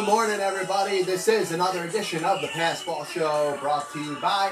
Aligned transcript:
Good 0.00 0.08
morning, 0.08 0.40
everybody. 0.40 1.02
This 1.02 1.28
is 1.28 1.52
another 1.52 1.84
edition 1.84 2.24
of 2.24 2.40
the 2.40 2.46
Passball 2.46 3.06
Show 3.06 3.58
brought 3.60 3.92
to 3.92 4.02
you 4.02 4.14
by 4.14 4.50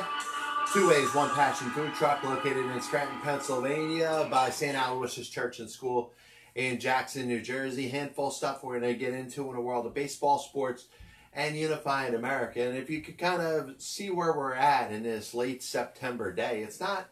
Two 0.75 0.91
Ways 0.91 1.15
One 1.15 1.31
Passion 1.31 1.71
Food 1.71 1.95
Truck 1.95 2.23
located 2.23 2.67
in 2.67 2.81
Scranton, 2.83 3.19
Pennsylvania 3.23 4.29
by 4.31 4.51
St. 4.51 4.77
Aloysius 4.77 5.31
Church 5.31 5.59
and 5.59 5.71
School 5.71 6.13
in 6.55 6.79
Jackson, 6.79 7.27
New 7.27 7.41
Jersey. 7.41 7.89
Handful 7.89 8.27
of 8.27 8.35
stuff 8.35 8.63
we're 8.63 8.79
going 8.79 8.93
to 8.93 8.99
get 8.99 9.15
into 9.15 9.49
in 9.49 9.55
the 9.55 9.63
world 9.63 9.87
of 9.87 9.95
baseball, 9.95 10.39
sports, 10.39 10.89
and 11.33 11.57
unifying 11.57 12.15
America. 12.15 12.61
And 12.61 12.77
if 12.77 12.91
you 12.91 13.01
could 13.01 13.17
kind 13.17 13.41
of 13.41 13.81
see 13.81 14.11
where 14.11 14.37
we're 14.37 14.53
at 14.53 14.93
in 14.93 15.03
this 15.03 15.33
late 15.33 15.63
September 15.63 16.31
day, 16.31 16.61
it's 16.63 16.79
not 16.79 17.09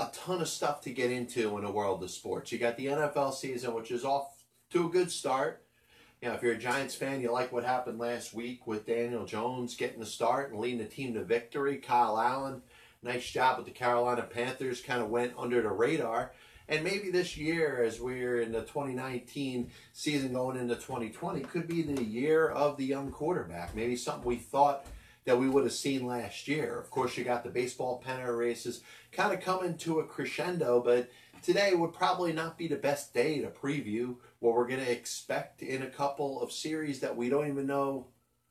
a 0.00 0.10
ton 0.12 0.40
of 0.40 0.48
stuff 0.48 0.80
to 0.80 0.90
get 0.90 1.12
into 1.12 1.56
in 1.58 1.64
the 1.64 1.70
world 1.70 2.02
of 2.02 2.10
sports. 2.10 2.50
You 2.50 2.58
got 2.58 2.76
the 2.76 2.86
NFL 2.86 3.34
season, 3.34 3.72
which 3.72 3.92
is 3.92 4.04
off 4.04 4.42
to 4.70 4.88
a 4.88 4.90
good 4.90 5.12
start. 5.12 5.62
You 6.22 6.28
know, 6.28 6.34
if 6.34 6.42
you're 6.42 6.52
a 6.52 6.58
Giants 6.58 6.94
fan, 6.94 7.20
you 7.20 7.32
like 7.32 7.50
what 7.50 7.64
happened 7.64 7.98
last 7.98 8.32
week 8.32 8.64
with 8.64 8.86
Daniel 8.86 9.26
Jones 9.26 9.74
getting 9.74 9.98
the 9.98 10.06
start 10.06 10.52
and 10.52 10.60
leading 10.60 10.78
the 10.78 10.84
team 10.84 11.14
to 11.14 11.24
victory. 11.24 11.78
Kyle 11.78 12.16
Allen, 12.16 12.62
nice 13.02 13.28
job 13.28 13.56
with 13.56 13.66
the 13.66 13.72
Carolina 13.72 14.22
Panthers, 14.22 14.80
kind 14.80 15.02
of 15.02 15.10
went 15.10 15.32
under 15.36 15.60
the 15.60 15.70
radar. 15.70 16.30
And 16.68 16.84
maybe 16.84 17.10
this 17.10 17.36
year, 17.36 17.82
as 17.84 18.00
we're 18.00 18.40
in 18.40 18.52
the 18.52 18.60
2019 18.60 19.72
season 19.92 20.32
going 20.32 20.56
into 20.56 20.76
2020, 20.76 21.40
could 21.40 21.66
be 21.66 21.82
the 21.82 22.04
year 22.04 22.46
of 22.46 22.76
the 22.76 22.86
young 22.86 23.10
quarterback. 23.10 23.74
Maybe 23.74 23.96
something 23.96 24.24
we 24.24 24.36
thought 24.36 24.86
that 25.24 25.38
we 25.38 25.48
would 25.48 25.64
have 25.64 25.72
seen 25.72 26.06
last 26.06 26.46
year. 26.46 26.78
Of 26.78 26.88
course, 26.88 27.16
you 27.16 27.24
got 27.24 27.42
the 27.42 27.50
baseball 27.50 27.98
pennant 27.98 28.36
races 28.36 28.82
kind 29.10 29.34
of 29.34 29.40
coming 29.40 29.76
to 29.78 29.98
a 29.98 30.04
crescendo, 30.04 30.80
but 30.84 31.10
today 31.42 31.74
would 31.74 31.92
probably 31.92 32.32
not 32.32 32.56
be 32.56 32.68
the 32.68 32.76
best 32.76 33.12
day 33.12 33.40
to 33.40 33.48
preview 33.48 34.14
what 34.42 34.56
we're 34.56 34.66
going 34.66 34.84
to 34.84 34.90
expect 34.90 35.62
in 35.62 35.82
a 35.82 35.86
couple 35.86 36.42
of 36.42 36.50
series 36.50 36.98
that 36.98 37.16
we 37.16 37.28
don't 37.28 37.46
even 37.46 37.64
know 37.64 38.08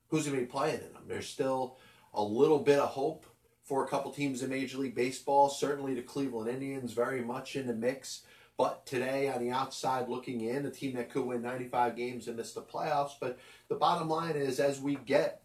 who's 0.08 0.26
going 0.26 0.38
to 0.38 0.46
be 0.46 0.50
playing 0.50 0.80
in 0.80 0.94
them. 0.94 1.04
There's 1.06 1.28
still 1.28 1.78
a 2.14 2.24
little 2.24 2.60
bit 2.60 2.80
of 2.80 2.88
hope 2.88 3.26
for 3.66 3.84
a 3.84 3.88
couple 3.90 4.10
teams 4.12 4.42
in 4.42 4.50
Major 4.50 4.78
League 4.78 4.96
Baseball. 4.96 5.50
Certainly 5.50 5.96
the 5.96 6.02
Cleveland 6.02 6.50
Indians 6.50 6.94
very 6.94 7.22
much 7.22 7.58
in 7.58 7.68
the 7.68 7.74
mix. 7.74 8.22
But 8.58 8.86
today, 8.86 9.28
on 9.28 9.42
the 9.42 9.52
outside 9.52 10.08
looking 10.08 10.40
in, 10.40 10.66
a 10.66 10.72
team 10.72 10.96
that 10.96 11.10
could 11.10 11.26
win 11.26 11.42
95 11.42 11.98
games 11.98 12.30
and 12.30 12.38
miss 12.38 12.54
the 12.54 12.62
playoffs. 12.62 13.14
But 13.20 13.38
the 13.68 13.76
bottom 13.76 14.08
line 14.08 14.38
is, 14.38 14.62
as 14.62 14.80
we 14.80 14.96
get 14.96 15.44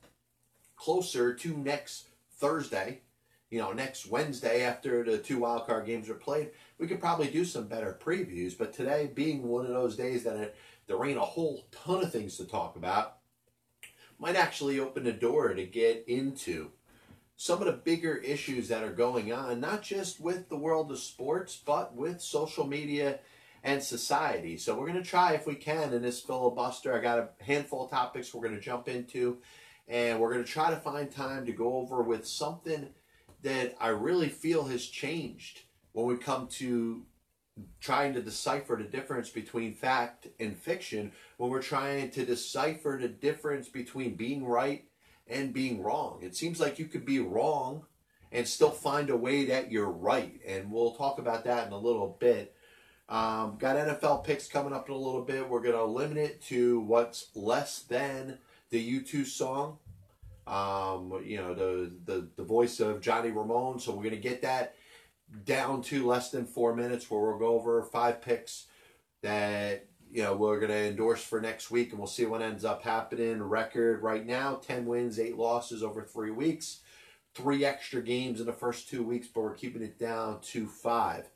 closer 0.76 1.34
to 1.34 1.56
next 1.56 2.06
Thursday, 2.38 3.00
you 3.50 3.58
know, 3.58 3.72
next 3.72 4.06
Wednesday 4.06 4.62
after 4.62 5.02
the 5.02 5.18
two 5.18 5.40
wild 5.40 5.66
card 5.66 5.86
games 5.86 6.08
are 6.08 6.14
played, 6.14 6.50
we 6.78 6.86
could 6.86 7.00
probably 7.00 7.28
do 7.28 7.44
some 7.44 7.68
better 7.68 7.98
previews. 8.02 8.56
But 8.56 8.72
today, 8.72 9.10
being 9.14 9.42
one 9.42 9.66
of 9.66 9.72
those 9.72 9.96
days 9.96 10.24
that 10.24 10.36
it, 10.36 10.56
there 10.86 11.04
ain't 11.04 11.18
a 11.18 11.22
whole 11.22 11.66
ton 11.70 12.02
of 12.02 12.12
things 12.12 12.36
to 12.36 12.44
talk 12.44 12.76
about, 12.76 13.18
might 14.18 14.36
actually 14.36 14.80
open 14.80 15.04
the 15.04 15.12
door 15.12 15.52
to 15.54 15.64
get 15.64 16.04
into 16.06 16.70
some 17.36 17.60
of 17.60 17.66
the 17.66 17.72
bigger 17.72 18.16
issues 18.16 18.68
that 18.68 18.82
are 18.82 18.92
going 18.92 19.32
on, 19.32 19.60
not 19.60 19.82
just 19.82 20.20
with 20.20 20.48
the 20.48 20.56
world 20.56 20.90
of 20.90 20.98
sports, 20.98 21.60
but 21.64 21.94
with 21.94 22.20
social 22.20 22.66
media 22.66 23.18
and 23.62 23.82
society. 23.82 24.56
So 24.56 24.74
we're 24.74 24.86
going 24.86 25.02
to 25.02 25.08
try, 25.08 25.32
if 25.32 25.46
we 25.46 25.54
can, 25.54 25.92
in 25.92 26.02
this 26.02 26.20
filibuster. 26.20 26.96
I 26.96 27.02
got 27.02 27.18
a 27.18 27.44
handful 27.44 27.84
of 27.84 27.90
topics 27.90 28.32
we're 28.32 28.42
going 28.42 28.54
to 28.54 28.60
jump 28.60 28.88
into, 28.88 29.38
and 29.86 30.18
we're 30.18 30.32
going 30.32 30.44
to 30.44 30.50
try 30.50 30.70
to 30.70 30.76
find 30.76 31.10
time 31.10 31.44
to 31.46 31.52
go 31.52 31.74
over 31.74 32.02
with 32.02 32.26
something 32.26 32.88
that 33.42 33.76
I 33.80 33.88
really 33.88 34.28
feel 34.28 34.64
has 34.64 34.86
changed 34.86 35.60
when 35.96 36.04
we 36.04 36.16
come 36.18 36.46
to 36.46 37.00
trying 37.80 38.12
to 38.12 38.20
decipher 38.20 38.76
the 38.76 38.84
difference 38.84 39.30
between 39.30 39.72
fact 39.72 40.28
and 40.38 40.54
fiction, 40.54 41.10
when 41.38 41.48
we're 41.48 41.62
trying 41.62 42.10
to 42.10 42.26
decipher 42.26 42.98
the 43.00 43.08
difference 43.08 43.70
between 43.70 44.14
being 44.14 44.44
right 44.44 44.84
and 45.26 45.54
being 45.54 45.82
wrong. 45.82 46.18
It 46.20 46.36
seems 46.36 46.60
like 46.60 46.78
you 46.78 46.84
could 46.84 47.06
be 47.06 47.18
wrong 47.18 47.86
and 48.30 48.46
still 48.46 48.72
find 48.72 49.08
a 49.08 49.16
way 49.16 49.46
that 49.46 49.72
you're 49.72 49.90
right. 49.90 50.38
And 50.46 50.70
we'll 50.70 50.92
talk 50.92 51.18
about 51.18 51.44
that 51.44 51.66
in 51.66 51.72
a 51.72 51.78
little 51.78 52.18
bit. 52.20 52.54
Um, 53.08 53.56
got 53.58 53.76
NFL 53.76 54.22
picks 54.22 54.48
coming 54.48 54.74
up 54.74 54.90
in 54.90 54.94
a 54.94 54.98
little 54.98 55.22
bit. 55.22 55.48
We're 55.48 55.62
going 55.62 55.76
to 55.76 55.84
limit 55.84 56.18
it 56.18 56.42
to 56.48 56.80
what's 56.80 57.28
less 57.34 57.78
than 57.78 58.36
the 58.68 59.00
U2 59.00 59.24
song. 59.24 59.78
Um, 60.46 61.22
you 61.24 61.38
know, 61.38 61.54
the, 61.54 61.90
the, 62.04 62.28
the 62.36 62.44
voice 62.44 62.80
of 62.80 63.00
Johnny 63.00 63.30
Ramone. 63.30 63.80
So 63.80 63.92
we're 63.92 64.02
going 64.02 64.10
to 64.10 64.20
get 64.20 64.42
that 64.42 64.74
down 65.44 65.82
to 65.82 66.06
less 66.06 66.30
than 66.30 66.46
four 66.46 66.74
minutes 66.74 67.10
where 67.10 67.20
we'll 67.20 67.38
go 67.38 67.48
over 67.48 67.82
five 67.82 68.22
picks 68.22 68.66
that 69.22 69.86
you 70.10 70.22
know, 70.22 70.34
we're 70.34 70.60
going 70.60 70.70
to 70.70 70.88
endorse 70.88 71.22
for 71.22 71.40
next 71.40 71.70
week 71.70 71.90
and 71.90 71.98
we'll 71.98 72.06
see 72.06 72.26
what 72.26 72.42
ends 72.42 72.64
up 72.64 72.82
happening. 72.82 73.42
Record 73.42 74.02
right 74.02 74.24
now 74.24 74.54
10 74.54 74.86
wins, 74.86 75.18
8 75.18 75.36
losses 75.36 75.82
over 75.82 76.02
three 76.02 76.30
weeks. 76.30 76.80
Three 77.34 77.64
extra 77.64 78.00
games 78.00 78.40
in 78.40 78.46
the 78.46 78.52
first 78.52 78.88
two 78.88 79.02
weeks, 79.02 79.26
but 79.26 79.42
we're 79.42 79.54
keeping 79.54 79.82
it 79.82 79.98
down 79.98 80.40
to 80.40 80.66
five. 80.66 81.28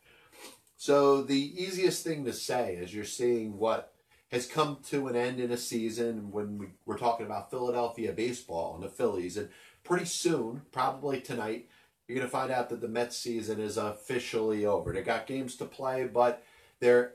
So, 0.78 1.20
the 1.20 1.62
easiest 1.62 2.02
thing 2.02 2.24
to 2.24 2.32
say 2.32 2.78
as 2.82 2.94
you're 2.94 3.04
seeing 3.04 3.58
what 3.58 3.92
has 4.30 4.46
come 4.46 4.78
to 4.88 5.08
an 5.08 5.16
end 5.16 5.40
in 5.40 5.50
a 5.50 5.58
season 5.58 6.30
when 6.30 6.56
we, 6.56 6.66
we're 6.86 6.96
talking 6.96 7.26
about 7.26 7.50
Philadelphia 7.50 8.12
baseball 8.12 8.76
and 8.76 8.82
the 8.82 8.88
Phillies. 8.88 9.36
And 9.36 9.50
pretty 9.84 10.06
soon, 10.06 10.62
probably 10.72 11.20
tonight, 11.20 11.68
you're 12.10 12.18
going 12.18 12.28
to 12.28 12.36
find 12.36 12.50
out 12.50 12.68
that 12.70 12.80
the 12.80 12.88
Mets 12.88 13.16
season 13.16 13.60
is 13.60 13.76
officially 13.76 14.66
over. 14.66 14.92
They 14.92 15.02
got 15.02 15.28
games 15.28 15.54
to 15.56 15.64
play, 15.64 16.08
but 16.12 16.42
they're 16.80 17.12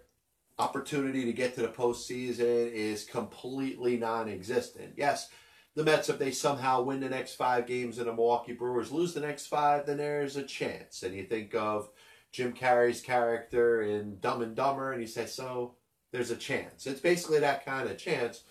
opportunity 0.57 1.25
to 1.25 1.33
get 1.33 1.53
to 1.53 1.61
the 1.61 1.67
postseason 1.67 2.71
is 2.71 3.03
completely 3.03 3.97
non-existent. 3.97 4.93
Yes, 4.95 5.27
the 5.75 5.83
Mets, 5.83 6.07
if 6.07 6.17
they 6.17 6.31
somehow 6.31 6.81
win 6.81 7.01
the 7.01 7.09
next 7.09 7.35
five 7.35 7.67
games 7.67 7.97
and 7.97 8.07
the 8.07 8.13
Milwaukee 8.13 8.53
Brewers 8.53 8.89
lose 8.89 9.13
the 9.13 9.19
next 9.19 9.47
five, 9.47 9.85
then 9.85 9.97
there's 9.97 10.37
a 10.37 10.43
chance. 10.43 11.03
And 11.03 11.13
you 11.13 11.25
think 11.25 11.53
of 11.53 11.89
Jim 12.31 12.53
Carrey's 12.53 13.01
character 13.01 13.81
in 13.81 14.19
Dumb 14.21 14.43
and 14.43 14.55
Dumber, 14.55 14.93
and 14.93 15.01
you 15.01 15.07
say, 15.09 15.25
so 15.25 15.75
there's 16.13 16.31
a 16.31 16.37
chance. 16.37 16.87
It's 16.87 17.01
basically 17.01 17.41
that 17.41 17.65
kind 17.65 17.89
of 17.89 17.97
chance. 17.97 18.43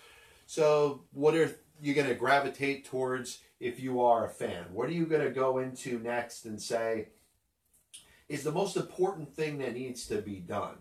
So 0.45 1.05
what 1.11 1.33
are 1.33 1.57
you 1.81 1.95
going 1.95 2.07
to 2.07 2.13
gravitate 2.13 2.85
towards 2.85 3.39
if 3.65 3.79
you 3.79 3.99
are 3.99 4.25
a 4.25 4.29
fan? 4.29 4.65
What 4.71 4.89
are 4.89 4.93
you 4.93 5.07
going 5.07 5.23
to 5.23 5.31
go 5.31 5.57
into 5.57 5.97
next 5.97 6.45
and 6.45 6.61
say 6.61 7.07
is 8.29 8.43
the 8.43 8.51
most 8.51 8.77
important 8.77 9.35
thing 9.35 9.57
that 9.57 9.73
needs 9.73 10.05
to 10.07 10.21
be 10.21 10.35
done? 10.35 10.75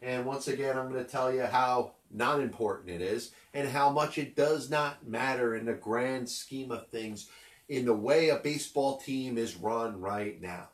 And 0.00 0.24
once 0.24 0.46
again, 0.46 0.78
I'm 0.78 0.90
going 0.90 1.04
to 1.04 1.10
tell 1.10 1.34
you 1.34 1.42
how 1.42 1.94
not 2.08 2.40
important 2.40 2.90
it 2.90 3.02
is 3.02 3.32
and 3.52 3.68
how 3.68 3.90
much 3.90 4.16
it 4.16 4.36
does 4.36 4.70
not 4.70 5.06
matter 5.06 5.56
in 5.56 5.66
the 5.66 5.74
grand 5.74 6.28
scheme 6.28 6.70
of 6.70 6.86
things 6.86 7.28
in 7.68 7.84
the 7.84 7.94
way 7.94 8.28
a 8.28 8.36
baseball 8.36 8.98
team 8.98 9.36
is 9.36 9.56
run 9.56 10.00
right 10.00 10.40
now. 10.40 10.68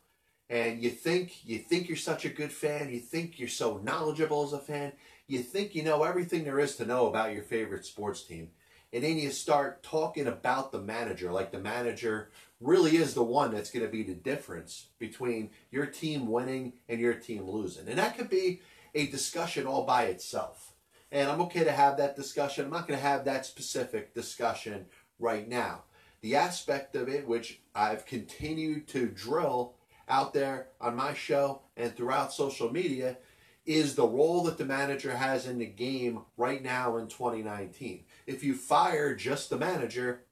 And 0.51 0.83
you 0.83 0.91
think 0.91 1.45
you 1.45 1.59
think 1.59 1.89
you're 1.89 1.97
such 1.97 2.27
a 2.27 2.31
good 2.31 2.53
fan, 2.53 2.93
you 2.93 3.01
think 3.01 3.39
you're 3.39 3.49
so 3.49 3.79
knowledgeable 3.79 4.45
as 4.45 4.53
a 4.53 4.59
fan, 4.59 4.93
you 5.27 5.41
think 5.41 5.75
you 5.75 5.83
know 5.83 6.05
everything 6.05 6.45
there 6.45 6.61
is 6.61 6.77
to 6.77 6.85
know 6.85 7.07
about 7.07 7.33
your 7.33 7.43
favorite 7.43 7.87
sports 7.87 8.23
team. 8.23 8.51
And 8.93 9.05
then 9.05 9.19
you 9.19 9.31
start 9.31 9.83
talking 9.83 10.27
about 10.27 10.73
the 10.73 10.81
manager 10.81 11.33
like 11.33 11.51
the 11.53 11.59
manager 11.59 12.31
really 12.61 12.97
is 12.97 13.15
the 13.15 13.23
one 13.23 13.53
that's 13.53 13.71
going 13.71 13.85
to 13.85 13.91
be 13.91 14.03
the 14.03 14.15
difference 14.15 14.87
between 14.99 15.51
your 15.71 15.87
team 15.87 16.27
winning 16.27 16.75
and 16.89 17.01
your 17.01 17.15
team 17.15 17.49
losing. 17.49 17.89
And 17.89 17.99
that 17.99 18.17
could 18.17 18.31
be 18.31 18.61
a 18.95 19.07
discussion 19.07 19.67
all 19.67 19.85
by 19.85 20.05
itself. 20.05 20.73
And 21.13 21.29
I'm 21.31 21.41
okay 21.43 21.65
to 21.65 21.73
have 21.73 21.99
that 21.99 22.17
discussion. 22.17 22.65
I'm 22.65 22.71
not 22.71 22.89
going 22.89 22.99
to 22.99 23.07
have 23.07 23.25
that 23.25 23.47
specific 23.47 24.15
discussion 24.15 24.87
right 25.19 25.47
now. 25.47 25.85
The 26.23 26.37
aspect 26.37 26.97
of 26.97 27.09
it, 27.09 27.29
which 27.29 27.61
I've 27.75 28.07
continued 28.07 28.89
to 28.89 29.07
drill 29.07 29.75
out 30.09 30.33
there 30.33 30.69
on 30.81 30.97
my 30.97 31.15
show 31.15 31.63
and 31.77 31.95
throughout 31.95 32.33
social 32.33 32.73
media, 32.73 33.19
is 33.67 33.95
the 33.95 34.07
role 34.07 34.45
that 34.45 34.59
the 34.59 34.65
manager 34.65 35.17
has 35.17 35.47
in 35.47 35.59
the 35.59 35.67
game 35.67 36.21
right 36.37 36.63
now 36.63 36.97
in 36.97 37.09
2019. 37.09 38.05
If 38.27 38.43
you 38.43 38.55
fire 38.55 39.15
just 39.15 39.51
the 39.51 39.59
manager, 39.59 40.25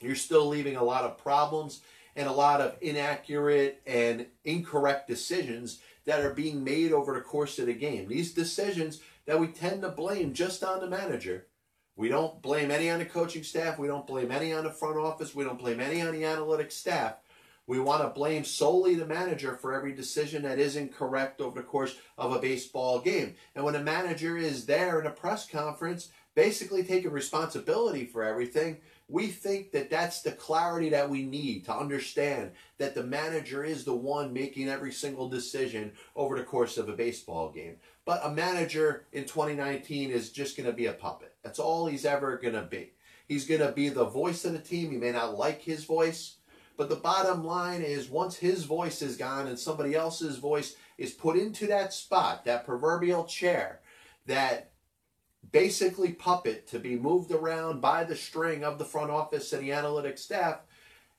you're 0.00 0.14
still 0.14 0.46
leaving 0.46 0.76
a 0.76 0.84
lot 0.84 1.04
of 1.04 1.18
problems 1.18 1.80
and 2.14 2.28
a 2.28 2.32
lot 2.32 2.60
of 2.60 2.76
inaccurate 2.80 3.82
and 3.86 4.26
incorrect 4.44 5.08
decisions 5.08 5.80
that 6.04 6.20
are 6.20 6.32
being 6.32 6.62
made 6.62 6.92
over 6.92 7.14
the 7.14 7.20
course 7.20 7.58
of 7.58 7.66
the 7.66 7.74
game. 7.74 8.08
These 8.08 8.32
decisions 8.32 9.00
that 9.26 9.40
we 9.40 9.48
tend 9.48 9.82
to 9.82 9.88
blame 9.88 10.32
just 10.32 10.62
on 10.62 10.80
the 10.80 10.88
manager. 10.88 11.46
We 11.96 12.08
don't 12.08 12.42
blame 12.42 12.70
any 12.70 12.90
on 12.90 12.98
the 12.98 13.06
coaching 13.06 13.42
staff. 13.42 13.78
We 13.78 13.88
don't 13.88 14.06
blame 14.06 14.30
any 14.30 14.52
on 14.52 14.64
the 14.64 14.70
front 14.70 14.98
office. 14.98 15.34
We 15.34 15.44
don't 15.44 15.58
blame 15.58 15.80
any 15.80 16.02
on 16.02 16.12
the 16.12 16.22
analytics 16.22 16.72
staff. 16.72 17.16
We 17.66 17.80
want 17.80 18.02
to 18.02 18.10
blame 18.10 18.44
solely 18.44 18.94
the 18.94 19.06
manager 19.06 19.56
for 19.56 19.74
every 19.74 19.92
decision 19.92 20.42
that 20.42 20.60
isn't 20.60 20.94
correct 20.94 21.40
over 21.40 21.60
the 21.60 21.66
course 21.66 21.96
of 22.16 22.32
a 22.32 22.38
baseball 22.38 23.00
game. 23.00 23.34
And 23.54 23.64
when 23.64 23.74
a 23.74 23.82
manager 23.82 24.36
is 24.36 24.66
there 24.66 25.00
in 25.00 25.06
a 25.06 25.10
press 25.10 25.48
conference, 25.48 26.10
basically 26.36 26.84
taking 26.84 27.10
responsibility 27.10 28.04
for 28.04 28.22
everything, 28.22 28.76
we 29.08 29.26
think 29.26 29.72
that 29.72 29.90
that's 29.90 30.20
the 30.20 30.32
clarity 30.32 30.90
that 30.90 31.08
we 31.08 31.24
need 31.24 31.64
to 31.64 31.74
understand 31.74 32.52
that 32.78 32.94
the 32.94 33.02
manager 33.02 33.64
is 33.64 33.84
the 33.84 33.94
one 33.94 34.32
making 34.32 34.68
every 34.68 34.92
single 34.92 35.28
decision 35.28 35.92
over 36.14 36.36
the 36.36 36.44
course 36.44 36.76
of 36.76 36.88
a 36.88 36.92
baseball 36.92 37.50
game. 37.50 37.76
But 38.04 38.20
a 38.22 38.30
manager 38.30 39.06
in 39.12 39.24
2019 39.24 40.10
is 40.10 40.30
just 40.30 40.56
going 40.56 40.68
to 40.68 40.72
be 40.72 40.86
a 40.86 40.92
puppet. 40.92 41.34
That's 41.42 41.58
all 41.58 41.86
he's 41.86 42.04
ever 42.04 42.36
going 42.36 42.54
to 42.54 42.62
be. 42.62 42.92
He's 43.26 43.46
going 43.46 43.62
to 43.62 43.72
be 43.72 43.88
the 43.88 44.04
voice 44.04 44.44
of 44.44 44.52
the 44.52 44.58
team. 44.58 44.92
You 44.92 44.98
may 44.98 45.12
not 45.12 45.38
like 45.38 45.62
his 45.62 45.84
voice, 45.84 46.36
but 46.76 46.88
the 46.90 46.96
bottom 46.96 47.44
line 47.44 47.80
is 47.80 48.10
once 48.10 48.36
his 48.36 48.64
voice 48.64 49.00
is 49.00 49.16
gone 49.16 49.46
and 49.46 49.58
somebody 49.58 49.94
else's 49.94 50.36
voice 50.36 50.76
is 50.98 51.12
put 51.12 51.36
into 51.36 51.66
that 51.68 51.94
spot, 51.94 52.44
that 52.44 52.66
proverbial 52.66 53.24
chair, 53.24 53.80
that 54.26 54.72
basically 55.52 56.12
puppet 56.12 56.66
to 56.68 56.78
be 56.78 56.96
moved 56.96 57.30
around 57.30 57.80
by 57.80 58.04
the 58.04 58.16
string 58.16 58.64
of 58.64 58.78
the 58.78 58.84
front 58.84 59.10
office 59.10 59.52
and 59.52 59.62
the 59.62 59.70
analytics 59.70 60.20
staff, 60.20 60.60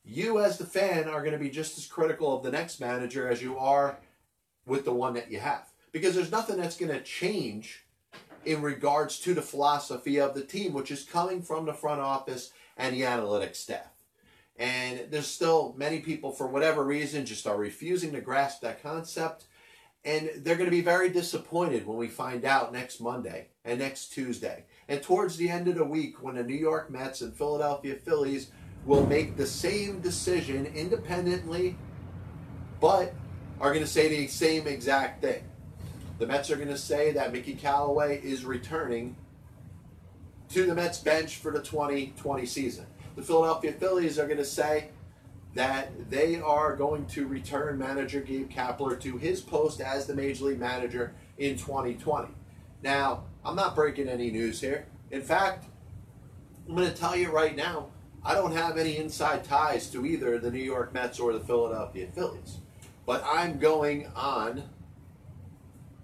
you 0.03 0.39
as 0.39 0.57
the 0.57 0.65
fan 0.65 1.07
are 1.07 1.21
going 1.21 1.33
to 1.33 1.37
be 1.37 1.49
just 1.49 1.77
as 1.77 1.85
critical 1.85 2.35
of 2.35 2.43
the 2.43 2.51
next 2.51 2.79
manager 2.79 3.27
as 3.27 3.41
you 3.41 3.57
are 3.57 3.99
with 4.65 4.85
the 4.85 4.93
one 4.93 5.13
that 5.13 5.31
you 5.31 5.39
have. 5.39 5.67
Because 5.91 6.15
there's 6.15 6.31
nothing 6.31 6.57
that's 6.57 6.77
going 6.77 6.91
to 6.91 7.01
change 7.01 7.85
in 8.45 8.61
regards 8.61 9.19
to 9.19 9.33
the 9.33 9.41
philosophy 9.41 10.19
of 10.19 10.33
the 10.33 10.43
team, 10.43 10.73
which 10.73 10.91
is 10.91 11.03
coming 11.03 11.41
from 11.41 11.65
the 11.65 11.73
front 11.73 11.99
office 11.99 12.51
and 12.77 12.95
the 12.95 13.01
analytics 13.01 13.57
staff. 13.57 13.91
And 14.57 15.07
there's 15.11 15.27
still 15.27 15.75
many 15.77 15.99
people, 15.99 16.31
for 16.31 16.47
whatever 16.47 16.83
reason, 16.83 17.25
just 17.25 17.45
are 17.45 17.57
refusing 17.57 18.13
to 18.13 18.21
grasp 18.21 18.61
that 18.61 18.81
concept. 18.81 19.45
And 20.07 20.31
they're 20.37 20.55
going 20.55 20.69
to 20.69 20.75
be 20.75 20.81
very 20.81 21.09
disappointed 21.09 21.85
when 21.85 21.97
we 21.97 22.07
find 22.07 22.45
out 22.45 22.71
next 22.71 23.01
Monday 23.01 23.47
and 23.65 23.79
next 23.79 24.13
Tuesday. 24.13 24.63
And 24.87 25.03
towards 25.03 25.35
the 25.35 25.49
end 25.49 25.67
of 25.67 25.75
the 25.75 25.83
week, 25.83 26.23
when 26.23 26.35
the 26.35 26.45
New 26.45 26.55
York 26.55 26.89
Mets 26.89 27.19
and 27.19 27.35
Philadelphia 27.35 27.95
Phillies 27.95 28.49
will 28.85 29.05
make 29.05 29.35
the 29.35 29.45
same 29.45 29.99
decision 29.99 30.65
independently, 30.67 31.75
but 32.79 33.13
are 33.59 33.73
going 33.73 33.83
to 33.83 33.91
say 33.91 34.07
the 34.07 34.27
same 34.27 34.65
exact 34.65 35.21
thing. 35.21 35.43
The 36.19 36.25
Mets 36.25 36.49
are 36.51 36.55
going 36.55 36.69
to 36.69 36.77
say 36.77 37.11
that 37.11 37.33
Mickey 37.33 37.55
Callaway 37.55 38.21
is 38.23 38.45
returning 38.45 39.17
to 40.51 40.65
the 40.65 40.73
Mets 40.73 40.99
bench 40.99 41.35
for 41.35 41.51
the 41.51 41.61
2020 41.61 42.45
season. 42.45 42.85
The 43.17 43.23
Philadelphia 43.23 43.73
Phillies 43.73 44.17
are 44.17 44.25
going 44.25 44.37
to 44.37 44.45
say 44.45 44.91
that 45.57 46.11
they 46.11 46.39
are 46.39 46.75
going 46.75 47.07
to 47.07 47.25
return 47.27 47.79
manager 47.79 48.21
Gabe 48.21 48.47
Kapler 48.47 48.99
to 49.01 49.17
his 49.17 49.41
post 49.41 49.81
as 49.81 50.05
the 50.05 50.13
Major 50.13 50.45
League 50.45 50.59
Manager 50.59 51.15
in 51.39 51.57
2020. 51.57 52.29
Now, 52.83 53.23
I'm 53.43 53.55
not 53.55 53.73
breaking 53.73 54.07
any 54.07 54.29
news 54.29 54.61
here. 54.61 54.85
In 55.09 55.23
fact, 55.23 55.65
I'm 56.67 56.75
going 56.75 56.87
to 56.87 56.95
tell 56.95 57.15
you 57.15 57.31
right 57.31 57.55
now, 57.55 57.87
I 58.23 58.35
don't 58.35 58.51
have 58.51 58.77
any 58.77 58.97
inside 58.97 59.45
ties 59.45 59.89
to 59.91 60.05
either 60.05 60.37
the 60.37 60.51
New 60.51 60.63
York 60.63 60.93
Mets 60.93 61.19
or 61.19 61.33
the 61.33 61.39
Philadelphia 61.39 62.07
Phillies. 62.13 62.57
But 63.07 63.23
I'm 63.25 63.57
going 63.57 64.11
on 64.15 64.63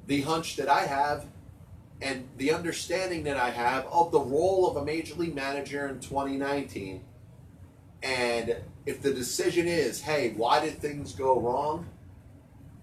the 0.08 0.22
hunch 0.22 0.56
that 0.56 0.68
I 0.68 0.88
have 0.88 1.26
and 2.02 2.28
the 2.38 2.52
understanding 2.52 3.24
that 3.26 3.38
I 3.38 3.52
have 3.52 3.86
of 3.86 4.12
the 4.12 4.20
role 4.20 4.68
of 4.68 4.78
a 4.78 4.86
major 4.86 5.14
league 5.14 5.36
manager 5.36 5.88
in 5.88 6.00
2019. 6.00 7.04
And 8.02 8.58
if 8.86 9.02
the 9.02 9.14
decision 9.14 9.68
is, 9.68 10.02
hey, 10.02 10.34
why 10.36 10.64
did 10.64 10.80
things 10.80 11.14
go 11.14 11.40
wrong? 11.40 11.88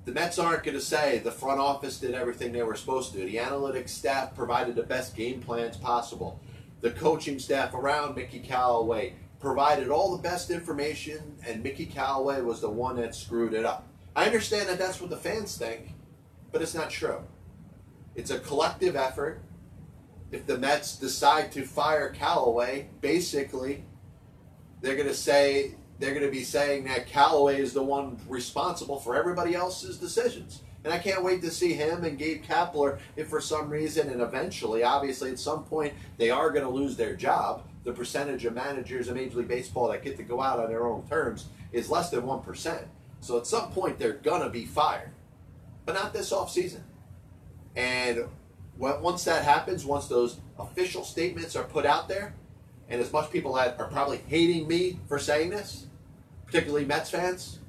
The 0.07 0.13
Mets 0.13 0.39
aren't 0.39 0.65
going 0.65 0.77
to 0.77 0.81
say 0.81 1.19
the 1.19 1.31
front 1.31 1.61
office 1.61 1.99
did 1.99 2.15
everything 2.15 2.53
they 2.53 2.63
were 2.63 2.75
supposed 2.75 3.13
to. 3.13 3.19
The 3.19 3.37
analytics 3.37 3.91
staff 3.91 4.35
provided 4.35 4.75
the 4.75 4.83
best 4.83 5.15
game 5.15 5.41
plans 5.41 5.77
possible. 5.77 6.41
The 6.81 6.91
coaching 6.91 7.39
staff 7.39 7.75
around 7.75 8.17
Mickey 8.17 8.41
Callaway 8.41 9.15
provided 9.41 9.91
all 9.91 10.17
the 10.17 10.23
best 10.23 10.51
information, 10.51 11.37
and 11.47 11.63
Mickey 11.63 11.87
Callaway 11.87 12.41
was 12.41 12.61
the 12.61 12.71
one 12.71 12.97
that 12.97 13.15
screwed 13.15 13.53
it 13.53 13.67
up. 13.67 13.87
I 14.17 14.25
understand 14.25 14.69
that 14.69 14.79
that's 14.79 15.01
what 15.01 15.11
the 15.11 15.17
fans 15.17 15.57
think, 15.57 15.95
but 16.51 16.63
it's 16.63 16.75
not 16.75 16.91
true. 16.91 17.21
It's 18.15 18.31
a 18.31 18.39
collective 18.39 18.97
effort. 18.97 19.43
If 20.33 20.47
the 20.47 20.59
Mets 20.59 20.97
decide 20.97 21.53
to 21.53 21.65
fire 21.65 22.09
Callaway, 22.11 22.89
basically, 23.01 23.85
they're 24.81 24.97
going 24.97 25.09
to 25.09 25.15
say 25.15 25.75
they're 26.01 26.15
going 26.15 26.25
to 26.25 26.33
be 26.33 26.43
saying 26.43 26.85
that 26.85 27.07
Callaway 27.07 27.61
is 27.61 27.75
the 27.75 27.83
one 27.83 28.19
responsible 28.27 28.99
for 28.99 29.15
everybody 29.15 29.55
else's 29.55 29.99
decisions. 29.99 30.63
And 30.83 30.95
I 30.95 30.99
can't 30.99 31.23
wait 31.23 31.43
to 31.43 31.51
see 31.51 31.75
him 31.75 32.05
and 32.05 32.19
Gabe 32.19 32.43
Kapler 32.43 32.99
if 33.15 33.29
for 33.29 33.41
some 33.41 33.69
reason 33.69 34.09
and 34.09 34.23
eventually, 34.23 34.83
obviously 34.83 35.31
at 35.31 35.39
some 35.39 35.65
point, 35.65 35.93
they 36.17 36.31
are 36.31 36.51
going 36.51 36.65
to 36.65 36.71
lose 36.71 36.97
their 36.97 37.15
job. 37.15 37.65
The 37.85 37.93
percentage 37.93 38.47
of 38.47 38.55
managers 38.55 39.09
in 39.09 39.15
Major 39.15 39.39
League 39.39 39.49
Baseball 39.49 39.89
that 39.89 40.03
get 40.03 40.17
to 40.17 40.23
go 40.23 40.41
out 40.41 40.59
on 40.59 40.71
their 40.71 40.87
own 40.87 41.07
terms 41.07 41.49
is 41.71 41.91
less 41.91 42.09
than 42.09 42.23
1%. 42.23 42.85
So 43.21 43.37
at 43.37 43.47
some 43.47 43.71
point, 43.71 43.99
they're 43.99 44.15
going 44.15 44.43
to 44.43 44.49
be 44.49 44.65
fired. 44.65 45.11
But 45.85 45.95
not 45.95 46.15
this 46.15 46.33
offseason. 46.33 46.81
And 47.77 48.25
once 48.79 49.25
that 49.25 49.45
happens, 49.45 49.85
once 49.85 50.09
those 50.09 50.41
official 50.59 51.05
statements 51.05 51.57
are 51.57 51.65
put 51.65 51.85
out 51.85 52.09
there, 52.09 52.35
and 52.89 53.03
as 53.03 53.13
much 53.13 53.31
people 53.31 53.53
that 53.55 53.79
are 53.79 53.89
probably 53.89 54.19
hating 54.29 54.67
me 54.67 54.99
for 55.07 55.19
saying 55.19 55.51
this, 55.51 55.87
particularly 56.51 56.85
Mets 56.85 57.11
fans, 57.11 57.61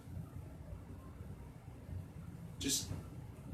just 2.57 2.87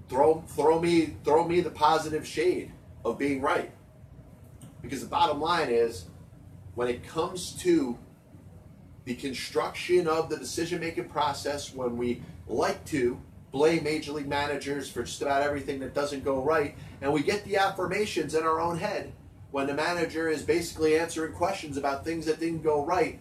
throw 0.08 0.42
throw 0.48 0.80
me 0.80 1.18
throw 1.26 1.46
me 1.46 1.60
the 1.60 1.70
positive 1.70 2.26
shade 2.26 2.72
of 3.04 3.18
being 3.18 3.42
right. 3.42 3.72
Because 4.82 5.02
the 5.02 5.08
bottom 5.08 5.42
line 5.42 5.70
is 5.70 6.06
when 6.76 6.88
it 6.88 7.06
comes 7.06 7.52
to 7.62 7.98
the 9.04 9.16
construction 9.16 10.08
of 10.08 10.30
the 10.30 10.38
decision 10.38 10.80
making 10.80 11.10
process 11.10 11.74
when 11.74 11.98
we 11.98 12.22
like 12.48 12.86
to 12.86 13.20
blame 13.52 13.84
major 13.84 14.14
league 14.14 14.28
managers 14.28 14.90
for 14.90 15.04
just 15.04 15.22
about 15.22 15.42
everything 15.42 15.80
that 15.80 15.94
doesn't 15.94 16.24
go 16.24 16.42
right 16.42 16.76
and 17.02 17.12
we 17.12 17.24
get 17.24 17.44
the 17.46 17.56
affirmations 17.56 18.36
in 18.36 18.44
our 18.44 18.60
own 18.60 18.78
head 18.78 19.12
when 19.52 19.66
the 19.66 19.74
manager 19.74 20.28
is 20.28 20.44
basically 20.44 21.00
answering 21.00 21.32
questions 21.32 21.78
about 21.78 22.04
things 22.04 22.26
that 22.26 22.40
didn't 22.40 22.62
go 22.62 22.86
right 22.86 23.20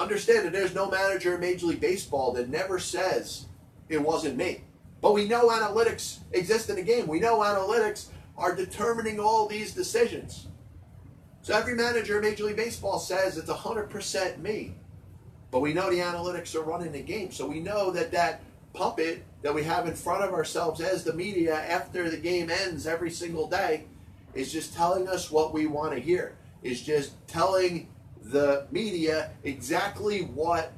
Understand 0.00 0.46
that 0.46 0.52
there's 0.52 0.74
no 0.74 0.90
manager 0.90 1.34
in 1.34 1.42
Major 1.42 1.66
League 1.66 1.80
Baseball 1.80 2.32
that 2.32 2.48
never 2.48 2.78
says 2.78 3.44
it 3.90 4.00
wasn't 4.00 4.38
me. 4.38 4.62
But 5.02 5.12
we 5.12 5.28
know 5.28 5.50
analytics 5.50 6.20
exist 6.32 6.70
in 6.70 6.76
the 6.76 6.82
game. 6.82 7.06
We 7.06 7.20
know 7.20 7.40
analytics 7.40 8.06
are 8.34 8.56
determining 8.56 9.20
all 9.20 9.46
these 9.46 9.74
decisions. 9.74 10.46
So 11.42 11.54
every 11.54 11.74
manager 11.74 12.16
in 12.16 12.24
Major 12.24 12.44
League 12.44 12.56
Baseball 12.56 12.98
says 12.98 13.36
it's 13.36 13.50
100% 13.50 14.38
me. 14.38 14.74
But 15.50 15.60
we 15.60 15.74
know 15.74 15.90
the 15.90 15.98
analytics 15.98 16.54
are 16.54 16.62
running 16.62 16.92
the 16.92 17.02
game. 17.02 17.30
So 17.30 17.46
we 17.46 17.60
know 17.60 17.90
that 17.90 18.10
that 18.12 18.40
puppet 18.72 19.22
that 19.42 19.54
we 19.54 19.64
have 19.64 19.86
in 19.86 19.94
front 19.94 20.24
of 20.24 20.32
ourselves 20.32 20.80
as 20.80 21.04
the 21.04 21.12
media 21.12 21.54
after 21.54 22.08
the 22.08 22.16
game 22.16 22.48
ends 22.48 22.86
every 22.86 23.10
single 23.10 23.46
day 23.46 23.84
is 24.32 24.50
just 24.50 24.72
telling 24.72 25.08
us 25.08 25.30
what 25.30 25.52
we 25.52 25.66
want 25.66 25.92
to 25.92 26.00
hear. 26.00 26.36
Is 26.62 26.80
just 26.80 27.12
telling 27.26 27.88
the 28.22 28.66
media 28.70 29.30
exactly 29.44 30.22
what 30.22 30.72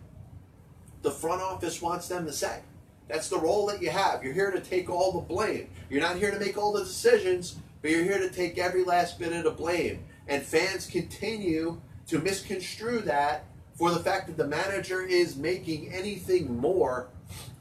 the 1.02 1.10
front 1.10 1.42
office 1.42 1.82
wants 1.82 2.08
them 2.08 2.26
to 2.26 2.32
say. 2.32 2.60
That's 3.08 3.28
the 3.28 3.38
role 3.38 3.66
that 3.66 3.82
you 3.82 3.90
have. 3.90 4.22
You're 4.22 4.32
here 4.32 4.50
to 4.50 4.60
take 4.60 4.88
all 4.88 5.12
the 5.12 5.20
blame. 5.20 5.68
You're 5.90 6.00
not 6.00 6.16
here 6.16 6.30
to 6.30 6.38
make 6.38 6.56
all 6.56 6.72
the 6.72 6.84
decisions, 6.84 7.56
but 7.82 7.90
you're 7.90 8.04
here 8.04 8.18
to 8.18 8.30
take 8.30 8.58
every 8.58 8.84
last 8.84 9.18
bit 9.18 9.32
of 9.32 9.44
the 9.44 9.50
blame. 9.50 10.04
And 10.28 10.42
fans 10.42 10.86
continue 10.86 11.80
to 12.06 12.18
misconstrue 12.18 13.00
that 13.00 13.44
for 13.74 13.90
the 13.90 14.00
fact 14.00 14.28
that 14.28 14.36
the 14.36 14.46
manager 14.46 15.02
is 15.02 15.36
making 15.36 15.92
anything 15.92 16.56
more 16.56 17.08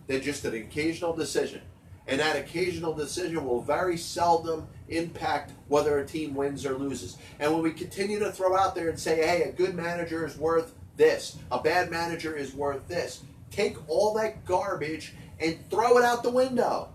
than 0.07 0.21
just 0.21 0.45
an 0.45 0.53
occasional 0.53 1.13
decision. 1.13 1.61
And 2.07 2.19
that 2.19 2.35
occasional 2.35 2.93
decision 2.93 3.45
will 3.45 3.61
very 3.61 3.97
seldom 3.97 4.67
impact 4.91 5.51
whether 5.67 5.99
a 5.99 6.05
team 6.05 6.33
wins 6.33 6.65
or 6.65 6.77
loses. 6.77 7.17
And 7.39 7.53
when 7.53 7.63
we 7.63 7.71
continue 7.71 8.19
to 8.19 8.31
throw 8.31 8.55
out 8.55 8.75
there 8.75 8.89
and 8.89 8.99
say, 8.99 9.17
hey, 9.25 9.43
a 9.43 9.51
good 9.51 9.75
manager 9.75 10.25
is 10.25 10.37
worth 10.37 10.73
this, 10.97 11.37
a 11.51 11.59
bad 11.59 11.89
manager 11.89 12.35
is 12.35 12.53
worth 12.53 12.87
this, 12.87 13.23
take 13.49 13.77
all 13.89 14.13
that 14.15 14.45
garbage 14.45 15.13
and 15.39 15.57
throw 15.69 15.97
it 15.97 16.03
out 16.03 16.23
the 16.23 16.29
window 16.29 16.89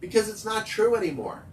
because 0.00 0.28
it's 0.28 0.44
not 0.44 0.66
true 0.66 0.96
anymore. 0.96 1.44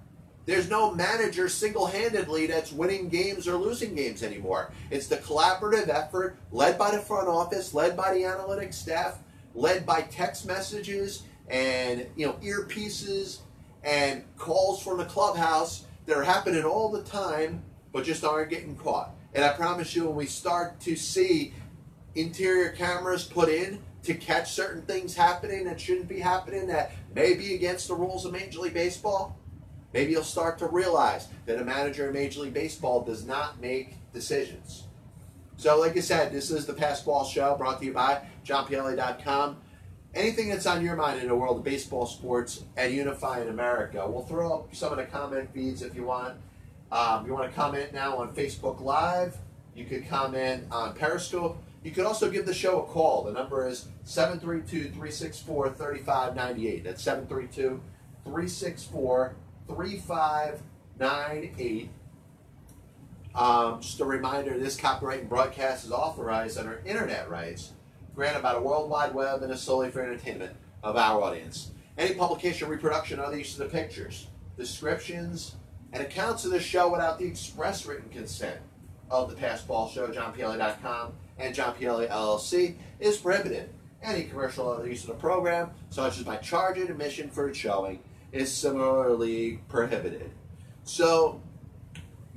There's 0.45 0.69
no 0.69 0.95
manager 0.95 1.47
single 1.47 1.85
handedly 1.85 2.47
that's 2.47 2.71
winning 2.71 3.07
games 3.09 3.47
or 3.47 3.55
losing 3.55 3.93
games 3.93 4.23
anymore. 4.23 4.71
It's 4.89 5.05
the 5.05 5.17
collaborative 5.17 5.89
effort 5.89 6.37
led 6.51 6.79
by 6.79 6.89
the 6.89 6.99
front 6.99 7.27
office, 7.27 7.75
led 7.75 7.95
by 7.95 8.15
the 8.15 8.21
analytics 8.21 8.73
staff, 8.73 9.19
led 9.53 9.85
by 9.85 10.01
text 10.01 10.47
messages 10.47 11.23
and 11.49 12.05
you 12.15 12.25
know 12.25 12.33
earpieces 12.33 13.39
and 13.83 14.23
calls 14.37 14.81
from 14.81 14.97
the 14.97 15.05
clubhouse 15.05 15.85
that 16.05 16.17
are 16.17 16.23
happening 16.23 16.63
all 16.63 16.89
the 16.89 17.03
time, 17.03 17.63
but 17.91 18.03
just 18.03 18.23
aren't 18.23 18.49
getting 18.49 18.75
caught. 18.75 19.11
And 19.33 19.43
I 19.45 19.53
promise 19.53 19.95
you, 19.95 20.05
when 20.07 20.15
we 20.15 20.25
start 20.25 20.79
to 20.81 20.95
see 20.95 21.53
interior 22.15 22.69
cameras 22.69 23.23
put 23.23 23.49
in 23.49 23.81
to 24.03 24.13
catch 24.13 24.53
certain 24.53 24.81
things 24.83 25.15
happening 25.15 25.65
that 25.65 25.79
shouldn't 25.79 26.07
be 26.07 26.19
happening, 26.19 26.67
that 26.67 26.91
may 27.13 27.33
be 27.33 27.55
against 27.55 27.87
the 27.87 27.93
rules 27.93 28.25
of 28.25 28.31
Major 28.31 28.59
League 28.59 28.73
Baseball, 28.73 29.37
maybe 29.93 30.11
you'll 30.11 30.23
start 30.23 30.57
to 30.59 30.67
realize 30.67 31.27
that 31.45 31.61
a 31.61 31.65
manager 31.65 32.07
in 32.07 32.13
Major 32.13 32.41
League 32.41 32.53
Baseball 32.53 33.01
does 33.03 33.25
not 33.25 33.61
make 33.61 33.95
decisions. 34.13 34.85
So, 35.57 35.77
like 35.79 35.97
I 35.97 35.99
said, 35.99 36.31
this 36.31 36.51
is 36.51 36.65
the 36.65 36.73
Pass 36.73 37.03
Ball 37.03 37.25
Show 37.25 37.55
brought 37.55 37.79
to 37.79 37.85
you 37.85 37.93
by 37.93 38.21
JohnPielli.com 38.45 39.57
anything 40.13 40.49
that's 40.49 40.65
on 40.65 40.83
your 40.83 40.95
mind 40.95 41.21
in 41.21 41.27
the 41.27 41.35
world 41.35 41.57
of 41.57 41.63
baseball, 41.63 42.05
sports, 42.05 42.63
and 42.77 42.93
unifying 42.93 43.49
America. 43.49 44.05
We'll 44.07 44.23
throw 44.23 44.53
up 44.53 44.75
some 44.75 44.91
of 44.91 44.97
the 44.97 45.05
comment 45.05 45.53
feeds 45.53 45.81
if 45.81 45.95
you 45.95 46.03
want. 46.03 46.35
Um, 46.91 47.25
you 47.25 47.33
want 47.33 47.49
to 47.49 47.55
comment 47.55 47.93
now 47.93 48.17
on 48.17 48.33
Facebook 48.33 48.81
Live, 48.81 49.37
You 49.75 49.85
could 49.85 50.09
comment 50.09 50.65
on 50.71 50.95
Periscope. 50.95 51.61
You 51.83 51.91
could 51.91 52.05
also 52.05 52.29
give 52.29 52.45
the 52.45 52.53
show 52.53 52.81
a 52.81 52.85
call. 52.85 53.23
The 53.23 53.31
number 53.31 53.67
is 53.67 53.87
732 54.03 54.89
364 54.89 55.69
3598. 55.69 56.83
That's 56.83 57.01
732 57.03 57.79
364 58.25 59.35
3598. 59.67 61.89
Um, 63.35 63.79
just 63.79 63.99
a 63.99 64.05
reminder 64.05 64.57
this 64.57 64.75
copyright 64.75 65.19
and 65.21 65.29
broadcast 65.29 65.85
is 65.85 65.91
authorized 65.91 66.57
under 66.57 66.81
internet 66.85 67.29
rights 67.29 67.73
granted 68.19 68.43
by 68.43 68.53
the 68.53 68.59
World 68.59 68.89
Wide 68.89 69.13
Web 69.13 69.43
and 69.43 69.53
is 69.53 69.61
solely 69.61 69.89
for 69.89 70.01
entertainment 70.01 70.53
of 70.83 70.97
our 70.97 71.21
audience. 71.21 71.71
Any 71.97 72.15
publication, 72.15 72.67
reproduction, 72.67 73.17
or 73.17 73.23
other 73.23 73.37
use 73.37 73.57
of 73.57 73.59
the 73.59 73.77
pictures, 73.77 74.27
descriptions, 74.57 75.55
and 75.93 76.03
accounts 76.03 76.43
of 76.43 76.51
this 76.51 76.61
show 76.61 76.91
without 76.91 77.17
the 77.17 77.23
express 77.23 77.85
written 77.85 78.09
consent 78.09 78.59
of 79.09 79.29
the 79.29 79.37
Past 79.37 79.69
Ball 79.69 79.87
Show, 79.87 80.05
JohnPielli.com, 80.09 81.13
and 81.37 81.55
John 81.55 81.73
LLC 81.75 82.75
is 82.99 83.15
prohibited. 83.15 83.69
Any 84.03 84.23
commercial 84.23 84.65
or 84.65 84.75
other 84.75 84.89
use 84.89 85.03
of 85.03 85.07
the 85.07 85.13
program, 85.13 85.69
such 85.89 86.17
as 86.17 86.23
by 86.23 86.35
charging 86.35 86.89
admission 86.89 87.29
for 87.29 87.53
showing, 87.53 87.99
is 88.33 88.51
similarly 88.51 89.61
prohibited. 89.69 90.29
So, 90.83 91.41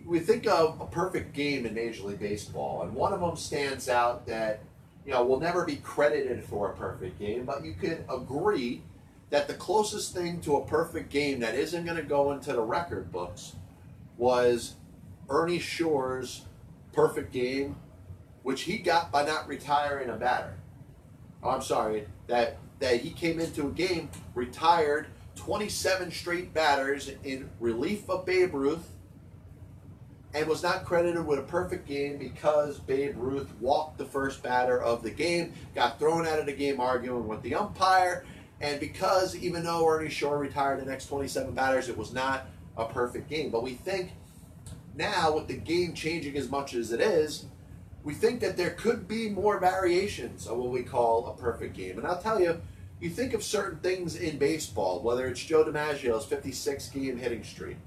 we 0.06 0.20
think 0.20 0.46
of 0.46 0.80
a 0.80 0.86
perfect 0.86 1.32
game 1.32 1.66
in 1.66 1.74
Major 1.74 2.04
League 2.04 2.20
Baseball, 2.20 2.82
and 2.82 2.94
one 2.94 3.12
of 3.12 3.18
them 3.18 3.34
stands 3.34 3.88
out 3.88 4.28
that 4.28 4.60
you 5.06 5.12
know 5.12 5.24
will 5.24 5.40
never 5.40 5.64
be 5.64 5.76
credited 5.76 6.44
for 6.44 6.70
a 6.70 6.76
perfect 6.76 7.18
game, 7.18 7.44
but 7.44 7.64
you 7.64 7.74
could 7.74 8.04
agree 8.08 8.82
that 9.30 9.48
the 9.48 9.54
closest 9.54 10.14
thing 10.14 10.40
to 10.42 10.56
a 10.56 10.66
perfect 10.66 11.10
game 11.10 11.40
that 11.40 11.54
isn't 11.54 11.84
going 11.84 11.96
to 11.96 12.02
go 12.02 12.32
into 12.32 12.52
the 12.52 12.60
record 12.60 13.10
books 13.10 13.56
was 14.18 14.74
Ernie 15.28 15.58
Shore's 15.58 16.44
perfect 16.92 17.32
game, 17.32 17.76
which 18.42 18.62
he 18.62 18.78
got 18.78 19.10
by 19.10 19.24
not 19.24 19.48
retiring 19.48 20.10
a 20.10 20.16
batter. 20.16 20.54
Oh, 21.42 21.50
I'm 21.50 21.62
sorry 21.62 22.06
that 22.26 22.58
that 22.78 23.00
he 23.00 23.10
came 23.10 23.40
into 23.40 23.68
a 23.68 23.70
game, 23.70 24.10
retired 24.34 25.06
27 25.36 26.10
straight 26.10 26.52
batters 26.52 27.10
in 27.24 27.48
relief 27.60 28.08
of 28.10 28.26
Babe 28.26 28.54
Ruth, 28.54 28.91
and 30.34 30.46
was 30.46 30.62
not 30.62 30.84
credited 30.84 31.26
with 31.26 31.38
a 31.38 31.42
perfect 31.42 31.86
game 31.86 32.16
because 32.16 32.78
Babe 32.78 33.14
Ruth 33.16 33.52
walked 33.60 33.98
the 33.98 34.04
first 34.04 34.42
batter 34.42 34.80
of 34.80 35.02
the 35.02 35.10
game, 35.10 35.52
got 35.74 35.98
thrown 35.98 36.26
out 36.26 36.38
of 36.38 36.46
the 36.46 36.52
game 36.52 36.80
arguing 36.80 37.28
with 37.28 37.42
the 37.42 37.54
umpire, 37.54 38.24
and 38.60 38.80
because 38.80 39.36
even 39.36 39.64
though 39.64 39.86
Ernie 39.86 40.08
Shore 40.08 40.38
retired 40.38 40.80
the 40.80 40.86
next 40.86 41.06
27 41.06 41.52
batters, 41.52 41.88
it 41.88 41.98
was 41.98 42.12
not 42.12 42.46
a 42.76 42.86
perfect 42.86 43.28
game. 43.28 43.50
But 43.50 43.62
we 43.62 43.72
think 43.72 44.12
now, 44.94 45.34
with 45.34 45.48
the 45.48 45.56
game 45.56 45.94
changing 45.94 46.36
as 46.36 46.50
much 46.50 46.74
as 46.74 46.92
it 46.92 47.00
is, 47.00 47.46
we 48.04 48.14
think 48.14 48.40
that 48.40 48.56
there 48.56 48.70
could 48.70 49.08
be 49.08 49.30
more 49.30 49.58
variations 49.58 50.46
of 50.46 50.58
what 50.58 50.70
we 50.70 50.82
call 50.82 51.26
a 51.26 51.40
perfect 51.40 51.76
game. 51.76 51.98
And 51.98 52.06
I'll 52.06 52.20
tell 52.20 52.40
you, 52.40 52.60
you 53.00 53.08
think 53.08 53.32
of 53.32 53.42
certain 53.42 53.78
things 53.78 54.16
in 54.16 54.38
baseball, 54.38 55.00
whether 55.00 55.26
it's 55.26 55.42
Joe 55.42 55.64
DiMaggio's 55.64 56.26
56 56.26 56.88
game 56.90 57.16
hitting 57.16 57.42
streak, 57.42 57.78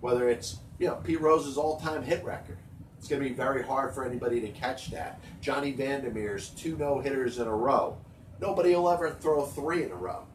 whether 0.00 0.28
it's 0.28 0.58
you 0.78 0.86
know 0.86 0.96
Pete 0.96 1.20
Rose's 1.20 1.56
all-time 1.56 2.02
hit 2.02 2.24
record. 2.24 2.58
It's 2.98 3.08
going 3.08 3.22
to 3.22 3.28
be 3.28 3.34
very 3.34 3.62
hard 3.62 3.94
for 3.94 4.04
anybody 4.04 4.40
to 4.40 4.48
catch 4.48 4.90
that. 4.90 5.20
Johnny 5.40 5.72
Vander 5.72 6.10
Meer's 6.10 6.50
two 6.50 6.76
no-hitters 6.76 7.38
in 7.38 7.46
a 7.46 7.54
row. 7.54 7.96
Nobody 8.40 8.74
will 8.74 8.90
ever 8.90 9.10
throw 9.10 9.44
three 9.44 9.84
in 9.84 9.90
a 9.90 9.96
row. 9.96 10.26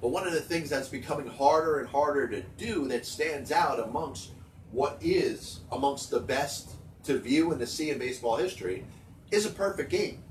But 0.00 0.08
one 0.08 0.26
of 0.26 0.32
the 0.32 0.40
things 0.40 0.70
that's 0.70 0.88
becoming 0.88 1.26
harder 1.26 1.78
and 1.78 1.88
harder 1.88 2.28
to 2.28 2.42
do 2.56 2.86
that 2.88 3.06
stands 3.06 3.50
out 3.50 3.80
amongst 3.80 4.30
what 4.70 4.98
is 5.00 5.60
amongst 5.72 6.10
the 6.10 6.20
best 6.20 6.72
to 7.04 7.18
view 7.18 7.50
and 7.50 7.60
to 7.60 7.66
see 7.66 7.90
in 7.90 7.98
baseball 7.98 8.36
history 8.36 8.84
is 9.30 9.46
a 9.46 9.50
perfect 9.50 9.90
game. 9.90 10.22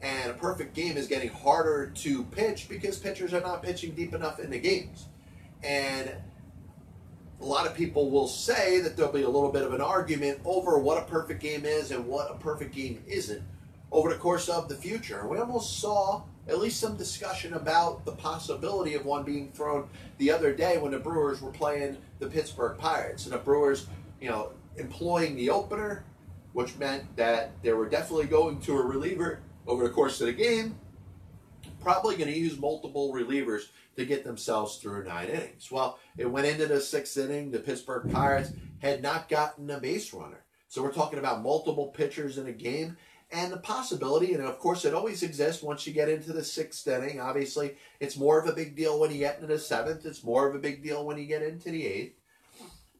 And 0.00 0.30
a 0.30 0.34
perfect 0.34 0.74
game 0.74 0.96
is 0.96 1.08
getting 1.08 1.28
harder 1.28 1.92
to 1.96 2.24
pitch 2.24 2.68
because 2.68 2.98
pitchers 2.98 3.34
are 3.34 3.40
not 3.40 3.62
pitching 3.62 3.92
deep 3.92 4.14
enough 4.14 4.38
in 4.38 4.50
the 4.50 4.58
games. 4.58 5.06
And 5.62 6.12
a 7.40 7.44
lot 7.44 7.66
of 7.66 7.74
people 7.74 8.10
will 8.10 8.26
say 8.26 8.80
that 8.80 8.96
there'll 8.96 9.12
be 9.12 9.22
a 9.22 9.28
little 9.28 9.52
bit 9.52 9.62
of 9.62 9.72
an 9.72 9.80
argument 9.80 10.40
over 10.44 10.78
what 10.78 10.98
a 10.98 11.06
perfect 11.06 11.40
game 11.40 11.64
is 11.64 11.90
and 11.90 12.06
what 12.06 12.30
a 12.30 12.34
perfect 12.34 12.74
game 12.74 13.02
isn't 13.06 13.42
over 13.92 14.10
the 14.10 14.16
course 14.16 14.48
of 14.48 14.68
the 14.68 14.74
future. 14.74 15.26
We 15.26 15.38
almost 15.38 15.78
saw 15.78 16.22
at 16.48 16.58
least 16.58 16.80
some 16.80 16.96
discussion 16.96 17.54
about 17.54 18.04
the 18.04 18.12
possibility 18.12 18.94
of 18.94 19.04
one 19.04 19.22
being 19.22 19.50
thrown 19.52 19.88
the 20.18 20.30
other 20.30 20.52
day 20.52 20.78
when 20.78 20.92
the 20.92 20.98
Brewers 20.98 21.40
were 21.40 21.50
playing 21.50 21.96
the 22.18 22.26
Pittsburgh 22.26 22.76
Pirates. 22.78 23.24
And 23.24 23.32
the 23.32 23.38
Brewers, 23.38 23.86
you 24.20 24.28
know, 24.28 24.52
employing 24.76 25.36
the 25.36 25.50
opener, 25.50 26.04
which 26.54 26.76
meant 26.76 27.16
that 27.16 27.52
they 27.62 27.72
were 27.72 27.88
definitely 27.88 28.26
going 28.26 28.60
to 28.62 28.78
a 28.78 28.82
reliever 28.82 29.40
over 29.66 29.84
the 29.84 29.90
course 29.90 30.20
of 30.20 30.26
the 30.26 30.32
game, 30.32 30.74
probably 31.88 32.16
going 32.16 32.30
to 32.30 32.38
use 32.38 32.58
multiple 32.58 33.14
relievers 33.14 33.68
to 33.96 34.04
get 34.04 34.22
themselves 34.22 34.76
through 34.76 35.04
nine 35.04 35.28
innings. 35.28 35.70
Well, 35.70 35.98
it 36.18 36.30
went 36.30 36.46
into 36.46 36.66
the 36.66 36.82
sixth 36.82 37.16
inning. 37.16 37.50
The 37.50 37.60
Pittsburgh 37.60 38.12
Pirates 38.12 38.52
had 38.80 39.02
not 39.02 39.30
gotten 39.30 39.70
a 39.70 39.80
base 39.80 40.12
runner. 40.12 40.44
So 40.68 40.82
we're 40.82 40.92
talking 40.92 41.18
about 41.18 41.40
multiple 41.40 41.86
pitchers 41.86 42.36
in 42.36 42.46
a 42.46 42.52
game 42.52 42.98
and 43.32 43.50
the 43.50 43.56
possibility, 43.56 44.34
and 44.34 44.42
of 44.42 44.58
course 44.58 44.84
it 44.84 44.92
always 44.92 45.22
exists 45.22 45.62
once 45.62 45.86
you 45.86 45.94
get 45.94 46.10
into 46.10 46.34
the 46.34 46.44
sixth 46.44 46.86
inning. 46.86 47.20
Obviously, 47.20 47.76
it's 48.00 48.18
more 48.18 48.38
of 48.38 48.46
a 48.46 48.52
big 48.52 48.76
deal 48.76 49.00
when 49.00 49.10
you 49.10 49.16
get 49.16 49.36
into 49.36 49.46
the 49.46 49.58
seventh. 49.58 50.04
It's 50.04 50.22
more 50.22 50.46
of 50.46 50.54
a 50.54 50.58
big 50.58 50.82
deal 50.82 51.06
when 51.06 51.16
you 51.16 51.24
get 51.24 51.42
into 51.42 51.70
the 51.70 51.86
eighth. 51.86 52.18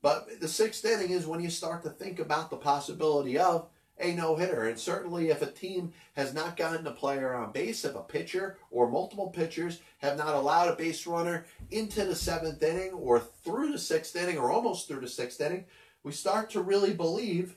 But 0.01 0.41
the 0.41 0.49
sixth 0.49 0.83
inning 0.87 1.11
is 1.11 1.27
when 1.27 1.43
you 1.43 1.51
start 1.51 1.83
to 1.83 1.91
think 1.91 2.21
about 2.21 2.49
the 2.49 2.57
possibility 2.57 3.37
of 3.37 3.69
a 4.01 4.15
no 4.15 4.37
hitter. 4.37 4.69
And 4.69 4.79
certainly, 4.79 5.31
if 5.31 5.43
a 5.43 5.51
team 5.51 5.93
has 6.15 6.35
not 6.35 6.57
gotten 6.57 6.87
a 6.87 6.93
player 6.93 7.35
on 7.35 7.53
base, 7.53 7.85
if 7.85 7.95
a 7.95 8.01
pitcher 8.01 8.59
or 8.71 8.91
multiple 8.91 9.29
pitchers 9.31 9.81
have 9.99 10.17
not 10.17 10.35
allowed 10.35 10.69
a 10.69 10.77
base 10.77 11.07
runner 11.07 11.47
into 11.71 12.05
the 12.05 12.15
seventh 12.15 12.63
inning 12.63 12.93
or 12.93 13.21
through 13.21 13.73
the 13.73 13.79
sixth 13.79 14.17
inning 14.17 14.39
or 14.39 14.51
almost 14.51 14.89
through 14.89 15.01
the 15.01 15.09
sixth 15.09 15.41
inning, 15.41 15.65
we 16.03 16.13
start 16.13 16.51
to 16.51 16.63
really 16.63 16.95
believe 16.95 17.57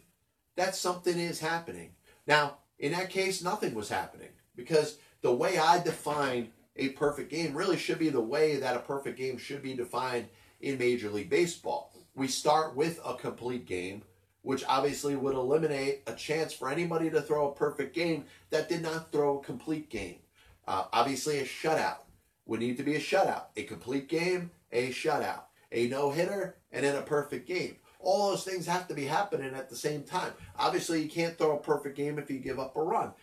that 0.55 0.75
something 0.75 1.17
is 1.17 1.39
happening. 1.39 1.91
Now, 2.27 2.57
in 2.79 2.91
that 2.93 3.10
case, 3.10 3.43
nothing 3.43 3.74
was 3.74 3.89
happening 3.89 4.29
because 4.55 4.98
the 5.21 5.33
way 5.33 5.57
I 5.57 5.81
define 5.81 6.50
a 6.75 6.89
perfect 6.89 7.29
game 7.29 7.53
really 7.53 7.77
should 7.77 8.00
be 8.00 8.10
the 8.10 8.21
way 8.21 8.57
that 8.57 8.75
a 8.75 8.79
perfect 8.79 9.17
game 9.17 9.38
should 9.38 9.62
be 9.62 9.74
defined 9.74 10.27
in 10.60 10.77
Major 10.77 11.10
League 11.10 11.29
Baseball. 11.29 11.93
We 12.15 12.27
start 12.27 12.75
with 12.75 13.00
a 13.05 13.15
complete 13.15 13.65
game 13.65 14.03
which 14.41 14.63
obviously 14.67 15.15
would 15.15 15.36
eliminate 15.36 16.01
a 16.07 16.13
chance 16.13 16.53
for 16.53 16.69
anybody 16.69 17.10
to 17.10 17.21
throw 17.21 17.50
a 17.50 17.55
perfect 17.55 17.93
game 17.93 18.25
that 18.50 18.69
did 18.69 18.81
not 18.81 19.12
throw 19.12 19.39
a 19.39 19.43
complete 19.43 19.89
game. 19.89 20.19
Uh, 20.67 20.86
obviously, 20.93 21.39
a 21.39 21.43
shutout 21.43 21.98
would 22.45 22.60
need 22.60 22.77
to 22.77 22.83
be 22.83 22.95
a 22.95 23.00
shutout. 23.00 23.45
A 23.55 23.63
complete 23.63 24.07
game, 24.07 24.51
a 24.71 24.89
shutout. 24.89 25.43
A 25.71 25.88
no 25.88 26.12
hitter, 26.12 26.57
and 26.71 26.83
then 26.83 26.95
a 26.95 27.01
perfect 27.01 27.48
game. 27.48 27.77
All 28.00 28.29
those 28.31 28.43
things 28.43 28.65
have 28.65 28.88
to 28.88 28.93
be 28.93 29.05
happening 29.05 29.53
at 29.53 29.69
the 29.69 29.75
same 29.75 30.03
time. 30.03 30.33
Obviously, 30.57 31.01
you 31.01 31.10
can't 31.10 31.38
throw 31.38 31.55
a 31.55 31.62
perfect 31.62 31.95
game 31.95 32.17
if 32.17 32.29
you 32.29 32.39
give 32.39 32.60
up 32.60 32.75
a 32.75 32.81
run. 32.81 33.13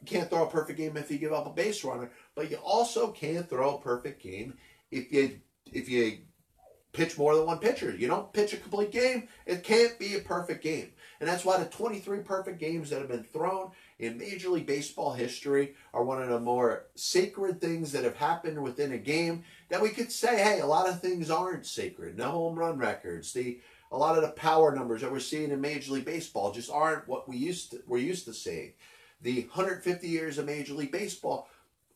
You 0.00 0.06
can't 0.06 0.30
throw 0.30 0.44
a 0.44 0.50
perfect 0.50 0.78
game 0.78 0.96
if 0.96 1.10
you 1.10 1.18
give 1.18 1.32
up 1.32 1.46
a 1.46 1.50
base 1.50 1.84
runner, 1.84 2.10
but 2.34 2.50
you 2.50 2.56
also 2.56 3.10
can't 3.10 3.48
throw 3.48 3.76
a 3.76 3.80
perfect 3.80 4.22
game 4.22 4.54
if 4.90 5.12
you 5.12 5.40
if 5.72 5.88
you 5.88 6.18
pitch 6.92 7.16
more 7.16 7.34
than 7.34 7.46
one 7.46 7.58
pitcher. 7.58 7.94
You 7.94 8.08
don't 8.08 8.32
pitch 8.32 8.52
a 8.52 8.58
complete 8.58 8.92
game, 8.92 9.28
it 9.46 9.64
can't 9.64 9.98
be 9.98 10.14
a 10.14 10.20
perfect 10.20 10.62
game. 10.62 10.92
And 11.20 11.28
that's 11.28 11.44
why 11.44 11.58
the 11.58 11.66
23 11.66 12.18
perfect 12.20 12.58
games 12.58 12.90
that 12.90 12.98
have 12.98 13.08
been 13.08 13.22
thrown 13.22 13.70
in 13.98 14.18
Major 14.18 14.48
League 14.48 14.66
Baseball 14.66 15.12
history 15.12 15.74
are 15.94 16.04
one 16.04 16.20
of 16.20 16.28
the 16.28 16.40
more 16.40 16.86
sacred 16.96 17.60
things 17.60 17.92
that 17.92 18.04
have 18.04 18.16
happened 18.16 18.60
within 18.62 18.92
a 18.92 18.98
game 18.98 19.44
that 19.68 19.80
we 19.80 19.90
could 19.90 20.10
say, 20.10 20.42
hey, 20.42 20.60
a 20.60 20.66
lot 20.66 20.88
of 20.88 21.00
things 21.00 21.30
aren't 21.30 21.66
sacred. 21.66 22.18
No 22.18 22.30
home 22.30 22.58
run 22.58 22.78
records, 22.78 23.32
the 23.32 23.60
a 23.92 23.96
lot 23.96 24.16
of 24.16 24.22
the 24.22 24.30
power 24.30 24.74
numbers 24.74 25.02
that 25.02 25.12
we're 25.12 25.20
seeing 25.20 25.50
in 25.50 25.60
Major 25.60 25.92
League 25.92 26.06
Baseball 26.06 26.50
just 26.50 26.70
aren't 26.70 27.06
what 27.06 27.28
we 27.28 27.36
used 27.36 27.72
to, 27.72 27.82
we're 27.86 27.98
used 27.98 28.24
to 28.24 28.32
seeing. 28.32 28.72
The 29.20 29.42
150 29.42 30.08
years 30.08 30.38
of 30.38 30.46
Major 30.46 30.72
League 30.72 30.90
Baseball 30.90 31.48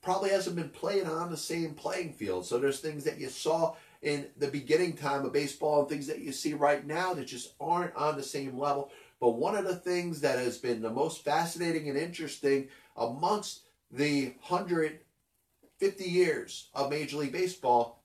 probably 0.02 0.30
hasn't 0.30 0.56
been 0.56 0.68
played 0.68 1.04
on 1.04 1.30
the 1.30 1.36
same 1.36 1.74
playing 1.74 2.12
field. 2.12 2.46
So 2.46 2.58
there's 2.58 2.80
things 2.80 3.02
that 3.04 3.18
you 3.18 3.28
saw 3.28 3.74
in 4.02 4.26
the 4.36 4.48
beginning 4.48 4.94
time 4.94 5.24
of 5.24 5.32
baseball 5.32 5.80
and 5.80 5.88
things 5.88 6.06
that 6.06 6.20
you 6.20 6.32
see 6.32 6.54
right 6.54 6.86
now 6.86 7.14
that 7.14 7.26
just 7.26 7.54
aren't 7.60 7.94
on 7.94 8.16
the 8.16 8.22
same 8.22 8.58
level. 8.58 8.90
But 9.20 9.30
one 9.30 9.56
of 9.56 9.64
the 9.64 9.76
things 9.76 10.20
that 10.20 10.38
has 10.38 10.58
been 10.58 10.82
the 10.82 10.90
most 10.90 11.24
fascinating 11.24 11.88
and 11.88 11.98
interesting 11.98 12.68
amongst 12.96 13.62
the 13.90 14.34
150 14.46 16.04
years 16.04 16.68
of 16.74 16.90
Major 16.90 17.16
League 17.18 17.32
Baseball 17.32 18.02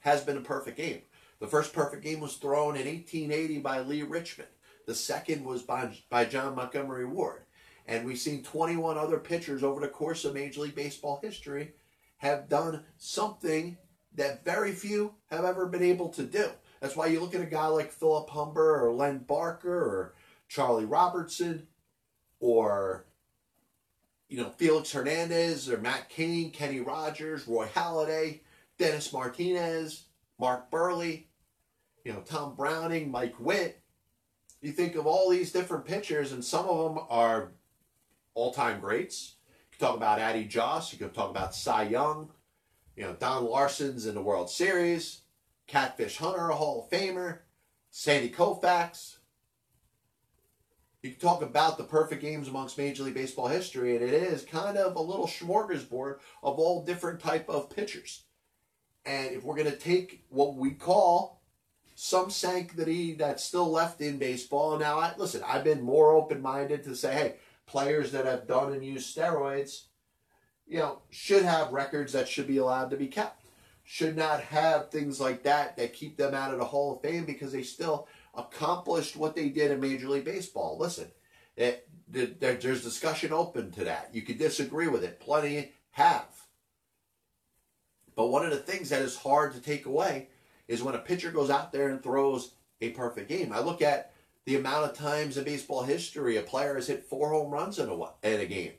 has 0.00 0.22
been 0.22 0.36
a 0.36 0.42
perfect 0.42 0.76
game. 0.76 1.02
The 1.40 1.46
first 1.46 1.72
perfect 1.72 2.02
game 2.02 2.20
was 2.20 2.36
thrown 2.36 2.76
in 2.76 2.86
1880 2.86 3.58
by 3.58 3.80
Lee 3.80 4.02
Richmond. 4.02 4.48
The 4.86 4.94
second 4.94 5.44
was 5.44 5.62
by, 5.62 5.96
by 6.08 6.24
John 6.24 6.54
Montgomery 6.54 7.04
Ward. 7.04 7.42
And 7.86 8.04
we've 8.04 8.18
seen 8.18 8.42
21 8.42 8.98
other 8.98 9.18
pitchers 9.18 9.62
over 9.62 9.80
the 9.80 9.88
course 9.88 10.24
of 10.24 10.34
Major 10.34 10.62
League 10.62 10.74
Baseball 10.74 11.20
history 11.22 11.72
have 12.18 12.48
done 12.48 12.84
something 12.96 13.76
that 14.14 14.44
very 14.44 14.72
few 14.72 15.14
have 15.30 15.44
ever 15.44 15.66
been 15.66 15.82
able 15.82 16.08
to 16.10 16.22
do. 16.22 16.50
That's 16.80 16.96
why 16.96 17.06
you 17.06 17.20
look 17.20 17.34
at 17.34 17.40
a 17.40 17.46
guy 17.46 17.66
like 17.66 17.92
Philip 17.92 18.30
Humber 18.30 18.84
or 18.84 18.92
Len 18.92 19.18
Barker 19.18 19.72
or 19.72 20.14
Charlie 20.48 20.84
Robertson 20.84 21.66
or 22.40 23.06
you 24.28 24.38
know 24.38 24.50
Felix 24.56 24.92
Hernandez 24.92 25.70
or 25.70 25.78
Matt 25.78 26.08
Cain, 26.08 26.50
Kenny 26.50 26.80
Rogers, 26.80 27.46
Roy 27.48 27.66
Halladay, 27.66 28.40
Dennis 28.78 29.12
Martinez, 29.12 30.04
Mark 30.38 30.70
Buehrle, 30.70 31.24
you 32.04 32.12
know 32.12 32.20
Tom 32.20 32.54
Browning, 32.54 33.10
Mike 33.10 33.38
Witt. 33.40 33.80
You 34.60 34.72
think 34.72 34.96
of 34.96 35.06
all 35.06 35.30
these 35.30 35.52
different 35.52 35.84
pitchers, 35.84 36.32
and 36.32 36.44
some 36.44 36.66
of 36.66 36.94
them 36.94 37.04
are 37.10 37.52
all-time 38.34 38.80
greats. 38.80 39.34
You 39.70 39.78
can 39.78 39.86
talk 39.86 39.96
about 39.96 40.18
Addie 40.18 40.46
Joss. 40.46 40.92
You 40.92 40.98
can 40.98 41.10
talk 41.10 41.30
about 41.30 41.54
Cy 41.54 41.84
Young. 41.84 42.30
You 42.98 43.04
know 43.04 43.12
Don 43.12 43.44
Larsen's 43.44 44.06
in 44.06 44.16
the 44.16 44.20
World 44.20 44.50
Series. 44.50 45.20
Catfish 45.68 46.16
Hunter, 46.16 46.48
a 46.48 46.56
Hall 46.56 46.82
of 46.82 46.90
Famer. 46.90 47.38
Sandy 47.92 48.28
Koufax. 48.28 49.18
You 51.02 51.10
can 51.10 51.20
talk 51.20 51.40
about 51.40 51.78
the 51.78 51.84
perfect 51.84 52.20
games 52.20 52.48
amongst 52.48 52.76
Major 52.76 53.04
League 53.04 53.14
Baseball 53.14 53.46
history, 53.46 53.94
and 53.94 54.04
it 54.04 54.12
is 54.12 54.44
kind 54.44 54.76
of 54.76 54.96
a 54.96 55.00
little 55.00 55.28
smorgasbord 55.28 56.16
of 56.42 56.58
all 56.58 56.84
different 56.84 57.20
type 57.20 57.48
of 57.48 57.70
pitchers. 57.70 58.24
And 59.06 59.32
if 59.32 59.44
we're 59.44 59.54
going 59.54 59.70
to 59.70 59.76
take 59.76 60.24
what 60.28 60.56
we 60.56 60.72
call 60.72 61.40
some 61.94 62.30
sanctity 62.30 63.14
that's 63.14 63.44
still 63.44 63.70
left 63.70 64.00
in 64.00 64.18
baseball, 64.18 64.76
now 64.76 64.98
I, 64.98 65.14
listen, 65.16 65.44
I've 65.46 65.62
been 65.62 65.82
more 65.82 66.14
open-minded 66.14 66.82
to 66.82 66.96
say, 66.96 67.12
hey, 67.12 67.34
players 67.64 68.10
that 68.10 68.26
have 68.26 68.48
done 68.48 68.72
and 68.72 68.84
used 68.84 69.16
steroids, 69.16 69.84
you 70.68 70.78
know, 70.78 71.00
should 71.10 71.44
have 71.44 71.72
records 71.72 72.12
that 72.12 72.28
should 72.28 72.46
be 72.46 72.58
allowed 72.58 72.90
to 72.90 72.96
be 72.96 73.06
kept. 73.06 73.44
Should 73.84 74.16
not 74.16 74.42
have 74.42 74.90
things 74.90 75.18
like 75.18 75.42
that 75.44 75.76
that 75.78 75.94
keep 75.94 76.16
them 76.16 76.34
out 76.34 76.52
of 76.52 76.58
the 76.58 76.64
Hall 76.64 76.94
of 76.94 77.02
Fame 77.02 77.24
because 77.24 77.52
they 77.52 77.62
still 77.62 78.06
accomplished 78.34 79.16
what 79.16 79.34
they 79.34 79.48
did 79.48 79.70
in 79.70 79.80
Major 79.80 80.08
League 80.08 80.26
Baseball. 80.26 80.76
Listen, 80.78 81.08
it, 81.56 81.88
there's 82.08 82.84
discussion 82.84 83.32
open 83.32 83.70
to 83.72 83.84
that. 83.84 84.10
You 84.12 84.22
can 84.22 84.36
disagree 84.36 84.88
with 84.88 85.04
it. 85.04 85.20
Plenty 85.20 85.72
have. 85.92 86.26
But 88.14 88.28
one 88.28 88.44
of 88.44 88.50
the 88.50 88.58
things 88.58 88.90
that 88.90 89.02
is 89.02 89.16
hard 89.16 89.54
to 89.54 89.60
take 89.60 89.86
away 89.86 90.28
is 90.66 90.82
when 90.82 90.94
a 90.94 90.98
pitcher 90.98 91.30
goes 91.30 91.50
out 91.50 91.72
there 91.72 91.88
and 91.88 92.02
throws 92.02 92.52
a 92.80 92.90
perfect 92.90 93.28
game. 93.28 93.52
I 93.52 93.60
look 93.60 93.80
at 93.80 94.12
the 94.44 94.56
amount 94.56 94.90
of 94.90 94.96
times 94.96 95.36
in 95.36 95.44
baseball 95.44 95.82
history 95.82 96.36
a 96.36 96.42
player 96.42 96.74
has 96.74 96.88
hit 96.88 97.04
four 97.04 97.30
home 97.30 97.50
runs 97.50 97.78
in 97.78 97.88
a, 97.88 97.94
in 98.22 98.40
a 98.40 98.46
game. 98.46 98.72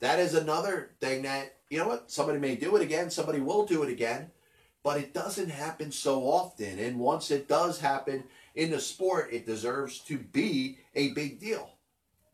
That 0.00 0.18
is 0.18 0.34
another 0.34 0.90
thing 1.00 1.22
that, 1.22 1.56
you 1.68 1.78
know 1.78 1.88
what, 1.88 2.10
somebody 2.10 2.38
may 2.38 2.56
do 2.56 2.74
it 2.76 2.82
again, 2.82 3.10
somebody 3.10 3.40
will 3.40 3.66
do 3.66 3.82
it 3.82 3.90
again, 3.90 4.30
but 4.82 4.98
it 4.98 5.12
doesn't 5.12 5.50
happen 5.50 5.92
so 5.92 6.22
often. 6.22 6.78
And 6.78 6.98
once 6.98 7.30
it 7.30 7.48
does 7.48 7.80
happen, 7.80 8.24
in 8.54 8.70
the 8.70 8.80
sport, 8.80 9.32
it 9.32 9.46
deserves 9.46 9.98
to 10.00 10.18
be 10.18 10.78
a 10.94 11.12
big 11.12 11.38
deal. 11.38 11.76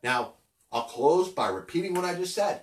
Now, 0.03 0.35
I'll 0.73 0.85
close 0.85 1.29
by 1.29 1.49
repeating 1.49 1.95
what 1.95 2.05
I 2.05 2.15
just 2.15 2.35
said. 2.35 2.63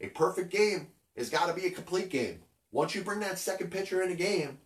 A 0.00 0.08
perfect 0.08 0.50
game 0.50 0.88
has 1.16 1.30
got 1.30 1.46
to 1.46 1.54
be 1.54 1.66
a 1.66 1.70
complete 1.70 2.10
game. 2.10 2.40
Once 2.72 2.94
you 2.94 3.02
bring 3.02 3.20
that 3.20 3.38
second 3.38 3.70
pitcher 3.70 4.02
in 4.02 4.10
a 4.10 4.16
game, 4.16 4.58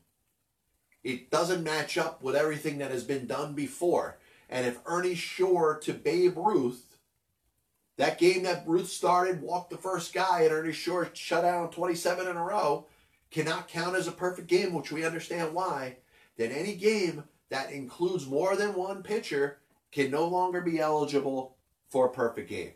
it 1.02 1.30
doesn't 1.30 1.64
match 1.64 1.96
up 1.96 2.22
with 2.22 2.36
everything 2.36 2.78
that 2.78 2.90
has 2.90 3.04
been 3.04 3.26
done 3.26 3.54
before. 3.54 4.18
And 4.48 4.66
if 4.66 4.80
Ernie 4.84 5.14
Shore 5.14 5.78
to 5.78 5.92
Babe 5.92 6.36
Ruth, 6.36 6.89
that 8.00 8.18
game 8.18 8.44
that 8.44 8.64
Ruth 8.66 8.88
started, 8.88 9.42
walked 9.42 9.68
the 9.68 9.76
first 9.76 10.14
guy, 10.14 10.40
and 10.40 10.52
Ernie 10.52 10.72
Shore 10.72 11.10
shut 11.12 11.42
down 11.42 11.70
27 11.70 12.26
in 12.26 12.34
a 12.34 12.42
row, 12.42 12.86
cannot 13.30 13.68
count 13.68 13.94
as 13.94 14.08
a 14.08 14.12
perfect 14.12 14.48
game, 14.48 14.72
which 14.72 14.90
we 14.90 15.04
understand 15.04 15.52
why, 15.52 15.98
then 16.38 16.50
any 16.50 16.74
game 16.74 17.24
that 17.50 17.70
includes 17.70 18.26
more 18.26 18.56
than 18.56 18.72
one 18.72 19.02
pitcher 19.02 19.58
can 19.92 20.10
no 20.10 20.26
longer 20.26 20.62
be 20.62 20.80
eligible 20.80 21.56
for 21.90 22.06
a 22.06 22.10
perfect 22.10 22.48
game. 22.48 22.72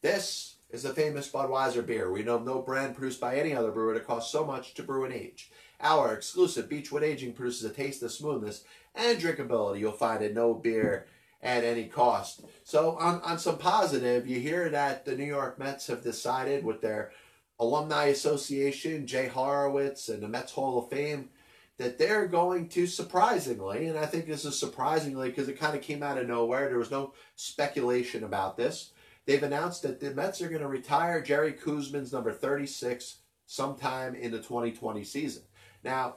This 0.00 0.54
is 0.70 0.84
the 0.84 0.94
famous 0.94 1.30
Budweiser 1.30 1.84
beer. 1.84 2.10
We 2.10 2.22
know 2.22 2.38
no 2.38 2.62
brand 2.62 2.94
produced 2.94 3.20
by 3.20 3.36
any 3.36 3.54
other 3.54 3.72
brewer 3.72 3.92
that 3.92 4.06
costs 4.06 4.32
so 4.32 4.42
much 4.42 4.72
to 4.74 4.84
brew 4.84 5.04
and 5.04 5.12
age. 5.12 5.50
Our 5.82 6.14
exclusive 6.14 6.70
Beechwood 6.70 7.02
aging 7.02 7.34
produces 7.34 7.70
a 7.70 7.74
taste 7.74 8.02
of 8.02 8.10
smoothness 8.10 8.64
and 8.94 9.18
drinkability 9.18 9.80
you'll 9.80 9.92
find 9.92 10.24
in 10.24 10.32
no 10.32 10.54
beer 10.54 11.04
at 11.46 11.62
any 11.62 11.84
cost. 11.84 12.42
So 12.64 12.96
on, 12.96 13.20
on 13.20 13.38
some 13.38 13.56
positive, 13.56 14.26
you 14.26 14.40
hear 14.40 14.68
that 14.70 15.04
the 15.04 15.16
New 15.16 15.24
York 15.24 15.58
Mets 15.60 15.86
have 15.86 16.02
decided 16.02 16.64
with 16.64 16.80
their 16.80 17.12
alumni 17.60 18.06
association, 18.06 19.06
Jay 19.06 19.30
Horwitz, 19.32 20.08
and 20.08 20.22
the 20.22 20.28
Mets 20.28 20.52
Hall 20.52 20.78
of 20.78 20.90
Fame, 20.90 21.30
that 21.78 21.98
they're 21.98 22.26
going 22.26 22.68
to 22.70 22.86
surprisingly, 22.86 23.86
and 23.86 23.96
I 23.96 24.06
think 24.06 24.26
this 24.26 24.44
is 24.44 24.58
surprisingly 24.58 25.28
because 25.28 25.48
it 25.48 25.58
kind 25.58 25.76
of 25.76 25.82
came 25.82 26.02
out 26.02 26.18
of 26.18 26.26
nowhere. 26.26 26.68
There 26.68 26.78
was 26.78 26.90
no 26.90 27.14
speculation 27.36 28.24
about 28.24 28.56
this. 28.56 28.90
They've 29.24 29.42
announced 29.42 29.82
that 29.82 30.00
the 30.00 30.10
Mets 30.12 30.42
are 30.42 30.48
going 30.48 30.62
to 30.62 30.68
retire 30.68 31.22
Jerry 31.22 31.52
Koosman's 31.52 32.12
number 32.12 32.32
36 32.32 33.18
sometime 33.46 34.16
in 34.16 34.32
the 34.32 34.38
2020 34.38 35.04
season. 35.04 35.42
Now, 35.84 36.16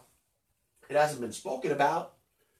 it 0.90 0.96
hasn't 0.96 1.22
been 1.22 1.32
spoken 1.32 1.72
about 1.72 2.14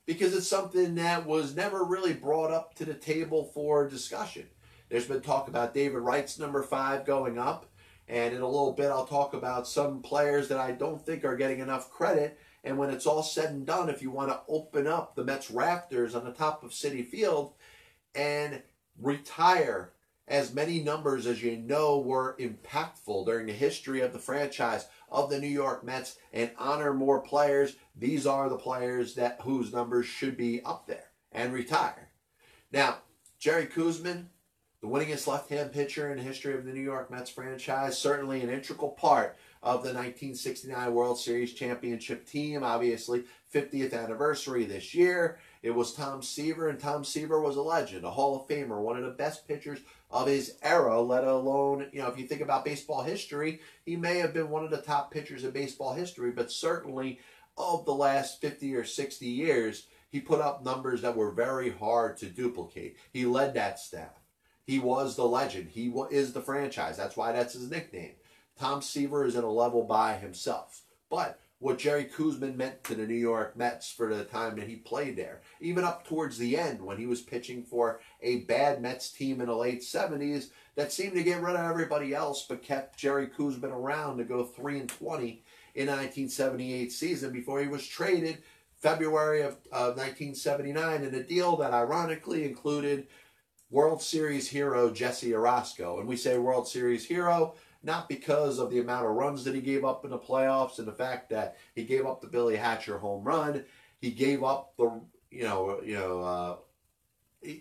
because 0.10 0.34
it's 0.34 0.48
something 0.48 0.96
that 0.96 1.28
was 1.28 1.56
never 1.56 1.84
really 1.84 2.14
brought 2.14 2.50
up 2.50 2.74
to 2.74 2.84
the 2.84 2.96
table 2.96 3.52
for 3.54 3.88
discussion. 3.88 4.48
There's 4.90 5.06
been 5.06 5.22
talk 5.22 5.48
about 5.48 5.76
David 5.76 6.00
Wright's 6.00 6.40
number 6.40 6.64
five 6.64 7.06
going 7.06 7.38
up, 7.38 7.68
and 8.08 8.34
in 8.34 8.42
a 8.42 8.48
little 8.48 8.74
bit, 8.74 8.88
I'll 8.88 9.06
talk 9.06 9.36
about 9.36 9.68
some 9.68 10.02
players 10.02 10.48
that 10.48 10.58
I 10.58 10.72
don't 10.72 11.06
think 11.06 11.24
are 11.24 11.38
getting 11.38 11.60
enough 11.60 11.92
credit 11.92 12.40
and 12.64 12.78
when 12.78 12.90
it's 12.90 13.06
all 13.06 13.24
said 13.24 13.52
and 13.52 13.66
done, 13.66 13.88
if 13.88 14.02
you 14.02 14.12
want 14.12 14.32
to 14.32 14.42
open 14.48 14.88
up 14.88 15.16
the 15.16 15.24
Mets 15.24 15.50
rafters 15.50 16.16
on 16.16 16.26
the 16.26 16.32
top 16.32 16.64
of 16.64 16.72
Citi 16.72 17.08
Field 17.08 17.54
and 18.14 18.64
retire 19.00 19.94
as 20.28 20.54
many 20.54 20.82
numbers 20.82 21.26
as 21.26 21.42
you 21.42 21.56
know 21.56 22.00
were 22.00 22.36
impactful 22.40 23.26
during 23.26 23.48
the 23.48 23.54
history 23.54 24.02
of 24.02 24.12
the 24.12 24.20
franchise 24.20 24.88
of 25.12 25.30
the 25.30 25.40
New 25.40 25.48
York 25.48 25.84
Mets 25.84 26.18
and 26.34 26.52
honor 26.58 26.94
more 26.94 27.22
players, 27.22 27.76
these 27.96 28.26
are 28.26 28.50
the 28.50 28.58
players 28.58 29.16
that 29.16 29.40
whose 29.42 29.74
numbers 29.74 30.06
should 30.06 30.38
be 30.38 30.62
up 30.64 30.88
there 30.88 31.12
and 31.32 31.54
retire. 31.54 32.10
Now, 32.72 33.00
Jerry 33.40 33.68
Koosman, 33.68 34.28
the 34.82 34.88
winningest 34.88 35.28
left-hand 35.28 35.74
pitcher 35.74 36.12
in 36.12 36.18
the 36.18 36.24
history 36.24 36.54
of 36.54 36.66
the 36.66 36.72
New 36.72 36.82
York 36.82 37.12
Mets 37.12 37.30
franchise, 37.30 37.98
certainly 37.98 38.42
an 38.42 38.50
integral 38.50 38.92
part 38.92 39.38
of 39.62 39.84
the 39.84 39.90
1969 39.90 40.94
World 40.94 41.20
Series 41.20 41.54
championship 41.54 42.26
team. 42.26 42.64
Obviously, 42.64 43.24
50th 43.54 43.94
anniversary 43.94 44.66
this 44.66 44.94
year. 44.94 45.40
It 45.62 45.72
was 45.72 45.94
Tom 45.94 46.22
Seaver, 46.22 46.70
and 46.70 46.80
Tom 46.80 47.04
Seaver 47.04 47.42
was 47.42 47.58
a 47.58 47.62
legend, 47.62 48.06
a 48.06 48.12
Hall 48.12 48.38
of 48.38 48.48
Famer, 48.48 48.80
one 48.80 48.98
of 48.98 49.04
the 49.04 49.10
best 49.10 49.48
pitchers 49.48 49.80
of 50.12 50.28
his 50.28 50.56
era, 50.62 51.00
let 51.00 51.24
alone, 51.24 51.88
you 51.92 52.02
know, 52.02 52.08
if 52.08 52.18
you 52.18 52.28
think 52.28 52.42
about 52.42 52.66
baseball 52.66 53.04
history, 53.04 53.60
he 53.86 53.96
may 53.96 54.18
have 54.18 54.34
been 54.34 54.50
one 54.50 54.64
of 54.64 54.72
the 54.72 54.82
top 54.82 55.12
pitchers 55.12 55.44
in 55.44 55.52
baseball 55.52 55.94
history, 55.94 56.32
but 56.32 56.52
certainly 56.52 57.20
of 57.58 57.86
the 57.86 57.94
last 57.94 58.42
50 58.42 58.74
or 58.76 58.84
60 58.84 59.26
years, 59.26 59.88
he 60.10 60.20
put 60.20 60.42
up 60.42 60.64
numbers 60.64 61.02
that 61.02 61.16
were 61.16 61.32
very 61.32 61.70
hard 61.70 62.18
to 62.18 62.26
duplicate. 62.26 62.98
He 63.14 63.26
led 63.26 63.54
that 63.54 63.80
staff. 63.80 64.20
He 64.66 64.80
was 64.80 65.16
the 65.16 65.28
legend. 65.28 65.70
He 65.70 65.94
is 66.12 66.34
the 66.34 66.42
franchise. 66.42 66.98
That's 66.98 67.18
why 67.18 67.32
that's 67.32 67.54
his 67.54 67.70
nickname. 67.70 68.14
Tom 68.60 68.82
Seaver 68.82 69.26
is 69.26 69.36
in 69.36 69.44
a 69.44 69.52
level 69.52 69.84
by 69.84 70.16
himself. 70.18 70.82
But 71.10 71.40
what 71.60 71.78
Jerry 71.78 72.06
Koosman 72.06 72.56
meant 72.56 72.84
to 72.86 72.96
the 72.96 73.06
New 73.06 73.14
York 73.14 73.58
Mets 73.58 73.92
for 73.92 74.14
the 74.14 74.24
time 74.24 74.58
that 74.58 74.68
he 74.68 74.78
played 74.78 75.18
there, 75.18 75.42
even 75.60 75.84
up 75.84 76.08
towards 76.08 76.38
the 76.38 76.58
end 76.58 76.82
when 76.82 76.98
he 76.98 77.06
was 77.06 77.22
pitching 77.22 77.64
for 77.64 78.00
a 78.22 78.42
bad 78.42 78.82
Mets 78.82 79.12
team 79.12 79.42
in 79.42 79.48
the 79.48 79.56
late 79.56 79.82
70s 79.82 80.52
that 80.76 80.94
seemed 80.94 81.16
to 81.16 81.24
get 81.24 81.42
rid 81.42 81.58
of 81.58 81.70
everybody 81.70 82.16
else 82.16 82.46
but 82.48 82.64
kept 82.64 82.98
Jerry 82.98 83.28
Koosman 83.28 83.74
around 83.74 84.18
to 84.18 84.24
go 84.24 84.46
3 84.46 84.80
and 84.80 84.90
20 84.90 85.44
in 85.76 85.88
1978 85.88 86.92
season 86.92 87.34
before 87.34 87.60
he 87.60 87.68
was 87.68 87.86
traded 87.86 88.38
February 88.78 89.42
of, 89.42 89.58
of 89.74 89.98
1979 89.98 91.04
in 91.04 91.14
a 91.14 91.24
deal 91.24 91.58
that 91.58 91.74
ironically 91.74 92.46
included 92.46 93.08
World 93.70 94.02
Series 94.02 94.48
hero 94.48 94.90
Jesse 94.90 95.32
Orosco. 95.32 96.00
And 96.00 96.08
we 96.08 96.16
say 96.16 96.38
World 96.38 96.68
Series 96.68 97.06
hero 97.06 97.56
not 97.82 98.10
because 98.10 98.60
of 98.60 98.70
the 98.70 98.80
amount 98.80 99.06
of 99.06 99.14
runs 99.14 99.44
that 99.44 99.56
he 99.56 99.62
gave 99.62 99.86
up 99.86 100.04
in 100.04 100.12
the 100.12 100.20
playoffs 100.20 100.80
and 100.80 100.88
the 100.88 100.94
fact 100.94 101.30
that 101.30 101.58
he 101.76 101.84
gave 101.84 102.06
up 102.06 102.22
the 102.22 102.28
Billy 102.28 102.56
Hatcher 102.56 102.98
home 102.98 103.24
run. 103.24 103.64
He 104.02 104.12
gave 104.12 104.44
up 104.44 104.74
the 104.78 105.02
you 105.32 105.44
know 105.44 105.80
you 105.84 105.96
know 105.96 106.22
uh, 106.22 106.56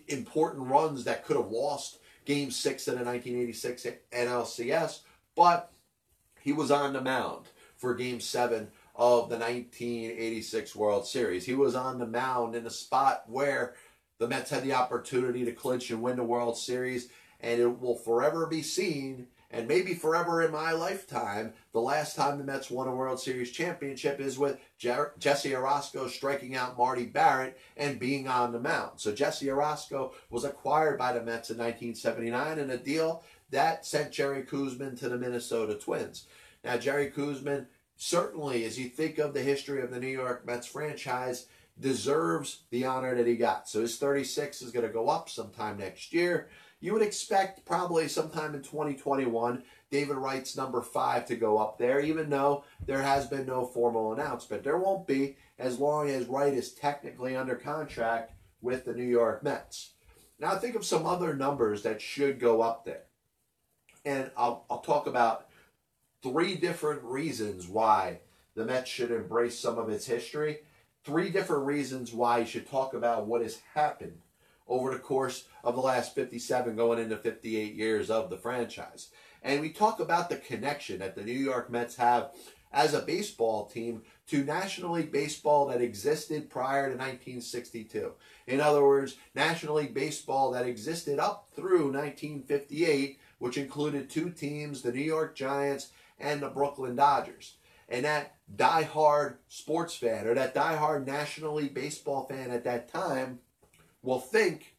important 0.07 0.67
runs 0.67 1.05
that 1.05 1.25
could 1.25 1.37
have 1.37 1.51
lost 1.51 1.99
Game 2.25 2.51
Six 2.51 2.87
in 2.87 2.95
the 2.95 3.05
1986 3.05 3.87
NLCS, 4.11 4.99
but 5.35 5.71
he 6.41 6.53
was 6.53 6.71
on 6.71 6.93
the 6.93 7.01
mound 7.01 7.47
for 7.77 7.95
Game 7.95 8.19
Seven 8.19 8.69
of 8.95 9.29
the 9.29 9.37
1986 9.37 10.75
World 10.75 11.07
Series. 11.07 11.45
He 11.45 11.55
was 11.55 11.75
on 11.75 11.99
the 11.99 12.05
mound 12.05 12.55
in 12.55 12.65
a 12.65 12.69
spot 12.69 13.23
where 13.27 13.75
the 14.17 14.27
Mets 14.27 14.49
had 14.49 14.63
the 14.63 14.73
opportunity 14.73 15.45
to 15.45 15.53
clinch 15.53 15.89
and 15.89 16.01
win 16.01 16.17
the 16.17 16.23
World 16.23 16.57
Series, 16.57 17.07
and 17.39 17.61
it 17.61 17.79
will 17.79 17.95
forever 17.95 18.45
be 18.45 18.61
seen 18.61 19.27
And 19.51 19.67
maybe 19.67 19.95
forever 19.95 20.43
in 20.43 20.51
my 20.51 20.73
lifetime, 20.73 21.53
the 21.71 21.81
last 21.81 22.15
time 22.15 22.37
the 22.37 22.43
Mets 22.43 22.69
won 22.69 22.87
a 22.87 22.93
World 22.93 23.19
Series 23.19 23.51
championship 23.51 24.19
is 24.19 24.37
with 24.37 24.59
Jer- 24.77 25.13
Jesse 25.17 25.51
Orosco 25.51 26.07
striking 26.07 26.55
out 26.55 26.77
Marty 26.77 27.05
Barrett 27.05 27.59
and 27.75 27.99
being 27.99 28.27
on 28.27 28.51
the 28.51 28.59
mound. 28.59 28.99
So 28.99 29.11
Jesse 29.11 29.47
Orosco 29.47 30.11
was 30.29 30.43
acquired 30.43 30.99
by 30.99 31.13
the 31.13 31.23
Mets 31.23 31.49
in 31.49 31.57
1979 31.57 32.59
in 32.59 32.69
a 32.69 32.77
deal 32.77 33.23
that 33.49 33.87
sent 33.87 34.11
Jerry 34.11 34.43
Koosman 34.43 34.99
to 34.99 35.09
the 35.09 35.17
Minnesota 35.17 35.73
Twins. 35.73 36.27
Now, 36.63 36.77
Jerry 36.77 37.09
Koosman, 37.09 37.65
certainly, 37.95 38.65
as 38.65 38.77
you 38.77 38.89
think 38.89 39.17
of 39.17 39.33
the 39.33 39.41
history 39.41 39.81
of 39.81 39.89
the 39.89 39.99
New 39.99 40.07
York 40.07 40.45
Mets 40.45 40.67
franchise, 40.67 41.47
deserves 41.79 42.63
the 42.69 42.85
honor 42.85 43.15
that 43.15 43.25
he 43.25 43.35
got. 43.35 43.67
So 43.69 43.81
his 43.81 43.97
36 43.97 44.61
is 44.61 44.71
going 44.71 44.85
to 44.85 44.93
go 44.93 45.09
up 45.09 45.29
sometime 45.29 45.77
next 45.77 46.13
year. 46.13 46.49
You 46.81 46.93
would 46.93 47.01
expect 47.01 47.65
probably 47.65 48.07
sometime 48.07 48.55
in 48.55 48.61
2021 48.61 49.63
David 49.91 50.15
Wright's 50.15 50.55
number 50.55 50.81
five 50.81 51.25
to 51.25 51.35
go 51.35 51.57
up 51.57 51.77
there, 51.77 51.99
even 51.99 52.29
though 52.29 52.63
there 52.85 53.01
has 53.01 53.27
been 53.27 53.45
no 53.45 53.65
formal 53.65 54.13
announcement. 54.13 54.63
There 54.63 54.77
won't 54.77 55.05
be 55.05 55.35
as 55.57 55.79
long 55.79 56.09
as 56.09 56.27
Wright 56.27 56.53
is 56.53 56.73
technically 56.73 57.35
under 57.35 57.55
contract 57.55 58.31
with 58.61 58.85
the 58.85 58.93
New 58.93 59.03
York 59.03 59.43
Mets. 59.43 59.93
Now, 60.39 60.57
think 60.57 60.75
of 60.75 60.85
some 60.85 61.05
other 61.05 61.33
numbers 61.35 61.83
that 61.83 62.01
should 62.01 62.39
go 62.39 62.61
up 62.61 62.85
there. 62.85 63.03
And 64.05 64.31
I'll, 64.37 64.65
I'll 64.69 64.79
talk 64.79 65.05
about 65.05 65.47
three 66.23 66.55
different 66.55 67.03
reasons 67.03 67.67
why 67.67 68.19
the 68.55 68.63
Mets 68.63 68.89
should 68.89 69.11
embrace 69.11 69.59
some 69.59 69.77
of 69.77 69.89
its 69.89 70.05
history. 70.05 70.59
Three 71.03 71.29
different 71.29 71.65
reasons 71.65 72.13
why 72.13 72.39
you 72.39 72.45
should 72.45 72.69
talk 72.69 72.93
about 72.93 73.27
what 73.27 73.41
has 73.41 73.59
happened 73.73 74.21
over 74.69 74.91
the 74.91 74.99
course 74.99 75.45
of 75.63 75.75
the 75.75 75.81
last 75.81 76.15
57 76.15 76.75
going 76.75 76.99
into 76.99 77.17
58 77.17 77.75
years 77.75 78.09
of 78.09 78.29
the 78.29 78.37
franchise. 78.37 79.09
And 79.41 79.59
we 79.59 79.71
talk 79.71 79.99
about 79.99 80.29
the 80.29 80.37
connection 80.37 80.99
that 80.99 81.15
the 81.15 81.23
New 81.23 81.31
York 81.31 81.69
Mets 81.69 81.95
have 81.95 82.31
as 82.71 82.93
a 82.93 83.01
baseball 83.01 83.65
team 83.65 84.03
to 84.27 84.43
National 84.43 84.91
League 84.91 85.11
Baseball 85.11 85.67
that 85.67 85.81
existed 85.81 86.49
prior 86.49 86.83
to 86.83 86.95
1962. 86.95 88.13
In 88.47 88.61
other 88.61 88.83
words, 88.83 89.15
National 89.33 89.75
League 89.75 89.93
Baseball 89.93 90.51
that 90.51 90.67
existed 90.67 91.19
up 91.19 91.49
through 91.55 91.91
1958, 91.91 93.19
which 93.39 93.57
included 93.57 94.09
two 94.09 94.29
teams, 94.29 94.81
the 94.81 94.91
New 94.91 95.01
York 95.01 95.35
Giants 95.35 95.89
and 96.19 96.41
the 96.41 96.49
Brooklyn 96.49 96.95
Dodgers. 96.95 97.55
And 97.87 98.05
that 98.05 98.35
die-hard 98.55 99.39
sports 99.47 99.95
fan 99.95 100.27
or 100.27 100.35
that 100.35 100.53
die-hard 100.53 101.07
National 101.07 101.55
League 101.55 101.73
Baseball 101.73 102.27
fan 102.27 102.51
at 102.51 102.63
that 102.65 102.91
time 102.91 103.39
will 104.01 104.19
think 104.19 104.75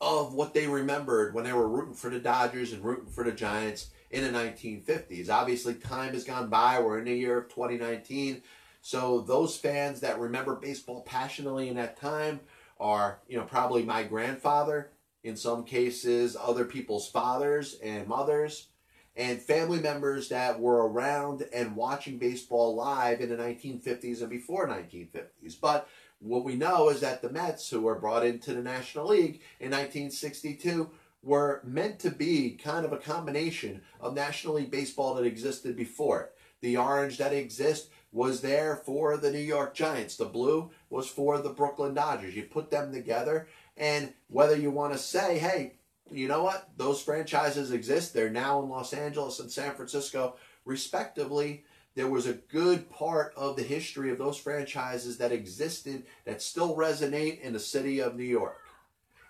of 0.00 0.34
what 0.34 0.54
they 0.54 0.66
remembered 0.66 1.34
when 1.34 1.44
they 1.44 1.52
were 1.52 1.68
rooting 1.68 1.94
for 1.94 2.10
the 2.10 2.18
Dodgers 2.18 2.72
and 2.72 2.84
rooting 2.84 3.10
for 3.10 3.24
the 3.24 3.32
Giants 3.32 3.90
in 4.10 4.22
the 4.22 4.38
1950s. 4.38 5.30
Obviously, 5.30 5.74
time 5.74 6.12
has 6.12 6.24
gone 6.24 6.48
by. 6.48 6.80
We're 6.80 6.98
in 6.98 7.06
the 7.06 7.14
year 7.14 7.38
of 7.38 7.48
2019. 7.48 8.42
So 8.82 9.20
those 9.20 9.56
fans 9.56 10.00
that 10.00 10.18
remember 10.18 10.54
baseball 10.54 11.02
passionately 11.02 11.68
in 11.68 11.76
that 11.76 11.98
time 11.98 12.40
are, 12.78 13.20
you 13.26 13.36
know, 13.38 13.44
probably 13.44 13.82
my 13.82 14.02
grandfather, 14.04 14.90
in 15.24 15.34
some 15.36 15.64
cases, 15.64 16.36
other 16.40 16.64
people's 16.64 17.08
fathers 17.08 17.78
and 17.82 18.06
mothers, 18.06 18.68
and 19.16 19.40
family 19.40 19.80
members 19.80 20.28
that 20.28 20.60
were 20.60 20.86
around 20.88 21.44
and 21.52 21.74
watching 21.74 22.18
baseball 22.18 22.76
live 22.76 23.20
in 23.20 23.30
the 23.30 23.36
1950s 23.36 24.20
and 24.20 24.30
before 24.30 24.68
1950s. 24.68 25.58
But 25.60 25.88
what 26.20 26.44
we 26.44 26.56
know 26.56 26.88
is 26.88 27.00
that 27.00 27.22
the 27.22 27.30
Mets, 27.30 27.68
who 27.70 27.80
were 27.80 27.98
brought 27.98 28.24
into 28.24 28.54
the 28.54 28.62
National 28.62 29.08
League 29.08 29.42
in 29.60 29.70
1962, 29.70 30.90
were 31.22 31.60
meant 31.64 31.98
to 32.00 32.10
be 32.10 32.52
kind 32.62 32.86
of 32.86 32.92
a 32.92 32.98
combination 32.98 33.82
of 34.00 34.14
National 34.14 34.54
League 34.54 34.70
Baseball 34.70 35.14
that 35.14 35.26
existed 35.26 35.76
before. 35.76 36.30
The 36.62 36.76
orange 36.76 37.18
that 37.18 37.32
exists 37.32 37.90
was 38.12 38.40
there 38.40 38.76
for 38.76 39.16
the 39.18 39.30
New 39.30 39.38
York 39.38 39.74
Giants. 39.74 40.16
The 40.16 40.24
blue 40.24 40.70
was 40.88 41.06
for 41.06 41.38
the 41.38 41.50
Brooklyn 41.50 41.92
Dodgers. 41.92 42.34
You 42.34 42.44
put 42.44 42.70
them 42.70 42.92
together, 42.92 43.48
and 43.76 44.14
whether 44.28 44.56
you 44.56 44.70
want 44.70 44.94
to 44.94 44.98
say, 44.98 45.38
hey, 45.38 45.74
you 46.10 46.28
know 46.28 46.42
what? 46.42 46.70
Those 46.76 47.02
franchises 47.02 47.72
exist. 47.72 48.14
They're 48.14 48.30
now 48.30 48.62
in 48.62 48.70
Los 48.70 48.94
Angeles 48.94 49.38
and 49.40 49.50
San 49.50 49.74
Francisco, 49.74 50.36
respectively 50.64 51.64
there 51.96 52.06
was 52.06 52.26
a 52.26 52.34
good 52.34 52.88
part 52.90 53.32
of 53.36 53.56
the 53.56 53.62
history 53.62 54.10
of 54.12 54.18
those 54.18 54.36
franchises 54.36 55.18
that 55.18 55.32
existed 55.32 56.04
that 56.24 56.42
still 56.42 56.76
resonate 56.76 57.40
in 57.40 57.54
the 57.54 57.58
city 57.58 58.00
of 58.00 58.14
New 58.14 58.22
York. 58.22 58.60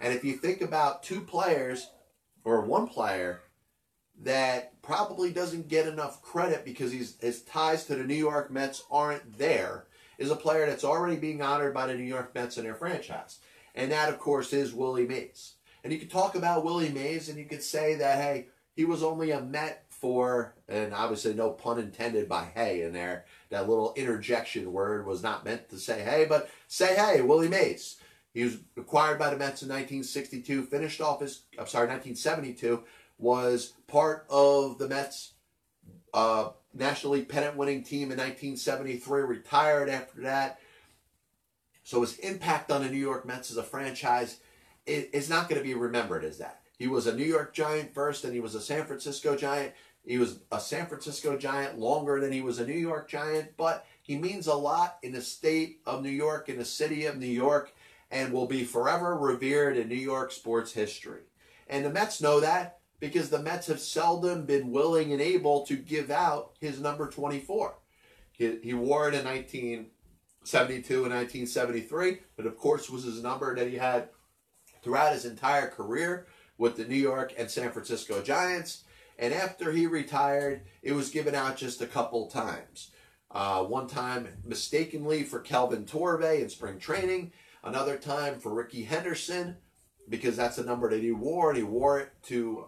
And 0.01 0.13
if 0.13 0.25
you 0.25 0.35
think 0.35 0.61
about 0.61 1.03
two 1.03 1.21
players 1.23 1.91
or 2.45 2.61
one 2.61 2.89
player 2.89 3.41
that 4.23 4.83
probably 4.83 5.31
doesn't 5.33 5.69
get 5.69 5.87
enough 5.87 6.21
credit 6.21 6.65
because 6.65 6.93
his 6.93 7.43
ties 7.43 7.85
to 7.85 7.95
the 7.95 8.05
New 8.05 8.15
York 8.15 8.51
Mets 8.51 8.83
aren't 8.91 9.39
there, 9.39 9.87
is 10.19 10.31
a 10.31 10.37
player 10.37 10.67
that's 10.67 10.85
already 10.85 11.17
being 11.17 11.43
honored 11.43 11.75
by 11.75 11.87
the 11.87 11.95
New 11.95 12.03
York 12.03 12.35
Mets 12.35 12.57
in 12.57 12.65
their 12.65 12.75
franchise. 12.75 13.39
And 13.75 13.93
that, 13.93 14.09
of 14.09 14.19
course, 14.19 14.53
is 14.53 14.73
Willie 14.73 15.07
Mays. 15.07 15.55
And 15.85 15.93
you 15.93 15.99
could 15.99 16.11
talk 16.11 16.35
about 16.35 16.65
Willie 16.65 16.89
Mays 16.89 17.29
and 17.29 17.39
you 17.39 17.45
could 17.45 17.63
say 17.63 17.95
that, 17.97 18.21
hey, 18.21 18.49
he 18.75 18.85
was 18.85 19.03
only 19.03 19.31
a 19.31 19.41
Met 19.41 19.86
for, 20.01 20.55
and 20.69 20.93
obviously 20.93 21.35
no 21.35 21.51
pun 21.51 21.79
intended 21.79 22.29
by 22.29 22.51
hey 22.55 22.83
in 22.83 22.93
there. 22.93 23.25
That 23.51 23.69
little 23.69 23.95
interjection 23.97 24.73
word 24.73 25.07
was 25.07 25.23
not 25.23 25.45
meant 25.45 25.69
to 25.71 25.79
say 25.79 26.03
hey, 26.03 26.27
but 26.29 26.51
say 26.69 26.95
hey, 26.95 27.21
Willie 27.21 27.49
Mays. 27.49 27.97
He 28.33 28.45
was 28.45 28.59
acquired 28.77 29.19
by 29.19 29.31
the 29.31 29.39
Mets 29.39 29.63
in 29.63 29.69
1962, 29.71 30.65
finished 30.65 31.01
off 31.01 31.23
his, 31.23 31.45
I'm 31.59 31.67
sorry, 31.67 31.89
1972, 31.89 32.83
was 33.17 33.73
part 33.87 34.27
of 34.29 34.77
the 34.77 34.89
Mets 34.89 35.33
uh, 36.13 36.51
National 36.75 37.15
League 37.15 37.31
pennant 37.31 37.57
winning 37.57 37.83
team 37.83 38.13
in 38.13 38.19
1973, 38.19 39.23
retired 39.23 39.89
after 39.89 40.21
that. 40.21 40.61
So 41.83 42.03
his 42.03 42.19
impact 42.19 42.71
on 42.71 42.83
the 42.83 42.91
New 42.91 42.99
York 42.99 43.25
Mets 43.25 43.51
as 43.51 43.57
a 43.57 43.63
franchise 43.63 44.39
is 44.87 45.31
not 45.31 45.49
going 45.49 45.61
to 45.61 45.67
be 45.67 45.75
remembered 45.75 46.23
as 46.23 46.37
that. 46.39 46.61
He 46.79 46.87
was 46.87 47.07
a 47.07 47.15
New 47.15 47.25
York 47.25 47.55
Giant 47.55 47.95
first, 47.95 48.25
and 48.25 48.35
he 48.35 48.41
was 48.41 48.55
a 48.55 48.61
San 48.61 48.85
Francisco 48.85 49.37
Giant. 49.37 49.73
He 50.05 50.19
was 50.19 50.41
a 50.53 50.61
San 50.61 50.87
Francisco 50.87 51.37
Giant 51.37 51.79
longer 51.79 52.21
than 52.21 52.33
he 52.33 52.43
was 52.43 52.59
a 52.59 52.67
New 52.67 52.73
York 52.73 53.09
Giant, 53.09 53.57
but 53.57 53.87
he 54.03 54.17
means 54.17 54.47
a 54.47 54.55
lot 54.55 54.99
in 55.03 55.13
the 55.13 55.23
state 55.23 55.81
of 55.85 56.03
New 56.03 56.11
York, 56.11 56.49
in 56.49 56.59
the 56.59 56.65
city 56.65 57.07
of 57.07 57.17
New 57.17 57.27
York, 57.27 57.75
and 58.11 58.33
will 58.33 58.47
be 58.47 58.63
forever 58.63 59.17
revered 59.17 59.77
in 59.77 59.89
New 59.89 59.95
York 59.95 60.31
sports 60.31 60.73
history. 60.73 61.23
And 61.67 61.85
the 61.85 61.91
Mets 61.91 62.21
know 62.21 62.41
that 62.41 62.79
because 63.01 63.31
the 63.31 63.43
Mets 63.43 63.67
have 63.67 63.81
seldom 63.81 64.47
been 64.47 64.71
willing 64.71 65.13
and 65.13 65.21
able 65.21 65.67
to 65.67 65.77
give 65.77 66.11
out 66.11 66.53
his 66.61 66.81
number 66.81 67.09
24. 67.09 67.75
He, 68.33 68.59
he 68.63 68.75
wore 68.75 69.09
it 69.09 69.15
in 69.15 69.25
1972 69.25 70.95
and 71.05 71.15
1973, 71.15 72.19
but 72.37 72.47
of 72.47 72.57
course 72.57 72.89
was 72.89 73.05
his 73.05 73.23
number 73.23 73.55
that 73.57 73.69
he 73.69 73.77
had 73.77 74.11
throughout 74.83 75.13
his 75.13 75.25
entire 75.25 75.69
career 75.69 76.27
with 76.59 76.77
the 76.77 76.85
New 76.85 76.97
York 76.97 77.35
and 77.37 77.51
San 77.51 77.71
Francisco 77.73 78.23
Giants. 78.23 78.85
And 79.19 79.33
after 79.33 79.73
he 79.73 79.87
retired, 79.87 80.63
it 80.83 80.93
was 80.93 81.11
given 81.11 81.35
out 81.35 81.57
just 81.57 81.81
a 81.81 81.87
couple 81.87 82.27
times. 82.29 82.91
Uh, 83.31 83.63
one 83.65 83.87
time 83.87 84.29
mistakenly 84.45 85.23
for 85.23 85.41
Kelvin 85.41 85.85
Torve 85.85 86.23
in 86.23 86.49
spring 86.49 86.79
training, 86.79 87.33
another 87.65 87.97
time 87.97 88.39
for 88.39 88.55
Rickey 88.55 88.85
Henderson 88.85 89.57
because 90.09 90.37
that's 90.37 90.57
the 90.57 90.65
number 90.65 90.89
that 90.91 91.03
he 91.03 91.13
wore, 91.13 91.51
and 91.51 91.57
he 91.57 91.65
wore 91.65 92.01
it 92.01 92.11
to, 92.25 92.67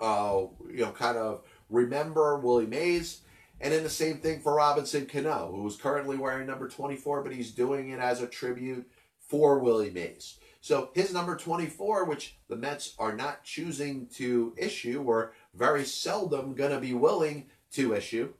uh, 0.00 0.42
you 0.70 0.84
know, 0.84 0.92
kind 0.92 1.16
of 1.16 1.42
remember 1.68 2.38
Willie 2.38 2.66
Mays. 2.66 3.22
And 3.60 3.72
then 3.72 3.82
the 3.82 3.90
same 3.90 4.18
thing 4.18 4.40
for 4.40 4.54
Robinson 4.54 5.06
Cano, 5.06 5.50
who 5.54 5.66
is 5.66 5.76
currently 5.76 6.16
wearing 6.16 6.46
number 6.46 6.68
24, 6.68 7.22
but 7.22 7.32
he's 7.32 7.52
doing 7.52 7.88
it 7.88 7.98
as 7.98 8.20
a 8.20 8.26
tribute 8.26 8.86
for 9.18 9.58
Willie 9.58 9.90
Mays. 9.90 10.38
So 10.66 10.90
his 10.94 11.12
number 11.12 11.36
24, 11.36 12.06
which 12.06 12.38
the 12.48 12.56
Mets 12.56 12.94
are 12.98 13.14
not 13.14 13.44
choosing 13.44 14.08
to 14.16 14.52
issue 14.56 15.00
or 15.06 15.32
very 15.54 15.84
seldom 15.84 16.56
going 16.56 16.72
to 16.72 16.80
be 16.80 16.92
willing 16.92 17.46
to 17.74 17.94
issue, 17.94 18.32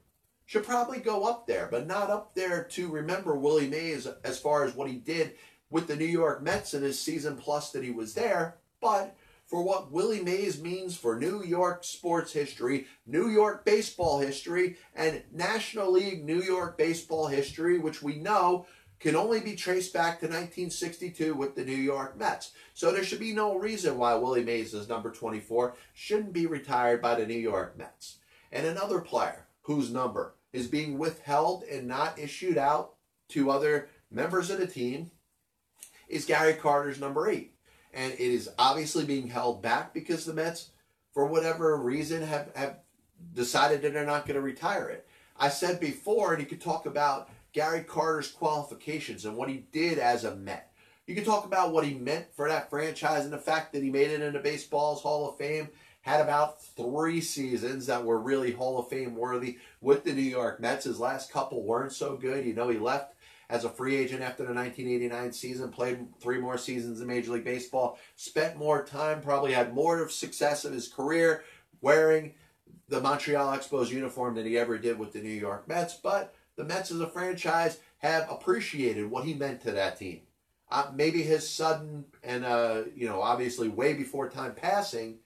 should 0.45 0.65
probably 0.65 0.99
go 0.99 1.23
up 1.23 1.47
there, 1.47 1.69
but 1.71 1.87
not 1.87 2.09
up 2.09 2.35
there 2.35 2.65
to 2.71 2.89
remember 2.89 3.37
Willie 3.37 3.69
Mays 3.69 4.07
as 4.25 4.39
far 4.39 4.65
as 4.65 4.75
what 4.75 4.89
he 4.89 4.97
did 4.97 5.35
with 5.69 5.87
the 5.87 5.95
New 5.95 6.03
York 6.03 6.43
Mets 6.43 6.73
in 6.73 6.83
his 6.83 6.99
season 6.99 7.37
plus 7.37 7.71
that 7.71 7.85
he 7.85 7.91
was 7.91 8.13
there, 8.13 8.57
but 8.81 9.15
for 9.45 9.63
what 9.63 9.93
Willie 9.93 10.21
Mays 10.21 10.61
means 10.61 10.97
for 10.97 11.17
New 11.17 11.41
York 11.41 11.85
sports 11.85 12.33
history, 12.33 12.87
New 13.05 13.29
York 13.29 13.63
baseball 13.63 14.19
history, 14.19 14.75
and 14.93 15.23
National 15.31 15.93
League 15.93 16.25
New 16.25 16.41
York 16.41 16.77
baseball 16.77 17.27
history, 17.27 17.79
which 17.79 18.03
we 18.03 18.17
know 18.17 18.65
can 18.99 19.15
only 19.15 19.39
be 19.39 19.55
traced 19.55 19.93
back 19.93 20.19
to 20.19 20.25
1962 20.25 21.33
with 21.33 21.55
the 21.55 21.63
New 21.63 21.75
York 21.75 22.17
Mets. 22.17 22.51
So 22.73 22.91
there 22.91 23.03
should 23.03 23.19
be 23.19 23.33
no 23.33 23.57
reason 23.57 23.97
why 23.97 24.15
Willie 24.15 24.43
Mays 24.43 24.73
is 24.73 24.89
number 24.89 25.11
24 25.11 25.75
shouldn't 25.93 26.33
be 26.33 26.45
retired 26.45 27.01
by 27.01 27.15
the 27.15 27.25
New 27.25 27.37
York 27.37 27.77
Mets. 27.77 28.17
And 28.51 28.65
another 28.65 28.99
player 28.99 29.47
whose 29.61 29.91
number 29.91 30.35
is 30.51 30.67
being 30.67 30.97
withheld 30.97 31.63
and 31.63 31.87
not 31.87 32.17
issued 32.17 32.57
out 32.57 32.95
to 33.29 33.51
other 33.51 33.89
members 34.09 34.49
of 34.49 34.59
the 34.59 34.67
team 34.67 35.11
is 36.07 36.25
Gary 36.25 36.53
Carter's 36.53 36.99
number 36.99 37.29
8. 37.29 37.53
And 37.93 38.13
it 38.13 38.19
is 38.19 38.49
obviously 38.57 39.05
being 39.05 39.27
held 39.27 39.61
back 39.61 39.93
because 39.93 40.25
the 40.25 40.33
Mets 40.33 40.71
for 41.17 41.25
whatever 41.25 41.75
reason, 41.77 42.21
have, 42.21 42.51
have 42.55 42.77
decided 43.33 43.81
that 43.81 43.91
they're 43.91 44.05
not 44.05 44.27
going 44.27 44.35
to 44.35 44.41
retire 44.41 44.87
it. 44.87 45.07
I 45.35 45.49
said 45.49 45.79
before, 45.79 46.33
and 46.33 46.39
you 46.39 46.47
could 46.47 46.61
talk 46.61 46.85
about 46.85 47.29
Gary 47.53 47.83
Carter's 47.83 48.31
qualifications 48.31 49.25
and 49.25 49.35
what 49.35 49.49
he 49.49 49.65
did 49.71 49.97
as 49.99 50.23
a 50.23 50.35
Met. 50.35 50.71
You 51.05 51.15
can 51.15 51.23
talk 51.23 51.45
about 51.45 51.71
what 51.71 51.85
he 51.85 51.93
meant 51.93 52.33
for 52.35 52.49
that 52.49 52.69
franchise 52.69 53.23
and 53.23 53.31
the 53.31 53.37
fact 53.37 53.71
that 53.73 53.81
he 53.81 53.89
made 53.89 54.11
it 54.11 54.21
into 54.21 54.39
baseball's 54.39 55.01
Hall 55.01 55.29
of 55.29 55.37
Fame. 55.37 55.69
Had 56.01 56.21
about 56.21 56.63
three 56.63 57.19
seasons 57.19 57.87
that 57.87 58.05
were 58.05 58.19
really 58.19 58.51
Hall 58.51 58.79
of 58.79 58.87
Fame 58.87 59.15
worthy 59.15 59.57
with 59.81 60.03
the 60.03 60.13
New 60.13 60.21
York 60.21 60.59
Mets. 60.59 60.85
His 60.85 60.99
last 60.99 61.31
couple 61.31 61.63
weren't 61.63 61.91
so 61.91 62.15
good. 62.15 62.45
You 62.45 62.53
know, 62.53 62.69
he 62.69 62.77
left 62.77 63.13
as 63.49 63.63
a 63.63 63.69
free 63.69 63.95
agent 63.95 64.21
after 64.21 64.43
the 64.43 64.53
1989 64.53 65.31
season, 65.31 65.69
played 65.69 66.07
three 66.19 66.39
more 66.39 66.57
seasons 66.57 67.01
in 67.01 67.07
Major 67.07 67.31
League 67.31 67.45
Baseball, 67.45 67.97
spent 68.15 68.57
more 68.57 68.83
time, 68.83 69.21
probably 69.21 69.53
had 69.53 69.73
more 69.73 70.01
of 70.01 70.11
success 70.11 70.65
of 70.65 70.73
his 70.73 70.87
career 70.87 71.43
wearing 71.81 72.33
the 72.89 73.01
Montreal 73.01 73.57
Expos 73.57 73.89
uniform 73.89 74.35
than 74.35 74.45
he 74.45 74.57
ever 74.57 74.77
did 74.77 74.99
with 74.99 75.13
the 75.13 75.21
New 75.21 75.29
York 75.29 75.67
Mets. 75.67 75.93
But 75.93 76.33
the 76.57 76.65
Mets 76.65 76.91
as 76.91 76.99
a 76.99 77.07
franchise 77.07 77.79
have 77.99 78.29
appreciated 78.29 79.09
what 79.09 79.23
he 79.23 79.33
meant 79.33 79.61
to 79.61 79.71
that 79.71 79.97
team. 79.97 80.21
Uh, 80.69 80.91
maybe 80.93 81.23
his 81.23 81.47
sudden 81.47 82.05
and, 82.23 82.43
uh, 82.43 82.83
you 82.93 83.07
know, 83.07 83.21
obviously 83.21 83.69
way 83.69 83.93
before 83.93 84.29
time 84.29 84.53
passing 84.53 85.19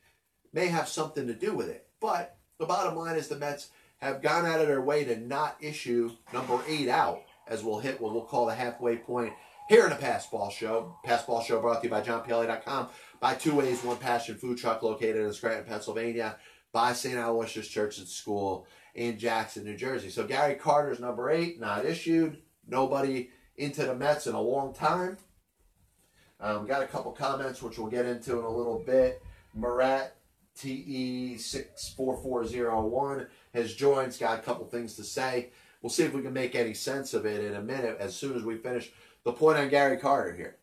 may 0.53 0.67
have 0.67 0.87
something 0.87 1.25
to 1.25 1.33
do 1.33 1.55
with 1.55 1.67
it. 1.67 1.87
But 1.99 2.37
the 2.59 2.65
bottom 2.65 2.95
line 2.95 3.15
is 3.15 3.27
the 3.27 3.37
Mets 3.37 3.69
have 3.97 4.21
gone 4.21 4.45
out 4.45 4.61
of 4.61 4.67
their 4.67 4.81
way 4.81 5.03
to 5.05 5.17
not 5.17 5.57
issue 5.59 6.11
number 6.31 6.59
eight 6.67 6.89
out 6.89 7.23
as 7.47 7.63
we'll 7.63 7.79
hit 7.79 7.99
what 7.99 8.13
we'll 8.13 8.23
call 8.23 8.45
the 8.45 8.53
halfway 8.53 8.97
point 8.97 9.33
here 9.67 9.83
in 9.83 9.89
the 9.89 9.95
Passball 9.95 10.51
Show. 10.51 10.95
Passball 11.05 11.43
Show 11.43 11.59
brought 11.59 11.81
to 11.81 11.87
you 11.87 11.91
by 11.91 12.01
JohnPielli.com, 12.01 12.89
by 13.19 13.35
Two 13.35 13.55
Ways, 13.55 13.83
One 13.83 13.97
Passion 13.97 14.35
Food 14.35 14.57
Truck 14.57 14.83
located 14.83 15.25
in 15.25 15.33
Scranton, 15.33 15.65
Pennsylvania, 15.65 16.37
by 16.71 16.93
St. 16.93 17.17
Aloysius 17.17 17.67
Church 17.67 17.97
and 17.97 18.07
School 18.07 18.67
in 18.95 19.17
Jackson, 19.17 19.63
New 19.63 19.77
Jersey. 19.77 20.09
So 20.09 20.25
Gary 20.25 20.55
Carter's 20.55 20.99
number 20.99 21.29
eight, 21.29 21.59
not 21.59 21.85
issued. 21.85 22.37
Nobody 22.67 23.29
into 23.57 23.85
the 23.85 23.95
Mets 23.95 24.27
in 24.27 24.35
a 24.35 24.41
long 24.41 24.73
time. 24.73 25.17
Um, 26.39 26.65
got 26.65 26.83
a 26.83 26.87
couple 26.87 27.11
comments 27.11 27.61
which 27.61 27.77
we'll 27.77 27.91
get 27.91 28.05
into 28.05 28.39
in 28.39 28.45
a 28.45 28.49
little 28.49 28.81
bit. 28.85 29.21
Marat 29.53 30.15
TE64401 30.57 33.27
has 33.53 33.73
joined. 33.73 34.07
He's 34.07 34.17
got 34.17 34.39
a 34.39 34.41
couple 34.41 34.65
things 34.65 34.95
to 34.95 35.03
say. 35.03 35.51
We'll 35.81 35.89
see 35.89 36.03
if 36.03 36.13
we 36.13 36.21
can 36.21 36.33
make 36.33 36.55
any 36.55 36.73
sense 36.73 37.13
of 37.13 37.25
it 37.25 37.43
in 37.43 37.55
a 37.55 37.61
minute 37.61 37.97
as 37.99 38.15
soon 38.15 38.35
as 38.35 38.43
we 38.43 38.57
finish 38.57 38.91
the 39.23 39.33
point 39.33 39.57
on 39.57 39.69
Gary 39.69 39.97
Carter 39.97 40.35
here. 40.35 40.57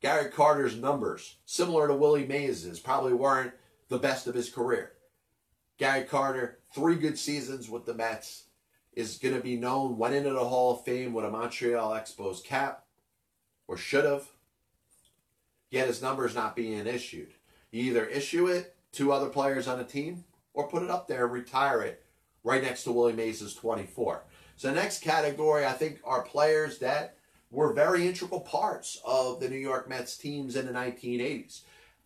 Gary 0.00 0.30
Carter's 0.30 0.76
numbers, 0.76 1.36
similar 1.46 1.86
to 1.86 1.94
Willie 1.94 2.26
Mays's, 2.26 2.80
probably 2.80 3.12
weren't 3.12 3.52
the 3.88 3.98
best 3.98 4.26
of 4.26 4.34
his 4.34 4.50
career. 4.50 4.92
Gary 5.82 6.04
Carter, 6.04 6.60
three 6.72 6.94
good 6.94 7.18
seasons 7.18 7.68
with 7.68 7.86
the 7.86 7.92
Mets, 7.92 8.44
is 8.92 9.18
going 9.18 9.34
to 9.34 9.40
be 9.40 9.56
known, 9.56 9.98
went 9.98 10.14
into 10.14 10.30
the 10.30 10.44
Hall 10.44 10.74
of 10.74 10.84
Fame 10.84 11.12
with 11.12 11.24
a 11.24 11.28
Montreal 11.28 11.90
Expos 11.90 12.44
cap, 12.44 12.84
or 13.66 13.76
should 13.76 14.04
have, 14.04 14.28
yet 15.72 15.88
his 15.88 16.00
numbers 16.00 16.36
not 16.36 16.54
being 16.54 16.86
issued. 16.86 17.34
You 17.72 17.82
either 17.82 18.06
issue 18.06 18.46
it 18.46 18.76
to 18.92 19.10
other 19.10 19.28
players 19.28 19.66
on 19.66 19.80
a 19.80 19.84
team, 19.84 20.22
or 20.54 20.68
put 20.68 20.84
it 20.84 20.90
up 20.90 21.08
there 21.08 21.24
and 21.24 21.32
retire 21.32 21.82
it 21.82 22.04
right 22.44 22.62
next 22.62 22.84
to 22.84 22.92
Willie 22.92 23.12
Mays' 23.12 23.52
24. 23.52 24.22
So 24.54 24.68
the 24.68 24.74
next 24.74 25.02
category, 25.02 25.66
I 25.66 25.72
think, 25.72 25.98
are 26.04 26.22
players 26.22 26.78
that 26.78 27.16
were 27.50 27.72
very 27.72 28.06
integral 28.06 28.42
parts 28.42 29.02
of 29.04 29.40
the 29.40 29.48
New 29.48 29.56
York 29.56 29.88
Mets 29.88 30.16
teams 30.16 30.54
in 30.54 30.66
the 30.66 30.72
1980s. 30.72 31.62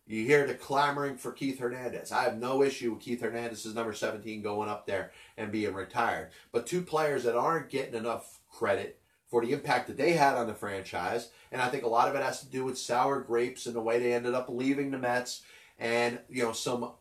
You 0.07 0.23
hear 0.23 0.47
the 0.47 0.53
clamoring 0.53 1.17
for 1.17 1.33
Keith 1.33 1.59
Hernandez. 1.59 2.13
I 2.13 2.23
have 2.23 2.37
no 2.37 2.63
issue 2.63 2.93
with 2.93 3.01
Keith 3.01 3.21
Hernandez's 3.21 3.75
number 3.75 3.91
17 3.91 4.41
going 4.41 4.69
up 4.69 4.87
there 4.87 5.11
and 5.35 5.51
being 5.51 5.73
retired. 5.73 6.29
But 6.53 6.65
two 6.65 6.81
players 6.81 7.25
that 7.25 7.35
aren't 7.35 7.69
getting 7.69 7.93
enough 7.93 8.39
credit 8.49 9.01
for 9.27 9.43
the 9.45 9.51
impact 9.51 9.87
that 9.87 9.97
they 9.97 10.13
had 10.13 10.37
on 10.37 10.47
the 10.47 10.53
franchise, 10.53 11.29
and 11.51 11.61
I 11.61 11.67
think 11.67 11.83
a 11.83 11.89
lot 11.89 12.07
of 12.07 12.15
it 12.15 12.23
has 12.23 12.39
to 12.39 12.47
do 12.47 12.63
with 12.63 12.77
sour 12.77 13.19
grapes 13.19 13.65
and 13.65 13.75
the 13.75 13.81
way 13.81 13.99
they 13.99 14.13
ended 14.13 14.33
up 14.33 14.47
leaving 14.47 14.91
the 14.91 14.97
Mets 14.97 15.41
and, 15.77 16.19
you 16.29 16.41
know, 16.41 16.53
some 16.53 16.93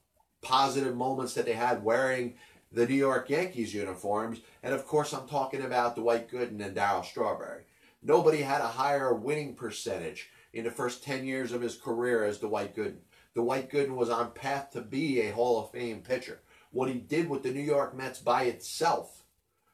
positive 0.42 0.96
moments 0.96 1.34
that 1.34 1.46
they 1.46 1.52
had 1.52 1.84
wearing 1.84 2.34
the 2.72 2.86
New 2.86 2.94
York 2.94 3.30
Yankees 3.30 3.72
uniforms. 3.72 4.40
And 4.64 4.74
of 4.74 4.84
course, 4.84 5.12
I'm 5.12 5.28
talking 5.28 5.62
about 5.62 5.94
Dwight 5.94 6.28
Gooden 6.28 6.60
and 6.60 6.76
Darryl 6.76 7.04
Strawberry. 7.04 7.62
Nobody 8.02 8.42
had 8.42 8.60
a 8.60 8.66
higher 8.66 9.14
winning 9.14 9.54
percentage 9.54 10.28
in 10.52 10.64
the 10.64 10.70
first 10.70 11.04
10 11.04 11.24
years 11.24 11.52
of 11.52 11.60
his 11.60 11.76
career 11.76 12.24
as 12.24 12.38
Dwight 12.38 12.74
Gooden. 12.74 12.98
Dwight 13.34 13.70
Gooden 13.70 13.96
was 13.96 14.10
on 14.10 14.32
path 14.32 14.70
to 14.70 14.80
be 14.80 15.20
a 15.20 15.32
Hall 15.32 15.62
of 15.62 15.70
Fame 15.70 16.00
pitcher. 16.00 16.40
What 16.70 16.88
he 16.88 16.94
did 16.94 17.28
with 17.28 17.42
the 17.42 17.50
New 17.50 17.60
York 17.60 17.96
Mets 17.96 18.18
by 18.18 18.44
itself 18.44 19.24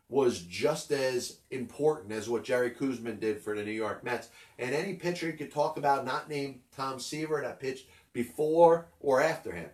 was 0.09 0.41
just 0.41 0.93
as 0.93 1.39
important 1.51 2.13
as 2.13 2.29
what 2.29 2.45
Jerry 2.45 2.71
Koosman 2.71 3.19
did 3.19 3.41
for 3.41 3.57
the 3.57 3.65
New 3.65 3.73
York 3.73 4.05
Mets. 4.05 4.29
And 4.59 4.75
any 4.75 4.95
pitcher 4.95 5.27
you 5.27 5.33
could 5.33 5.51
talk 5.51 5.79
about, 5.79 6.05
not 6.05 6.29
named 6.29 6.61
Tom 6.77 7.01
Seaver, 7.01 7.41
that 7.41 7.61
pitched 7.61 7.87
before 8.13 8.89
or 9.01 9.23
after 9.23 9.53
him. 9.53 9.71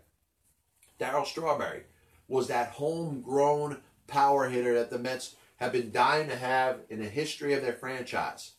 Darryl 1.00 1.26
Strawberry 1.26 1.82
was 2.28 2.46
that 2.48 2.70
homegrown 2.70 3.80
power 4.06 4.48
hitter 4.48 4.74
that 4.74 4.90
the 4.90 4.98
Mets 4.98 5.34
have 5.56 5.72
been 5.72 5.90
dying 5.90 6.28
to 6.28 6.36
have 6.36 6.80
in 6.88 7.00
the 7.00 7.08
history 7.08 7.52
of 7.52 7.62
their 7.62 7.72
franchise. 7.72 8.52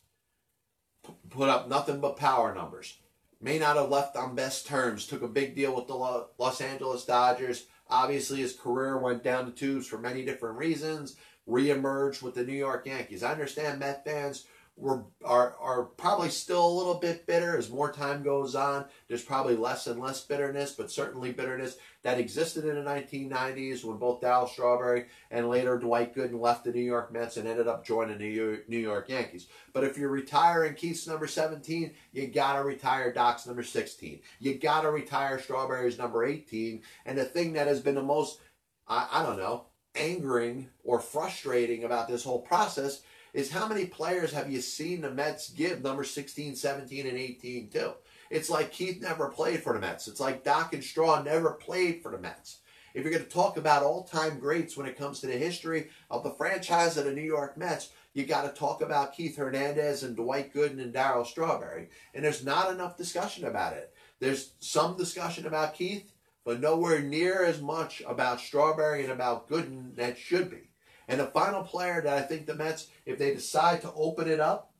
Put 1.29 1.49
up 1.49 1.67
nothing 1.67 1.99
but 1.99 2.17
power 2.17 2.53
numbers. 2.53 2.97
May 3.41 3.57
not 3.57 3.77
have 3.77 3.89
left 3.89 4.15
on 4.15 4.35
best 4.35 4.67
terms. 4.67 5.07
Took 5.07 5.21
a 5.21 5.27
big 5.27 5.55
deal 5.55 5.75
with 5.75 5.87
the 5.87 5.95
Los 5.95 6.61
Angeles 6.61 7.05
Dodgers. 7.05 7.65
Obviously, 7.89 8.39
his 8.39 8.53
career 8.53 8.97
went 8.97 9.23
down 9.23 9.45
the 9.45 9.51
tubes 9.51 9.87
for 9.87 9.97
many 9.97 10.25
different 10.25 10.57
reasons. 10.57 11.15
Reemerged 11.47 12.21
with 12.21 12.35
the 12.35 12.43
New 12.43 12.53
York 12.53 12.85
Yankees. 12.85 13.23
I 13.23 13.31
understand 13.31 13.79
Met 13.79 14.05
fans 14.05 14.45
were 14.79 15.03
are 15.25 15.55
are 15.59 15.83
probably 15.83 16.29
still 16.29 16.65
a 16.65 16.77
little 16.77 16.95
bit 16.95 17.27
bitter 17.27 17.57
as 17.57 17.69
more 17.69 17.91
time 17.91 18.23
goes 18.23 18.55
on. 18.55 18.85
There's 19.07 19.23
probably 19.23 19.55
less 19.55 19.87
and 19.87 19.99
less 19.99 20.25
bitterness, 20.25 20.71
but 20.71 20.89
certainly 20.89 21.31
bitterness 21.31 21.77
that 22.03 22.19
existed 22.19 22.65
in 22.65 22.75
the 22.75 22.89
1990s 22.89 23.83
when 23.83 23.97
both 23.97 24.21
Darryl 24.21 24.49
Strawberry 24.49 25.05
and 25.31 25.49
later 25.49 25.77
Dwight 25.77 26.15
Gooden 26.15 26.39
left 26.39 26.63
the 26.63 26.71
New 26.71 26.81
York 26.81 27.11
Mets 27.11 27.37
and 27.37 27.47
ended 27.47 27.67
up 27.67 27.85
joining 27.85 28.17
the 28.17 28.61
New 28.67 28.77
York 28.77 29.09
Yankees. 29.09 29.47
But 29.73 29.83
if 29.83 29.97
you're 29.97 30.09
retiring 30.09 30.75
Keith's 30.75 31.07
number 31.07 31.27
17, 31.27 31.91
you 32.13 32.27
gotta 32.27 32.63
retire 32.63 33.11
Doc's 33.11 33.45
number 33.45 33.63
16. 33.63 34.21
You 34.39 34.55
gotta 34.55 34.89
retire 34.89 35.39
Strawberry's 35.39 35.97
number 35.97 36.23
18. 36.23 36.81
And 37.05 37.17
the 37.17 37.25
thing 37.25 37.53
that 37.53 37.67
has 37.67 37.81
been 37.81 37.95
the 37.95 38.03
most, 38.03 38.39
I, 38.87 39.07
I 39.11 39.23
don't 39.23 39.37
know, 39.37 39.65
angering 39.95 40.69
or 40.83 40.99
frustrating 40.99 41.83
about 41.83 42.07
this 42.07 42.23
whole 42.23 42.41
process 42.41 43.01
is 43.33 43.51
how 43.51 43.67
many 43.67 43.85
players 43.85 44.31
have 44.31 44.51
you 44.51 44.61
seen 44.61 45.01
the 45.01 45.11
Mets 45.11 45.49
give 45.49 45.83
number 45.83 46.03
16, 46.03 46.55
17, 46.55 47.07
and 47.07 47.17
18 47.17 47.69
to? 47.69 47.95
It's 48.29 48.49
like 48.49 48.71
Keith 48.71 49.01
never 49.01 49.29
played 49.29 49.63
for 49.63 49.73
the 49.73 49.79
Mets. 49.79 50.07
It's 50.07 50.19
like 50.19 50.43
Doc 50.43 50.73
and 50.73 50.83
Straw 50.83 51.21
never 51.21 51.51
played 51.51 52.01
for 52.01 52.11
the 52.11 52.19
Mets. 52.19 52.59
If 52.93 53.03
you're 53.03 53.13
going 53.13 53.23
to 53.23 53.29
talk 53.29 53.57
about 53.57 53.83
all-time 53.83 54.39
greats 54.39 54.75
when 54.75 54.87
it 54.87 54.97
comes 54.97 55.19
to 55.19 55.27
the 55.27 55.33
history 55.33 55.89
of 56.09 56.23
the 56.23 56.31
franchise 56.31 56.97
of 56.97 57.05
the 57.05 57.13
New 57.13 57.21
York 57.21 57.57
Mets, 57.57 57.89
you 58.13 58.25
got 58.25 58.43
to 58.43 58.59
talk 58.59 58.81
about 58.81 59.13
Keith 59.13 59.37
Hernandez 59.37 60.03
and 60.03 60.15
Dwight 60.15 60.53
Gooden 60.53 60.81
and 60.81 60.93
Darryl 60.93 61.25
Strawberry. 61.25 61.89
And 62.13 62.25
there's 62.25 62.43
not 62.43 62.71
enough 62.71 62.97
discussion 62.97 63.45
about 63.45 63.73
it. 63.73 63.93
There's 64.19 64.53
some 64.59 64.97
discussion 64.97 65.45
about 65.45 65.75
Keith, 65.75 66.11
but 66.43 66.59
nowhere 66.59 67.01
near 67.01 67.43
as 67.43 67.61
much 67.61 68.01
about 68.07 68.41
Strawberry 68.41 69.03
and 69.03 69.11
about 69.11 69.47
Gooden 69.47 69.95
that 69.95 70.17
should 70.17 70.49
be. 70.49 70.68
And 71.09 71.19
the 71.19 71.25
final 71.25 71.63
player 71.63 72.01
that 72.01 72.17
I 72.17 72.21
think 72.21 72.45
the 72.45 72.53
Mets, 72.53 72.87
if 73.05 73.17
they 73.17 73.33
decide 73.33 73.81
to 73.81 73.91
open 73.93 74.29
it 74.29 74.39
up 74.39 74.71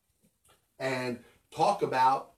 and 0.78 1.20
talk 1.54 1.82
about 1.82 2.34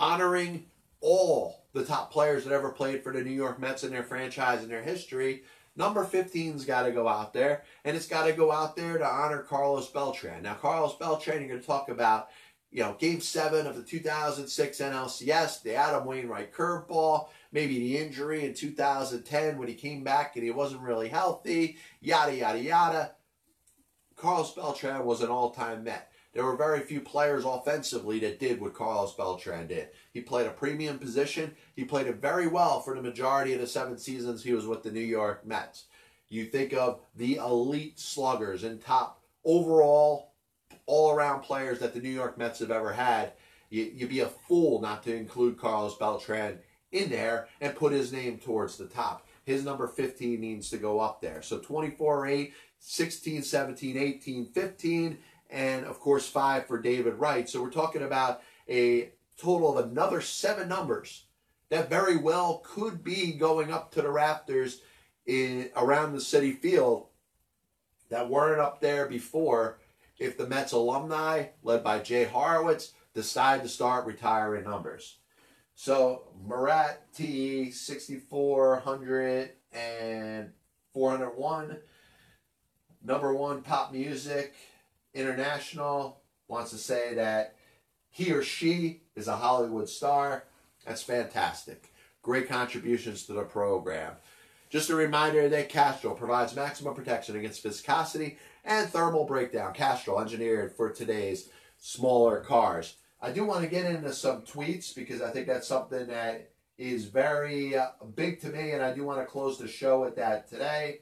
honoring 0.00 0.64
all 1.02 1.66
the 1.74 1.84
top 1.84 2.10
players 2.10 2.44
that 2.44 2.54
ever 2.54 2.70
played 2.70 3.04
for 3.04 3.12
the 3.12 3.22
New 3.22 3.30
York 3.30 3.60
Mets 3.60 3.84
in 3.84 3.90
their 3.90 4.02
franchise 4.02 4.62
and 4.62 4.70
their 4.70 4.82
history, 4.82 5.42
number 5.76 6.06
15's 6.06 6.64
got 6.64 6.84
to 6.84 6.90
go 6.90 7.06
out 7.06 7.34
there, 7.34 7.64
and 7.84 7.94
it's 7.94 8.08
got 8.08 8.24
to 8.26 8.32
go 8.32 8.50
out 8.50 8.76
there 8.76 8.96
to 8.96 9.06
honor 9.06 9.42
Carlos 9.42 9.90
Beltran. 9.90 10.42
Now, 10.42 10.54
Carlos 10.54 10.96
Beltran, 10.96 11.40
you're 11.40 11.50
going 11.50 11.60
to 11.60 11.66
talk 11.66 11.90
about, 11.90 12.28
you 12.70 12.82
know, 12.82 12.96
Game 12.98 13.20
7 13.20 13.66
of 13.66 13.76
the 13.76 13.82
2006 13.82 14.78
NLCS, 14.78 15.62
the 15.62 15.74
Adam 15.74 16.06
Wainwright 16.06 16.54
curveball, 16.54 17.28
maybe 17.54 17.78
the 17.78 17.96
injury 17.96 18.44
in 18.44 18.52
2010 18.52 19.56
when 19.56 19.68
he 19.68 19.74
came 19.74 20.02
back 20.02 20.34
and 20.34 20.44
he 20.44 20.50
wasn't 20.50 20.82
really 20.82 21.08
healthy, 21.08 21.78
yada, 22.00 22.34
yada, 22.34 22.60
yada. 22.60 23.12
Carlos 24.16 24.52
Beltran 24.52 25.04
was 25.04 25.22
an 25.22 25.30
all-time 25.30 25.84
Met. 25.84 26.10
There 26.32 26.44
were 26.44 26.56
very 26.56 26.80
few 26.80 27.00
players 27.00 27.44
offensively 27.44 28.18
that 28.18 28.40
did 28.40 28.60
what 28.60 28.74
Carlos 28.74 29.14
Beltran 29.14 29.68
did. 29.68 29.90
He 30.12 30.20
played 30.20 30.48
a 30.48 30.50
premium 30.50 30.98
position. 30.98 31.54
He 31.76 31.84
played 31.84 32.08
it 32.08 32.16
very 32.16 32.48
well 32.48 32.80
for 32.80 32.96
the 32.96 33.02
majority 33.02 33.52
of 33.52 33.60
the 33.60 33.68
seven 33.68 33.98
seasons 33.98 34.42
he 34.42 34.52
was 34.52 34.66
with 34.66 34.82
the 34.82 34.90
New 34.90 34.98
York 34.98 35.46
Mets. 35.46 35.84
You 36.28 36.46
think 36.46 36.72
of 36.72 37.00
the 37.14 37.36
elite 37.36 38.00
sluggers 38.00 38.64
and 38.64 38.80
top 38.80 39.22
overall, 39.44 40.32
all-around 40.86 41.42
players 41.42 41.78
that 41.78 41.94
the 41.94 42.00
New 42.00 42.08
York 42.08 42.36
Mets 42.36 42.58
have 42.58 42.72
ever 42.72 42.92
had. 42.92 43.34
You, 43.70 43.92
would 44.00 44.08
be 44.08 44.20
a 44.20 44.26
fool 44.26 44.80
not 44.80 45.04
to 45.04 45.14
include 45.14 45.58
Carlos 45.58 45.96
Beltran 45.96 46.58
in 46.94 47.10
there 47.10 47.48
and 47.60 47.74
put 47.74 47.92
his 47.92 48.12
name 48.12 48.38
towards 48.38 48.76
the 48.76 48.86
top. 48.86 49.26
His 49.44 49.64
number 49.64 49.86
15 49.86 50.40
needs 50.40 50.70
to 50.70 50.78
go 50.78 51.00
up 51.00 51.20
there. 51.20 51.42
So 51.42 51.58
24 51.58 52.26
8, 52.26 52.54
16, 52.78 53.42
17, 53.42 53.98
18, 53.98 54.46
15, 54.46 55.18
and 55.50 55.84
of 55.84 56.00
course 56.00 56.28
5 56.28 56.66
for 56.66 56.80
David 56.80 57.14
Wright. 57.14 57.48
So 57.48 57.62
we're 57.62 57.70
talking 57.70 58.02
about 58.02 58.42
a 58.68 59.10
total 59.36 59.76
of 59.76 59.90
another 59.90 60.20
seven 60.20 60.68
numbers 60.68 61.24
that 61.68 61.90
very 61.90 62.16
well 62.16 62.62
could 62.64 63.02
be 63.02 63.32
going 63.32 63.72
up 63.72 63.90
to 63.92 64.02
the 64.02 64.10
rafters 64.10 64.80
in 65.26 65.70
around 65.76 66.12
the 66.12 66.18
Citi 66.18 66.56
Field 66.56 67.06
that 68.10 68.30
weren't 68.30 68.60
up 68.60 68.80
there 68.80 69.06
before 69.06 69.78
if 70.18 70.38
the 70.38 70.46
Mets 70.46 70.72
alumni, 70.72 71.46
led 71.62 71.82
by 71.82 71.98
Jay 71.98 72.26
Horwitz, 72.26 72.92
decide 73.14 73.62
to 73.62 73.68
start 73.68 74.06
retiring 74.06 74.64
numbers. 74.64 75.18
So 75.74 76.28
Marat 76.46 77.12
T 77.14 77.70
6400 77.70 79.50
and 79.72 80.50
401, 80.92 81.78
number 83.02 83.34
one 83.34 83.62
pop 83.62 83.92
music 83.92 84.54
international, 85.12 86.20
wants 86.48 86.70
to 86.70 86.78
say 86.78 87.14
that 87.14 87.56
he 88.10 88.32
or 88.32 88.42
she 88.42 89.02
is 89.16 89.26
a 89.26 89.36
Hollywood 89.36 89.88
star. 89.88 90.44
That's 90.86 91.02
fantastic. 91.02 91.92
Great 92.22 92.48
contributions 92.48 93.26
to 93.26 93.32
the 93.32 93.42
program. 93.42 94.12
Just 94.70 94.90
a 94.90 94.94
reminder 94.94 95.48
that 95.48 95.68
Castrol 95.68 96.14
provides 96.14 96.56
maximum 96.56 96.94
protection 96.94 97.36
against 97.36 97.62
viscosity 97.62 98.38
and 98.64 98.88
thermal 98.88 99.24
breakdown. 99.24 99.74
Castrol 99.74 100.20
engineered 100.20 100.72
for 100.72 100.90
today's 100.90 101.48
smaller 101.78 102.40
cars. 102.40 102.94
I 103.24 103.32
do 103.32 103.46
want 103.46 103.62
to 103.62 103.70
get 103.70 103.86
into 103.86 104.12
some 104.12 104.42
tweets 104.42 104.94
because 104.94 105.22
I 105.22 105.30
think 105.30 105.46
that's 105.46 105.66
something 105.66 106.08
that 106.08 106.50
is 106.76 107.06
very 107.06 107.74
uh, 107.74 107.86
big 108.14 108.38
to 108.42 108.48
me, 108.48 108.72
and 108.72 108.82
I 108.82 108.92
do 108.92 109.02
want 109.02 109.18
to 109.20 109.24
close 109.24 109.56
the 109.56 109.66
show 109.66 110.02
with 110.02 110.16
that 110.16 110.46
today. 110.46 111.00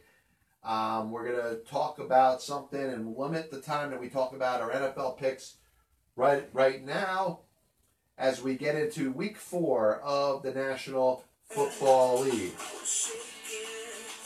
Um, 0.62 1.10
we're 1.10 1.32
going 1.32 1.56
to 1.56 1.64
talk 1.68 1.98
about 1.98 2.40
something 2.40 2.80
and 2.80 3.16
limit 3.16 3.50
the 3.50 3.60
time 3.60 3.90
that 3.90 4.00
we 4.00 4.08
talk 4.08 4.36
about 4.36 4.60
our 4.60 4.70
NFL 4.70 5.18
picks 5.18 5.56
right 6.14 6.48
right 6.52 6.84
now 6.84 7.40
as 8.16 8.40
we 8.40 8.54
get 8.54 8.76
into 8.76 9.10
week 9.10 9.36
four 9.36 10.00
of 10.02 10.44
the 10.44 10.52
National 10.52 11.24
Football 11.46 12.20
League. 12.20 12.52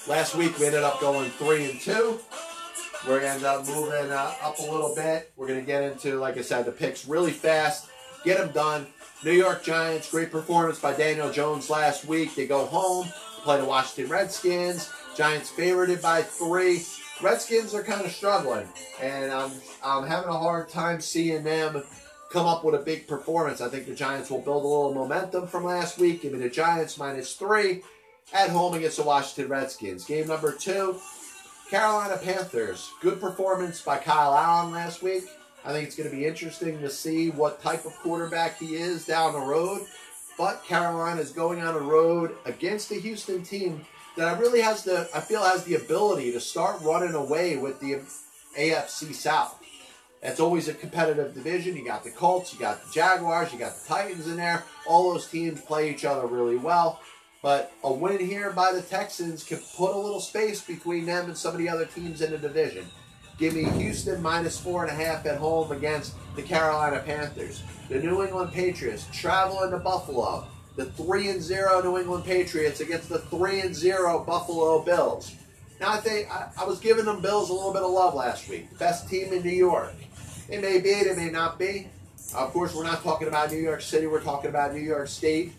Last 0.06 0.34
week 0.34 0.58
we 0.58 0.66
ended 0.66 0.82
up 0.82 1.00
going 1.00 1.30
three 1.30 1.70
and 1.70 1.80
two. 1.80 2.20
We're 3.06 3.20
gonna 3.20 3.34
end 3.34 3.44
up 3.44 3.66
moving 3.66 4.10
uh, 4.10 4.34
up 4.42 4.58
a 4.58 4.62
little 4.62 4.94
bit. 4.94 5.32
We're 5.36 5.46
gonna 5.46 5.62
get 5.62 5.84
into, 5.84 6.18
like 6.18 6.36
I 6.38 6.42
said, 6.42 6.64
the 6.64 6.72
picks 6.72 7.06
really 7.06 7.30
fast. 7.30 7.88
Get 8.24 8.38
them 8.38 8.50
done. 8.52 8.86
New 9.24 9.32
York 9.32 9.62
Giants, 9.62 10.10
great 10.10 10.30
performance 10.32 10.80
by 10.80 10.92
Daniel 10.92 11.30
Jones 11.30 11.70
last 11.70 12.04
week. 12.04 12.34
They 12.34 12.46
go 12.46 12.66
home, 12.66 13.06
play 13.42 13.58
the 13.58 13.64
Washington 13.64 14.10
Redskins. 14.10 14.90
Giants 15.16 15.50
favored 15.50 16.02
by 16.02 16.22
three. 16.22 16.82
Redskins 17.22 17.74
are 17.74 17.82
kind 17.82 18.04
of 18.04 18.12
struggling, 18.12 18.68
and 19.00 19.30
I'm 19.30 19.52
I'm 19.84 20.06
having 20.06 20.28
a 20.28 20.36
hard 20.36 20.68
time 20.68 21.00
seeing 21.00 21.44
them 21.44 21.82
come 22.30 22.46
up 22.46 22.64
with 22.64 22.74
a 22.74 22.84
big 22.84 23.06
performance. 23.06 23.60
I 23.60 23.68
think 23.68 23.86
the 23.86 23.94
Giants 23.94 24.30
will 24.30 24.40
build 24.40 24.64
a 24.64 24.66
little 24.66 24.92
momentum 24.92 25.46
from 25.46 25.64
last 25.64 25.98
week. 25.98 26.22
Give 26.22 26.32
me 26.32 26.40
the 26.40 26.50
Giants 26.50 26.98
minus 26.98 27.34
three 27.34 27.82
at 28.34 28.50
home 28.50 28.74
against 28.74 28.96
the 28.96 29.04
Washington 29.04 29.50
Redskins. 29.50 30.04
Game 30.04 30.26
number 30.26 30.52
two, 30.52 30.96
Carolina 31.70 32.16
Panthers. 32.16 32.92
Good 33.00 33.20
performance 33.20 33.82
by 33.82 33.98
Kyle 33.98 34.34
Allen 34.34 34.72
last 34.72 35.02
week. 35.02 35.24
I 35.64 35.72
think 35.72 35.88
it's 35.88 35.96
going 35.96 36.08
to 36.08 36.14
be 36.14 36.24
interesting 36.24 36.80
to 36.80 36.88
see 36.88 37.30
what 37.30 37.60
type 37.60 37.84
of 37.84 37.92
quarterback 37.96 38.56
he 38.58 38.76
is 38.76 39.04
down 39.04 39.32
the 39.32 39.40
road. 39.40 39.84
But 40.38 40.64
Carolina 40.64 41.20
is 41.20 41.32
going 41.32 41.60
on 41.62 41.74
a 41.74 41.80
road 41.80 42.36
against 42.44 42.88
the 42.88 43.00
Houston 43.00 43.42
team 43.42 43.84
that 44.16 44.38
really 44.38 44.60
has 44.60 44.84
the 44.84 45.08
I 45.12 45.20
feel 45.20 45.42
has 45.42 45.64
the 45.64 45.74
ability 45.74 46.30
to 46.32 46.40
start 46.40 46.80
running 46.82 47.14
away 47.14 47.56
with 47.56 47.80
the 47.80 48.00
AFC 48.56 49.12
South. 49.12 49.60
It's 50.22 50.40
always 50.40 50.68
a 50.68 50.74
competitive 50.74 51.34
division. 51.34 51.76
You 51.76 51.84
got 51.84 52.04
the 52.04 52.10
Colts, 52.10 52.52
you 52.52 52.60
got 52.60 52.84
the 52.84 52.92
Jaguars, 52.92 53.52
you 53.52 53.58
got 53.58 53.76
the 53.76 53.88
Titans 53.88 54.28
in 54.28 54.36
there. 54.36 54.62
All 54.86 55.12
those 55.12 55.26
teams 55.26 55.60
play 55.60 55.90
each 55.90 56.04
other 56.04 56.26
really 56.28 56.56
well. 56.56 57.00
But 57.46 57.70
a 57.84 57.92
win 57.92 58.18
here 58.18 58.50
by 58.50 58.72
the 58.72 58.82
Texans 58.82 59.44
can 59.44 59.60
put 59.76 59.94
a 59.94 59.96
little 59.96 60.18
space 60.18 60.60
between 60.60 61.06
them 61.06 61.26
and 61.26 61.38
some 61.38 61.52
of 61.52 61.58
the 61.58 61.68
other 61.68 61.84
teams 61.84 62.20
in 62.20 62.32
the 62.32 62.38
division. 62.38 62.86
Give 63.38 63.54
me 63.54 63.62
Houston 63.62 64.20
minus 64.20 64.58
four 64.58 64.82
and 64.84 64.90
a 64.90 65.04
half 65.04 65.24
at 65.26 65.38
home 65.38 65.70
against 65.70 66.14
the 66.34 66.42
Carolina 66.42 67.04
Panthers. 67.06 67.62
The 67.88 68.00
New 68.00 68.24
England 68.24 68.52
Patriots 68.52 69.06
traveling 69.12 69.70
to 69.70 69.78
Buffalo. 69.78 70.48
The 70.74 70.86
three 70.86 71.28
and 71.28 71.40
zero 71.40 71.80
New 71.80 71.98
England 71.98 72.24
Patriots 72.24 72.80
against 72.80 73.08
the 73.08 73.20
three 73.20 73.60
and 73.60 73.72
zero 73.72 74.24
Buffalo 74.24 74.82
Bills. 74.82 75.32
Now 75.80 75.92
I 75.92 75.98
think 75.98 76.28
I, 76.28 76.48
I 76.58 76.64
was 76.64 76.80
giving 76.80 77.04
them 77.04 77.22
Bills 77.22 77.50
a 77.50 77.52
little 77.52 77.72
bit 77.72 77.82
of 77.82 77.92
love 77.92 78.16
last 78.16 78.48
week. 78.48 78.76
Best 78.76 79.08
team 79.08 79.32
in 79.32 79.44
New 79.44 79.50
York. 79.50 79.94
It 80.48 80.60
may 80.60 80.80
be, 80.80 80.88
it 80.88 81.16
may 81.16 81.30
not 81.30 81.60
be. 81.60 81.90
Of 82.34 82.52
course, 82.52 82.74
we're 82.74 82.82
not 82.82 83.04
talking 83.04 83.28
about 83.28 83.52
New 83.52 83.60
York 83.60 83.82
City. 83.82 84.08
We're 84.08 84.20
talking 84.20 84.50
about 84.50 84.74
New 84.74 84.80
York 84.80 85.06
State. 85.06 85.52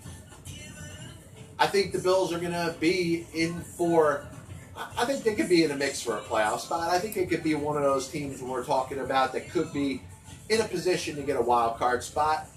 I 1.59 1.67
think 1.67 1.91
the 1.91 1.99
Bills 1.99 2.31
are 2.33 2.39
going 2.39 2.51
to 2.51 2.75
be 2.79 3.25
in 3.33 3.61
for. 3.61 4.25
I 4.95 5.05
think 5.05 5.23
they 5.23 5.33
could 5.33 5.49
be 5.49 5.63
in 5.63 5.71
a 5.71 5.75
mix 5.75 6.03
for 6.03 6.17
a 6.17 6.21
playoff 6.21 6.59
spot. 6.59 6.91
I 6.91 6.99
think 6.99 7.17
it 7.17 7.29
could 7.29 7.43
be 7.43 7.55
one 7.55 7.77
of 7.77 7.83
those 7.83 8.07
teams 8.09 8.41
we're 8.43 8.63
talking 8.63 8.99
about 8.99 9.33
that 9.33 9.49
could 9.49 9.73
be 9.73 10.03
in 10.49 10.61
a 10.61 10.65
position 10.65 11.15
to 11.15 11.23
get 11.23 11.35
a 11.35 11.41
wild 11.41 11.77
card 11.77 12.03
spot. 12.03 12.47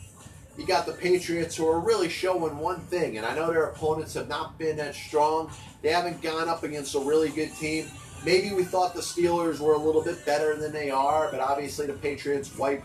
You 0.58 0.66
got 0.66 0.84
the 0.84 0.92
Patriots 0.92 1.56
who 1.56 1.66
are 1.66 1.80
really 1.80 2.10
showing 2.10 2.58
one 2.58 2.80
thing, 2.80 3.16
and 3.16 3.24
I 3.24 3.34
know 3.34 3.46
their 3.46 3.64
opponents 3.64 4.12
have 4.14 4.28
not 4.28 4.58
been 4.58 4.76
that 4.76 4.94
strong. 4.94 5.50
They 5.80 5.90
haven't 5.90 6.20
gone 6.20 6.50
up 6.50 6.62
against 6.62 6.94
a 6.94 7.00
really 7.00 7.30
good 7.30 7.54
team. 7.56 7.86
Maybe 8.22 8.52
we 8.52 8.64
thought 8.64 8.92
the 8.92 9.00
Steelers 9.00 9.60
were 9.60 9.72
a 9.72 9.78
little 9.78 10.02
bit 10.02 10.26
better 10.26 10.56
than 10.56 10.72
they 10.72 10.90
are, 10.90 11.30
but 11.30 11.40
obviously 11.40 11.86
the 11.86 11.94
Patriots 11.94 12.54
wiped 12.58 12.84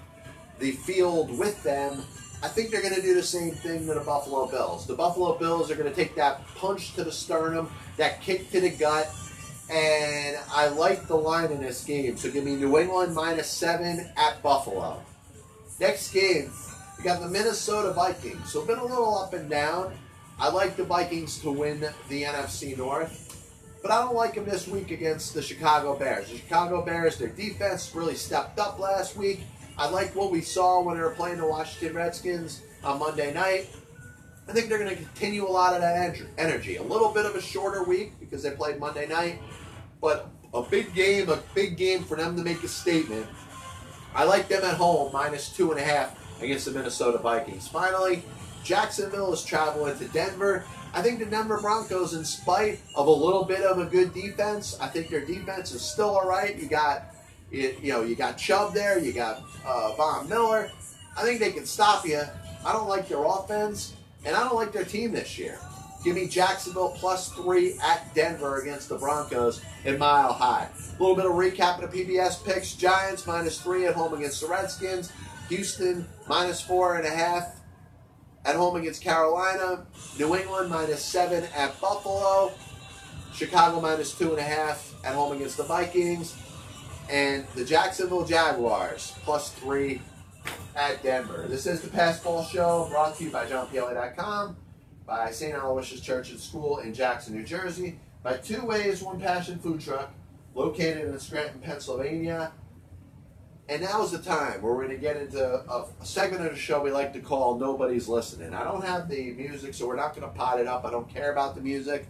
the 0.60 0.72
field 0.72 1.38
with 1.38 1.62
them 1.64 2.06
I 2.46 2.48
think 2.48 2.70
they're 2.70 2.84
going 2.84 2.94
to 2.94 3.02
do 3.02 3.16
the 3.16 3.24
same 3.24 3.50
thing 3.50 3.88
to 3.88 3.96
the 3.96 4.02
Buffalo 4.02 4.46
Bills. 4.46 4.86
The 4.86 4.94
Buffalo 4.94 5.36
Bills 5.36 5.72
are 5.72 5.76
going 5.76 5.90
to 5.90 5.96
take 5.96 6.14
that 6.14 6.46
punch 6.54 6.94
to 6.94 7.04
the 7.04 7.12
sternum, 7.12 7.72
that 7.98 8.22
kick 8.22 8.52
to 8.52 8.62
the 8.62 8.70
gut, 8.70 9.12
and 9.72 10.38
I 10.52 10.68
like 10.68 11.08
the 11.08 11.16
line 11.16 11.52
in 11.52 11.60
this 11.60 11.84
game. 11.84 12.16
So 12.18 12.30
give 12.30 12.44
me 12.44 12.56
New 12.56 12.78
England 12.78 13.16
minus 13.16 13.50
seven 13.50 14.12
at 14.16 14.44
Buffalo. 14.44 15.02
Next 15.80 16.14
game, 16.14 16.52
we 17.00 17.04
got 17.04 17.20
the 17.20 17.30
Minnesota 17.30 17.94
Vikings. 17.94 18.52
So 18.52 18.64
been 18.64 18.78
a 18.78 18.86
little 18.86 19.18
up 19.18 19.34
and 19.34 19.50
down. 19.50 19.92
I 20.38 20.52
like 20.52 20.76
the 20.76 20.84
Vikings 20.84 21.40
to 21.40 21.52
win 21.52 21.80
the 22.10 22.24
NFC 22.26 22.78
North, 22.78 23.50
but 23.82 23.90
I 23.90 24.04
don't 24.04 24.14
like 24.14 24.36
them 24.36 24.46
this 24.46 24.68
week 24.68 24.92
against 24.92 25.34
the 25.34 25.42
Chicago 25.42 25.98
Bears. 25.98 26.30
The 26.30 26.38
Chicago 26.38 26.86
Bears, 26.86 27.18
their 27.18 27.30
defense 27.30 27.96
really 27.96 28.14
stepped 28.14 28.60
up 28.60 28.78
last 28.78 29.18
week. 29.18 29.40
I 29.78 29.90
like 29.90 30.16
what 30.16 30.32
we 30.32 30.42
saw 30.42 30.82
when 30.82 30.98
they 30.98 31.04
were 31.04 31.12
playing 31.12 31.38
the 31.38 31.48
Washington 31.48 31.96
Redskins 31.96 32.62
on 32.84 33.00
Monday 33.00 33.34
night. 33.34 33.68
I 34.48 34.54
think 34.54 34.70
they're 34.70 34.78
going 34.78 34.96
to 34.96 34.96
continue 34.96 35.46
a 35.46 35.50
lot 35.50 35.74
of 35.74 35.82
that 35.82 36.18
energy. 36.38 36.76
A 36.78 36.84
little 36.84 37.12
bit 37.12 37.26
of 37.26 37.36
a 37.36 37.42
shorter 37.42 37.84
week 37.84 38.14
because 38.20 38.44
they 38.44 38.52
played 38.52 38.80
Monday 38.80 39.08
night, 39.08 39.42
but 40.00 40.30
a 40.54 40.62
big 40.62 40.94
game, 40.94 41.30
a 41.30 41.40
big 41.54 41.78
game 41.78 42.04
for 42.04 42.16
them 42.16 42.38
to 42.38 42.44
make 42.44 42.64
a 42.64 42.68
statement. 42.68 43.26
I 44.14 44.24
like 44.24 44.48
them 44.48 44.64
at 44.64 44.76
home, 44.76 45.12
minus 45.12 45.50
two 45.50 45.72
and 45.72 45.80
a 45.80 45.84
half 45.84 46.42
against 46.42 46.66
the 46.66 46.72
Minnesota 46.72 47.18
Vikings. 47.18 47.68
Finally, 47.68 48.24
Jacksonville 48.64 49.34
is 49.34 49.44
traveling 49.44 49.98
to 49.98 50.06
Denver. 50.10 50.64
I 50.94 51.02
think 51.02 51.20
the 51.20 51.26
Denver 51.26 51.60
Broncos, 51.60 52.14
in 52.14 52.24
spite 52.24 52.80
of 52.96 53.08
a 53.08 53.12
little 53.12 53.44
bit 53.44 53.62
of 53.62 53.80
a 53.80 53.86
good 53.86 54.14
defense, 54.14 54.78
I 54.80 54.88
think 54.88 55.10
their 55.10 55.26
defense 55.26 55.74
is 55.74 55.82
still 55.82 56.10
all 56.10 56.28
right. 56.28 56.56
You 56.56 56.68
got 56.68 57.15
you, 57.56 57.76
you 57.82 57.94
know, 57.94 58.04
you 58.04 58.16
got 58.16 58.38
Chubb 58.38 58.74
there, 58.74 59.00
you 59.00 59.14
got 59.14 59.44
uh, 59.66 59.94
Von 59.96 60.28
Miller. 60.28 60.70
I 61.18 61.24
think 61.24 61.40
they 61.40 61.52
can 61.52 61.66
stop 61.66 62.06
you. 62.06 62.22
I 62.66 62.74
don't 62.74 62.88
like 62.88 63.08
their 63.08 63.24
offense, 63.24 63.94
and 64.26 64.36
I 64.36 64.44
don't 64.44 64.56
like 64.56 64.74
their 64.74 64.84
team 64.84 65.14
this 65.14 65.40
year. 65.40 65.58
Give 66.04 66.16
me 66.16 66.28
Jacksonville 66.28 66.96
plus 67.00 67.32
three 67.32 67.78
at 67.84 68.14
Denver 68.14 68.62
against 68.62 68.90
the 68.90 68.98
Broncos 68.98 69.62
in 69.86 69.98
Mile 69.98 70.34
High. 70.34 70.68
A 70.68 71.02
little 71.02 71.16
bit 71.16 71.26
of 71.26 71.32
recap 71.32 71.82
of 71.82 71.92
the 71.92 72.06
PBS 72.06 72.44
picks: 72.46 72.74
Giants 72.74 73.26
minus 73.26 73.60
three 73.60 73.86
at 73.86 73.96
home 73.96 74.14
against 74.14 74.42
the 74.42 74.48
Redskins. 74.48 75.12
Houston 75.50 76.08
minus 76.28 76.60
four 76.60 76.98
and 76.98 77.08
a 77.08 77.10
half 77.10 77.60
at 78.46 78.56
home 78.56 78.76
against 78.76 79.02
Carolina. 79.02 79.86
New 80.20 80.36
England 80.36 80.70
minus 80.70 81.04
seven 81.04 81.44
at 81.56 81.80
Buffalo. 81.80 82.52
Chicago 83.34 83.82
minus 83.82 84.16
two 84.18 84.30
and 84.32 84.40
a 84.40 84.44
half 84.44 84.94
at 85.04 85.16
home 85.16 85.36
against 85.36 85.58
the 85.58 85.64
Vikings 85.64 86.36
and 87.10 87.46
the 87.56 87.64
Jacksonville 87.64 88.26
Jaguars 88.26 89.14
plus 89.24 89.52
three 89.52 90.02
at 90.76 91.02
Denver. 91.04 91.46
This 91.48 91.66
is 91.68 91.82
the 91.82 91.90
Passball 91.90 92.48
Show 92.50 92.88
brought 92.90 93.18
to 93.18 93.24
you 93.24 93.30
by 93.30 93.46
JohnPielli.com, 93.46 94.56
by 95.06 95.32
St. 95.32 95.54
Aloysius 95.54 96.02
Church 96.02 96.32
and 96.32 96.40
School 96.40 96.80
in 96.80 96.94
Jackson, 96.94 97.36
New 97.36 97.44
Jersey, 97.44 98.00
by 98.24 98.38
Two 98.38 98.66
Ways 98.66 99.02
One 99.02 99.20
Passion 99.20 99.60
Food 99.60 99.82
Truck 99.82 100.12
located 100.56 101.08
in 101.08 101.20
Scranton, 101.20 101.60
Pennsylvania, 101.60 102.52
And 103.68 103.82
now 103.82 104.04
is 104.04 104.12
the 104.12 104.20
time 104.20 104.62
where 104.62 104.74
we're 104.74 104.86
going 104.86 104.96
to 104.96 105.02
get 105.02 105.18
into 105.18 105.44
a, 105.44 105.88
a, 106.02 106.06
segment 106.06 106.46
of 106.46 106.52
the 106.54 106.60
show 106.60 106.82
we 106.82 106.92
like 106.92 107.14
to 107.14 107.20
call 107.20 107.58
Nobody's 107.58 108.08
Listening. 108.08 108.54
I 108.54 108.64
don't 108.64 108.84
have 108.84 109.10
the 109.10 109.32
music, 109.32 109.74
so 109.74 109.88
we're 109.88 109.96
not 109.96 110.16
going 110.16 110.28
to 110.28 110.34
pot 110.34 110.60
it 110.60 110.68
up. 110.68 110.86
I 110.86 110.92
don't 110.92 111.10
care 111.10 111.32
about 111.32 111.56
the 111.56 111.62
music. 111.62 112.08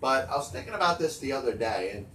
But 0.00 0.28
I 0.28 0.36
was 0.36 0.50
thinking 0.50 0.74
about 0.74 0.98
this 0.98 1.18
the 1.18 1.32
other 1.32 1.54
day, 1.54 1.92
and 1.94 2.06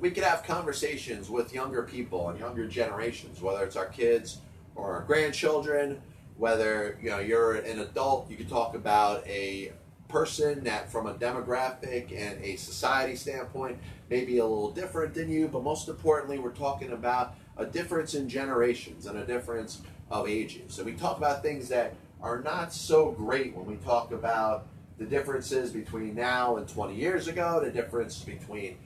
we 0.00 0.10
could 0.10 0.24
have 0.24 0.42
conversations 0.42 1.30
with 1.30 1.54
younger 1.54 1.82
people 1.82 2.28
and 2.28 2.38
younger 2.38 2.66
generations, 2.66 3.40
whether 3.40 3.64
it's 3.64 3.76
our 3.76 3.86
kids 3.86 4.38
or 4.74 4.92
our 4.92 5.02
grandchildren, 5.02 6.00
whether 6.36 6.98
you 7.02 7.10
know 7.10 7.18
you're 7.20 7.54
an 7.54 7.80
adult, 7.80 8.30
you 8.30 8.36
could 8.36 8.48
talk 8.48 8.74
about 8.74 9.26
a 9.26 9.72
person 10.08 10.62
that 10.64 10.90
from 10.90 11.06
a 11.06 11.14
demographic 11.14 12.12
and 12.16 12.42
a 12.42 12.56
society 12.56 13.16
standpoint 13.16 13.78
may 14.10 14.24
be 14.24 14.38
a 14.38 14.44
little 14.44 14.70
different 14.70 15.14
than 15.14 15.28
you, 15.28 15.48
but 15.48 15.62
most 15.62 15.88
importantly, 15.88 16.38
we're 16.38 16.50
talking 16.50 16.92
about 16.92 17.34
a 17.56 17.64
difference 17.64 18.14
in 18.14 18.28
generations 18.28 19.06
and 19.06 19.18
a 19.18 19.24
difference 19.24 19.82
of 20.10 20.28
ages. 20.28 20.74
So 20.74 20.84
we 20.84 20.92
talk 20.92 21.18
about 21.18 21.42
things 21.42 21.68
that 21.68 21.94
are 22.20 22.40
not 22.40 22.72
so 22.72 23.10
great 23.12 23.54
when 23.56 23.66
we 23.66 23.76
talk 23.76 24.12
about 24.12 24.66
the 24.98 25.04
differences 25.04 25.70
between 25.72 26.14
now 26.14 26.56
and 26.56 26.68
20 26.68 26.94
years 26.94 27.26
ago, 27.26 27.60
the 27.62 27.70
difference 27.70 28.20
between 28.20 28.76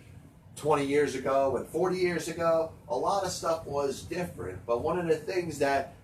20 0.59 0.85
years 0.85 1.15
ago 1.15 1.57
and 1.57 1.67
40 1.69 1.97
years 1.97 2.29
ago. 2.29 2.73
A 2.89 2.97
lot 2.97 3.25
of 3.25 3.31
stuff 3.31 3.65
was 3.67 4.03
different, 4.03 4.59
but 4.67 4.83
one 4.83 4.99
of 4.99 5.07
the 5.07 5.17
things 5.17 5.59
that 5.59 5.95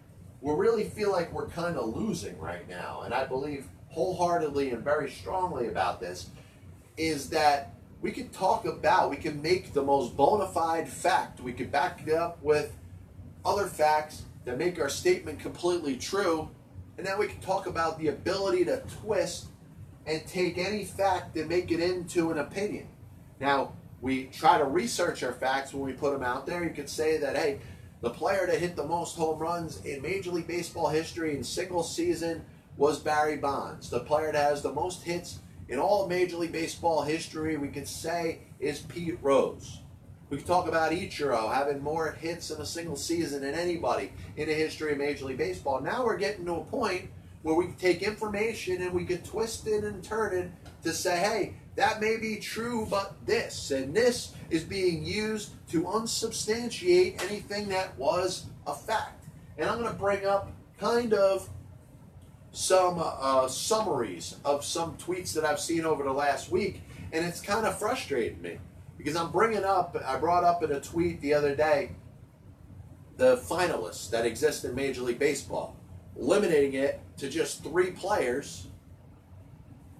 we 0.41 0.53
really 0.55 0.85
feel 0.85 1.11
like 1.11 1.33
we're 1.33 1.49
kind 1.49 1.77
of 1.77 1.95
losing 1.95 2.39
right 2.39 2.69
now, 2.69 3.03
and 3.05 3.13
I 3.13 3.25
believe 3.25 3.67
wholeheartedly 3.89 4.71
and 4.71 4.83
very 4.83 5.11
strongly 5.11 5.69
about 5.69 6.01
this, 6.01 6.29
is 6.97 7.31
that 7.31 7.75
we 8.01 8.13
could 8.13 8.33
talk 8.33 8.67
about, 8.67 9.11
we 9.11 9.17
can 9.17 9.41
make 9.41 9.73
the 9.73 9.83
most 9.83 10.17
bona 10.17 10.47
fide 10.47 10.89
fact, 10.89 11.41
we 11.41 11.53
could 11.53 11.73
back 11.73 12.07
it 12.07 12.13
up 12.13 12.43
with 12.43 12.77
other 13.45 13.67
facts 13.67 14.25
that 14.45 14.59
make 14.59 14.79
our 14.79 14.89
statement 14.89 15.41
completely 15.41 15.97
true, 15.97 16.49
and 16.99 17.07
then 17.07 17.19
we 17.19 17.27
can 17.27 17.41
talk 17.41 17.67
about 17.67 17.99
the 17.99 18.09
ability 18.09 18.65
to 18.67 18.83
twist 19.01 19.47
and 20.07 20.25
take 20.27 20.59
any 20.59 20.85
fact 20.85 21.37
and 21.37 21.49
make 21.49 21.73
it 21.73 21.81
into 21.81 22.31
an 22.31 22.39
opinion. 22.39 22.87
Now, 23.41 23.73
we 24.05 24.25
try 24.25 24.59
to 24.59 24.65
research 24.65 25.23
our 25.23 25.33
facts 25.33 25.73
when 25.73 25.83
we 25.83 25.95
put 25.95 26.13
them 26.13 26.23
out 26.23 26.45
there. 26.45 26.63
You 26.63 26.75
could 26.75 26.91
say 26.91 27.17
that, 27.17 27.37
hey, 27.37 27.59
the 28.03 28.11
player 28.11 28.47
to 28.47 28.53
hit 28.53 28.77
the 28.77 28.85
most 28.85 29.17
home 29.17 29.39
runs 29.39 29.83
in 29.83 30.03
Major 30.03 30.31
League 30.31 30.47
Baseball 30.47 30.91
history 30.91 31.35
in 31.35 31.43
single 31.43 31.83
season 31.83 32.45
was 32.77 32.99
Barry 32.99 33.39
Bonds. 33.39 33.89
The 33.89 34.01
player 34.01 34.31
that 34.31 34.51
has 34.51 34.61
the 34.61 34.75
most 34.75 35.05
hits 35.05 35.39
in 35.71 35.79
all 35.79 36.07
Major 36.07 36.37
League 36.37 36.53
Baseball 36.53 37.01
history, 37.01 37.57
we 37.57 37.69
could 37.69 37.89
say, 37.89 38.41
is 38.61 38.81
Pete 38.81 39.17
Rose. 39.23 39.81
We 40.29 40.37
could 40.37 40.47
talk 40.47 40.69
about 40.69 40.93
Ichiro 40.93 41.51
having 41.55 41.83
more 41.83 42.13
hits 42.13 42.51
in 42.51 42.61
a 42.61 42.67
single 42.67 42.97
season 42.97 43.41
than 43.41 43.55
anybody 43.55 44.13
in 44.37 44.49
the 44.49 44.55
history 44.55 44.93
of 44.93 44.99
Major 44.99 45.25
League 45.25 45.39
Baseball. 45.39 45.81
Now 45.81 46.05
we're 46.05 46.19
getting 46.19 46.45
to 46.45 46.57
a 46.57 46.65
point 46.65 47.09
where 47.41 47.55
we 47.55 47.69
can 47.69 47.77
take 47.77 48.03
information 48.03 48.83
and 48.83 48.93
we 48.93 49.07
could 49.07 49.25
twist 49.25 49.67
it 49.67 49.83
and 49.83 50.05
turn 50.05 50.37
it 50.37 50.51
to 50.83 50.93
say, 50.93 51.21
hey, 51.21 51.55
that 51.77 52.01
may 52.01 52.17
be 52.17 52.37
true, 52.37 52.87
but 52.89 53.15
this, 53.27 53.71
and 53.71 53.95
this 53.95 54.33
is 54.51 54.63
being 54.63 55.05
used 55.05 55.53
to 55.71 55.89
unsubstantiate 55.89 57.23
anything 57.25 57.69
that 57.69 57.97
was 57.99 58.47
a 58.67 58.75
fact. 58.75 59.25
And 59.59 59.69
I'm 59.69 59.79
going 59.81 59.91
to 59.91 59.99
bring 59.99 60.25
up 60.25 60.53
kind 60.79 61.15
of 61.15 61.49
some 62.53 63.03
uh, 63.03 63.49
summaries 63.49 64.37
of 64.45 64.65
some 64.65 64.97
tweets 64.97 65.33
that 65.35 65.45
I've 65.45 65.59
seen 65.59 65.85
over 65.85 66.05
the 66.05 66.13
last 66.13 66.51
week, 66.51 66.83
and 67.13 67.25
it's 67.25 67.41
kind 67.41 67.67
of 67.67 67.77
frustrating 67.79 68.41
me 68.41 68.59
because 68.97 69.17
I'm 69.17 69.33
bringing 69.33 69.65
up, 69.65 69.97
I 70.05 70.17
brought 70.17 70.45
up 70.45 70.63
in 70.63 70.71
a 70.71 70.81
tweet 70.81 71.21
the 71.21 71.35
other 71.35 71.57
day 71.57 71.91
the 73.17 73.37
finalists 73.37 74.11
that 74.11 74.27
exist 74.27 74.65
in 74.65 74.75
Major 74.75 75.03
League 75.03 75.19
Baseball, 75.19 75.77
limiting 76.17 76.75
it 76.75 77.01
to 77.17 77.29
just 77.29 77.63
three 77.63 77.91
players 77.91 78.69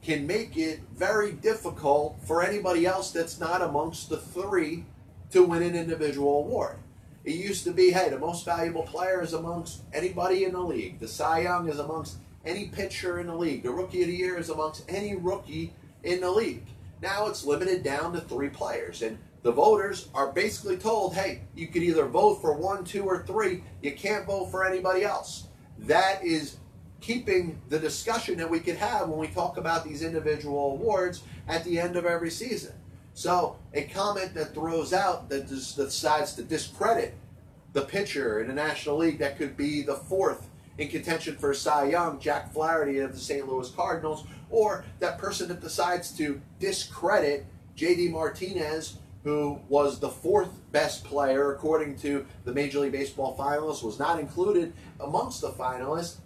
can 0.05 0.27
make 0.27 0.57
it 0.57 0.81
very 0.95 1.33
difficult 1.33 2.17
for 2.27 2.43
anybody 2.43 2.85
else 2.87 3.11
that's 3.11 3.41
not 3.41 3.63
amongst 3.63 4.11
the 4.11 4.19
three 4.19 4.85
to 5.31 5.43
win 5.43 5.63
an 5.63 5.75
individual 5.75 6.41
award. 6.41 6.77
It 7.25 7.37
used 7.37 7.65
to 7.65 7.73
be, 7.73 7.91
hey, 7.91 8.11
the 8.11 8.19
most 8.19 8.45
valuable 8.45 8.83
player 8.83 9.23
is 9.23 9.33
amongst 9.33 9.81
anybody 9.95 10.45
in 10.45 10.53
the 10.53 10.61
league. 10.61 11.01
The 11.01 11.09
Cy 11.09 11.41
Young 11.41 11.69
is 11.69 11.79
amongst 11.79 12.19
any 12.45 12.69
pitcher 12.69 13.19
in 13.19 13.29
the 13.29 13.35
league. 13.35 13.63
The 13.63 13.71
Rookie 13.71 14.03
of 14.03 14.09
the 14.09 14.15
Year 14.15 14.37
is 14.37 14.51
amongst 14.51 14.85
any 14.89 15.17
rookie 15.17 15.73
in 16.03 16.21
the 16.21 16.31
league. 16.31 16.67
Now 17.01 17.27
it's 17.27 17.47
limited 17.47 17.83
down 17.83 18.13
to 18.13 18.21
three 18.21 18.51
players. 18.51 19.01
And 19.01 19.17
the 19.43 19.53
voters 19.53 20.09
are 20.15 20.33
basically 20.33 20.77
told, 20.77 21.15
hey, 21.15 21.41
you 21.55 21.69
can 21.69 21.83
either 21.83 22.05
vote 22.05 22.43
for 22.43 22.55
one, 22.55 22.85
two, 22.85 23.05
or 23.05 23.23
three. 23.23 23.65
You 23.83 23.93
can't 23.93 24.27
vote 24.27 24.51
for 24.51 24.67
anybody 24.67 25.03
else. 25.05 25.49
That 25.79 26.23
is 26.23 26.57
keeping 27.05 27.61
the 27.69 27.79
discussion 27.79 28.39
that 28.39 28.49
we 28.49 28.59
could 28.59 28.77
have 28.77 29.09
when 29.09 29.19
we 29.19 29.29
talk 29.29 29.59
about 29.59 29.85
these 29.85 30.03
individual 30.03 30.73
awards 30.73 31.23
at 31.47 31.63
the 31.65 31.79
end 31.79 31.97
of 31.97 32.07
every 32.07 32.31
season. 32.31 32.73
So 33.13 33.57
a 33.75 33.83
comment 33.83 34.35
that 34.35 34.55
throws 34.55 34.95
out 34.95 35.29
that 35.29 35.47
decides 35.47 36.35
to 36.35 36.43
discredit 36.43 37.15
the 37.75 37.83
pitcher 37.83 38.41
in 38.41 38.49
the 38.49 38.55
National 38.55 38.97
League 38.97 39.19
that 39.19 39.37
could 39.37 39.55
be 39.55 39.83
the 39.83 39.97
fourth 39.97 40.49
in 40.79 40.89
contention 40.89 41.37
for 41.37 41.53
Cy 41.53 41.91
Young, 41.91 42.19
Jack 42.19 42.53
Flaherty 42.53 42.99
of 43.01 43.13
the 43.13 43.21
St. 43.21 43.47
Louis 43.47 43.69
Cardinals, 43.71 44.25
or 44.49 44.85
that 45.01 45.19
person 45.19 45.49
that 45.49 45.61
decides 45.61 46.11
to 46.17 46.41
discredit 46.59 47.45
JD 47.77 48.13
Martinez, 48.13 48.97
who 49.25 49.61
was 49.69 50.01
the 50.01 50.09
fourth 50.09 50.49
best 50.73 51.05
player 51.05 51.53
according 51.53 51.97
to 51.99 52.25
the 52.45 52.53
Major 52.53 52.81
League 52.81 52.93
Baseball 52.93 53.37
finalists, 53.37 53.83
was 53.83 53.99
not 53.99 54.19
included 54.19 54.73
amongst 55.01 55.41
the 55.43 55.51
finalists, 55.51 56.17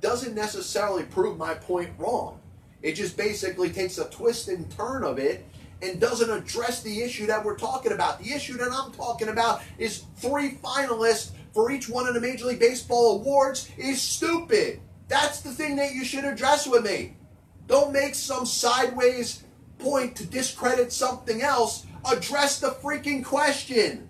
doesn't 0.00 0.34
necessarily 0.34 1.04
prove 1.04 1.36
my 1.36 1.54
point 1.54 1.90
wrong. 1.98 2.40
It 2.82 2.92
just 2.92 3.16
basically 3.16 3.70
takes 3.70 3.98
a 3.98 4.08
twist 4.08 4.48
and 4.48 4.70
turn 4.70 5.04
of 5.04 5.18
it 5.18 5.46
and 5.82 6.00
doesn't 6.00 6.30
address 6.30 6.82
the 6.82 7.02
issue 7.02 7.26
that 7.26 7.44
we're 7.44 7.56
talking 7.56 7.92
about. 7.92 8.18
The 8.18 8.32
issue 8.32 8.56
that 8.58 8.70
I'm 8.72 8.92
talking 8.92 9.28
about 9.28 9.62
is 9.78 10.04
three 10.16 10.58
finalists 10.62 11.30
for 11.52 11.70
each 11.70 11.88
one 11.88 12.06
of 12.06 12.14
the 12.14 12.20
Major 12.20 12.46
League 12.46 12.60
Baseball 12.60 13.16
awards 13.16 13.70
is 13.76 14.00
stupid. 14.00 14.80
That's 15.08 15.40
the 15.40 15.50
thing 15.50 15.76
that 15.76 15.94
you 15.94 16.04
should 16.04 16.24
address 16.24 16.66
with 16.66 16.84
me. 16.84 17.16
Don't 17.66 17.92
make 17.92 18.14
some 18.14 18.46
sideways 18.46 19.42
point 19.78 20.16
to 20.16 20.26
discredit 20.26 20.92
something 20.92 21.42
else. 21.42 21.86
Address 22.10 22.60
the 22.60 22.70
freaking 22.82 23.24
question. 23.24 24.08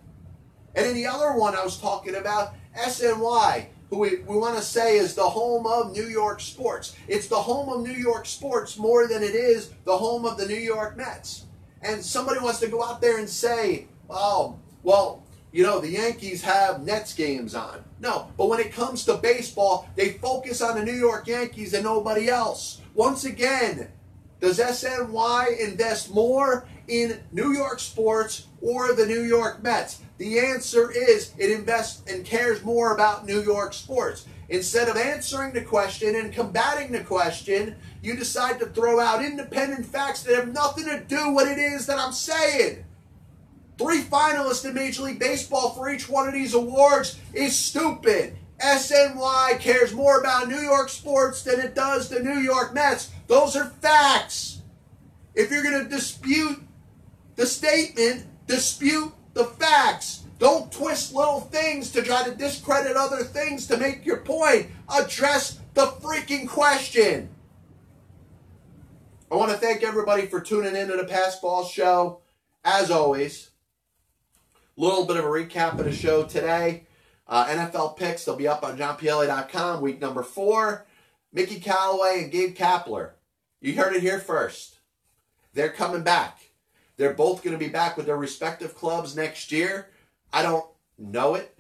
And 0.74 0.86
then 0.86 0.94
the 0.94 1.06
other 1.06 1.32
one 1.32 1.56
I 1.56 1.64
was 1.64 1.78
talking 1.78 2.14
about, 2.14 2.54
SNY 2.76 3.66
who 3.90 3.98
we, 3.98 4.16
we 4.20 4.36
want 4.36 4.56
to 4.56 4.62
say 4.62 4.96
is 4.96 5.14
the 5.14 5.28
home 5.28 5.66
of 5.66 5.92
New 5.92 6.06
York 6.06 6.40
sports. 6.40 6.96
It's 7.08 7.26
the 7.26 7.36
home 7.36 7.68
of 7.68 7.82
New 7.86 7.92
York 7.92 8.24
sports 8.24 8.78
more 8.78 9.06
than 9.06 9.22
it 9.22 9.34
is 9.34 9.72
the 9.84 9.98
home 9.98 10.24
of 10.24 10.38
the 10.38 10.46
New 10.46 10.54
York 10.54 10.96
Mets. 10.96 11.46
And 11.82 12.02
somebody 12.02 12.40
wants 12.40 12.60
to 12.60 12.68
go 12.68 12.84
out 12.84 13.00
there 13.00 13.18
and 13.18 13.28
say, 13.28 13.88
oh, 14.08 14.58
well, 14.82 15.24
you 15.52 15.64
know, 15.64 15.80
the 15.80 15.90
Yankees 15.90 16.42
have 16.42 16.84
Nets 16.84 17.14
games 17.14 17.54
on. 17.54 17.84
No, 17.98 18.30
but 18.36 18.46
when 18.46 18.60
it 18.60 18.72
comes 18.72 19.04
to 19.04 19.14
baseball, 19.14 19.88
they 19.96 20.12
focus 20.12 20.62
on 20.62 20.76
the 20.76 20.84
New 20.84 20.92
York 20.96 21.26
Yankees 21.26 21.74
and 21.74 21.84
nobody 21.84 22.28
else. 22.28 22.80
Once 22.94 23.24
again, 23.24 23.90
does 24.40 24.58
SNY 24.58 25.58
invest 25.58 26.14
more 26.14 26.66
in 26.86 27.20
New 27.32 27.52
York 27.52 27.80
sports 27.80 28.46
or 28.62 28.94
the 28.94 29.06
New 29.06 29.22
York 29.22 29.62
Mets? 29.62 30.00
The 30.20 30.38
answer 30.38 30.90
is 30.90 31.32
it 31.38 31.50
invests 31.50 32.02
and 32.06 32.26
cares 32.26 32.62
more 32.62 32.92
about 32.92 33.24
New 33.24 33.40
York 33.40 33.72
sports. 33.72 34.26
Instead 34.50 34.90
of 34.90 34.98
answering 34.98 35.54
the 35.54 35.62
question 35.62 36.14
and 36.14 36.30
combating 36.30 36.92
the 36.92 37.02
question, 37.02 37.74
you 38.02 38.14
decide 38.16 38.58
to 38.58 38.66
throw 38.66 39.00
out 39.00 39.24
independent 39.24 39.86
facts 39.86 40.22
that 40.24 40.36
have 40.36 40.52
nothing 40.52 40.84
to 40.84 41.02
do 41.08 41.30
what 41.30 41.48
it 41.48 41.56
is 41.56 41.86
that 41.86 41.98
I'm 41.98 42.12
saying. 42.12 42.84
Three 43.78 44.02
finalists 44.02 44.66
in 44.66 44.74
Major 44.74 45.04
League 45.04 45.18
Baseball 45.18 45.70
for 45.70 45.88
each 45.88 46.06
one 46.06 46.28
of 46.28 46.34
these 46.34 46.52
awards 46.52 47.18
is 47.32 47.56
stupid. 47.56 48.36
SNY 48.62 49.58
cares 49.58 49.94
more 49.94 50.20
about 50.20 50.48
New 50.48 50.60
York 50.60 50.90
sports 50.90 51.42
than 51.44 51.60
it 51.60 51.74
does 51.74 52.10
the 52.10 52.20
New 52.20 52.40
York 52.40 52.74
Mets. 52.74 53.10
Those 53.26 53.56
are 53.56 53.70
facts. 53.80 54.60
If 55.34 55.50
you're 55.50 55.62
going 55.62 55.82
to 55.82 55.88
dispute 55.88 56.62
the 57.36 57.46
statement, 57.46 58.26
dispute 58.46 59.14
the 59.34 59.44
facts. 59.44 60.24
Don't 60.38 60.72
twist 60.72 61.14
little 61.14 61.40
things 61.40 61.90
to 61.92 62.02
try 62.02 62.24
to 62.24 62.34
discredit 62.34 62.96
other 62.96 63.22
things 63.22 63.66
to 63.66 63.76
make 63.76 64.06
your 64.06 64.18
point. 64.18 64.68
Address 64.88 65.60
the 65.74 65.86
freaking 65.86 66.48
question. 66.48 67.28
I 69.30 69.36
want 69.36 69.52
to 69.52 69.58
thank 69.58 69.82
everybody 69.82 70.26
for 70.26 70.40
tuning 70.40 70.74
in 70.74 70.88
to 70.88 70.96
the 70.96 71.04
Pass 71.04 71.38
Ball 71.38 71.64
Show. 71.64 72.20
As 72.64 72.90
always, 72.90 73.50
a 74.76 74.80
little 74.80 75.06
bit 75.06 75.16
of 75.16 75.24
a 75.24 75.28
recap 75.28 75.78
of 75.78 75.84
the 75.84 75.92
show 75.92 76.24
today. 76.24 76.86
Uh, 77.28 77.46
NFL 77.46 77.96
picks, 77.96 78.24
they'll 78.24 78.34
be 78.34 78.48
up 78.48 78.64
on 78.64 78.76
johnpielli.com, 78.76 79.80
week 79.80 80.00
number 80.00 80.22
four. 80.22 80.86
Mickey 81.32 81.60
Callaway 81.60 82.24
and 82.24 82.32
Gabe 82.32 82.56
Kapler. 82.56 83.12
You 83.60 83.76
heard 83.76 83.94
it 83.94 84.02
here 84.02 84.18
first. 84.18 84.78
They're 85.54 85.70
coming 85.70 86.02
back. 86.02 86.39
They're 87.00 87.14
both 87.14 87.42
going 87.42 87.58
to 87.58 87.64
be 87.64 87.70
back 87.70 87.96
with 87.96 88.04
their 88.04 88.18
respective 88.18 88.74
clubs 88.74 89.16
next 89.16 89.50
year. 89.50 89.88
I 90.34 90.42
don't 90.42 90.66
know 90.98 91.34
it. 91.34 91.56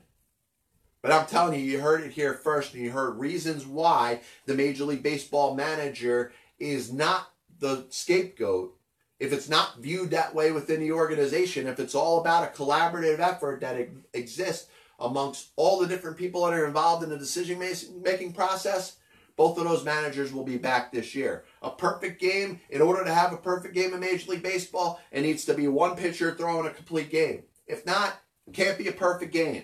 But 1.00 1.12
I'm 1.12 1.24
telling 1.24 1.58
you, 1.58 1.64
you 1.64 1.80
heard 1.80 2.02
it 2.02 2.12
here 2.12 2.34
first, 2.34 2.74
and 2.74 2.84
you 2.84 2.90
heard 2.90 3.18
reasons 3.18 3.64
why 3.64 4.20
the 4.44 4.52
Major 4.52 4.84
League 4.84 5.02
Baseball 5.02 5.54
manager 5.54 6.30
is 6.58 6.92
not 6.92 7.32
the 7.58 7.86
scapegoat. 7.88 8.76
If 9.18 9.32
it's 9.32 9.48
not 9.48 9.78
viewed 9.78 10.10
that 10.10 10.34
way 10.34 10.52
within 10.52 10.80
the 10.80 10.92
organization, 10.92 11.66
if 11.66 11.80
it's 11.80 11.94
all 11.94 12.20
about 12.20 12.44
a 12.44 12.54
collaborative 12.54 13.18
effort 13.18 13.62
that 13.62 13.88
exists 14.12 14.68
amongst 14.98 15.52
all 15.56 15.80
the 15.80 15.86
different 15.86 16.18
people 16.18 16.44
that 16.44 16.52
are 16.52 16.66
involved 16.66 17.02
in 17.02 17.08
the 17.08 17.16
decision 17.16 17.58
making 18.02 18.34
process, 18.34 18.96
both 19.40 19.56
of 19.56 19.64
those 19.64 19.86
managers 19.86 20.34
will 20.34 20.44
be 20.44 20.58
back 20.58 20.92
this 20.92 21.14
year. 21.14 21.44
A 21.62 21.70
perfect 21.70 22.20
game, 22.20 22.60
in 22.68 22.82
order 22.82 23.02
to 23.02 23.14
have 23.14 23.32
a 23.32 23.38
perfect 23.38 23.74
game 23.74 23.94
in 23.94 24.00
Major 24.00 24.32
League 24.32 24.42
Baseball, 24.42 25.00
it 25.10 25.22
needs 25.22 25.46
to 25.46 25.54
be 25.54 25.66
one 25.66 25.96
pitcher 25.96 26.34
throwing 26.34 26.66
a 26.66 26.74
complete 26.74 27.10
game. 27.10 27.44
If 27.66 27.86
not, 27.86 28.20
it 28.46 28.52
can't 28.52 28.76
be 28.76 28.88
a 28.88 28.92
perfect 28.92 29.32
game. 29.32 29.62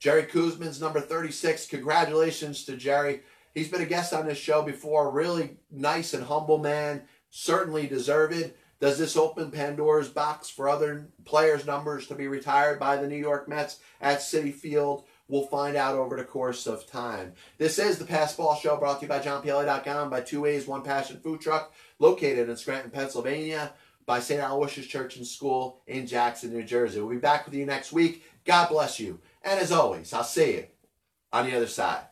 Jerry 0.00 0.24
Koosman's 0.24 0.80
number 0.80 1.00
36. 1.00 1.68
Congratulations 1.68 2.64
to 2.64 2.76
Jerry. 2.76 3.20
He's 3.54 3.68
been 3.68 3.82
a 3.82 3.86
guest 3.86 4.12
on 4.12 4.26
this 4.26 4.36
show 4.36 4.62
before. 4.62 5.12
Really 5.12 5.58
nice 5.70 6.12
and 6.12 6.24
humble 6.24 6.58
man. 6.58 7.02
Certainly 7.30 7.86
deserved. 7.86 8.54
Does 8.80 8.98
this 8.98 9.16
open 9.16 9.52
Pandora's 9.52 10.08
box 10.08 10.50
for 10.50 10.68
other 10.68 11.06
players' 11.24 11.66
numbers 11.66 12.08
to 12.08 12.16
be 12.16 12.26
retired 12.26 12.80
by 12.80 12.96
the 12.96 13.06
New 13.06 13.14
York 13.14 13.48
Mets 13.48 13.78
at 14.00 14.18
Citi 14.18 14.52
Field? 14.52 15.04
We'll 15.30 15.46
find 15.46 15.76
out 15.76 15.94
over 15.94 16.16
the 16.16 16.24
course 16.24 16.66
of 16.66 16.88
time. 16.88 17.34
This 17.56 17.78
is 17.78 17.98
the 17.98 18.04
Passball 18.04 18.60
Show 18.60 18.76
brought 18.76 18.98
to 18.98 19.06
you 19.06 19.08
by 19.08 19.20
JohnPielli.com 19.20 20.10
by 20.10 20.22
Two 20.22 20.40
Ways, 20.40 20.66
One 20.66 20.82
Passion 20.82 21.20
Food 21.20 21.40
Truck, 21.40 21.72
located 22.00 22.48
in 22.48 22.56
Scranton, 22.56 22.90
Pennsylvania, 22.90 23.72
by 24.06 24.18
St. 24.18 24.40
Aloysius 24.40 24.88
Church 24.88 25.16
and 25.16 25.26
School 25.26 25.82
in 25.86 26.08
Jackson, 26.08 26.52
New 26.52 26.64
Jersey. 26.64 26.98
We'll 26.98 27.10
be 27.10 27.18
back 27.18 27.44
with 27.44 27.54
you 27.54 27.64
next 27.64 27.92
week. 27.92 28.24
God 28.44 28.70
bless 28.70 28.98
you. 28.98 29.20
And 29.44 29.60
as 29.60 29.70
always, 29.70 30.12
I'll 30.12 30.24
see 30.24 30.54
you 30.54 30.66
on 31.32 31.46
the 31.46 31.56
other 31.56 31.68
side. 31.68 32.02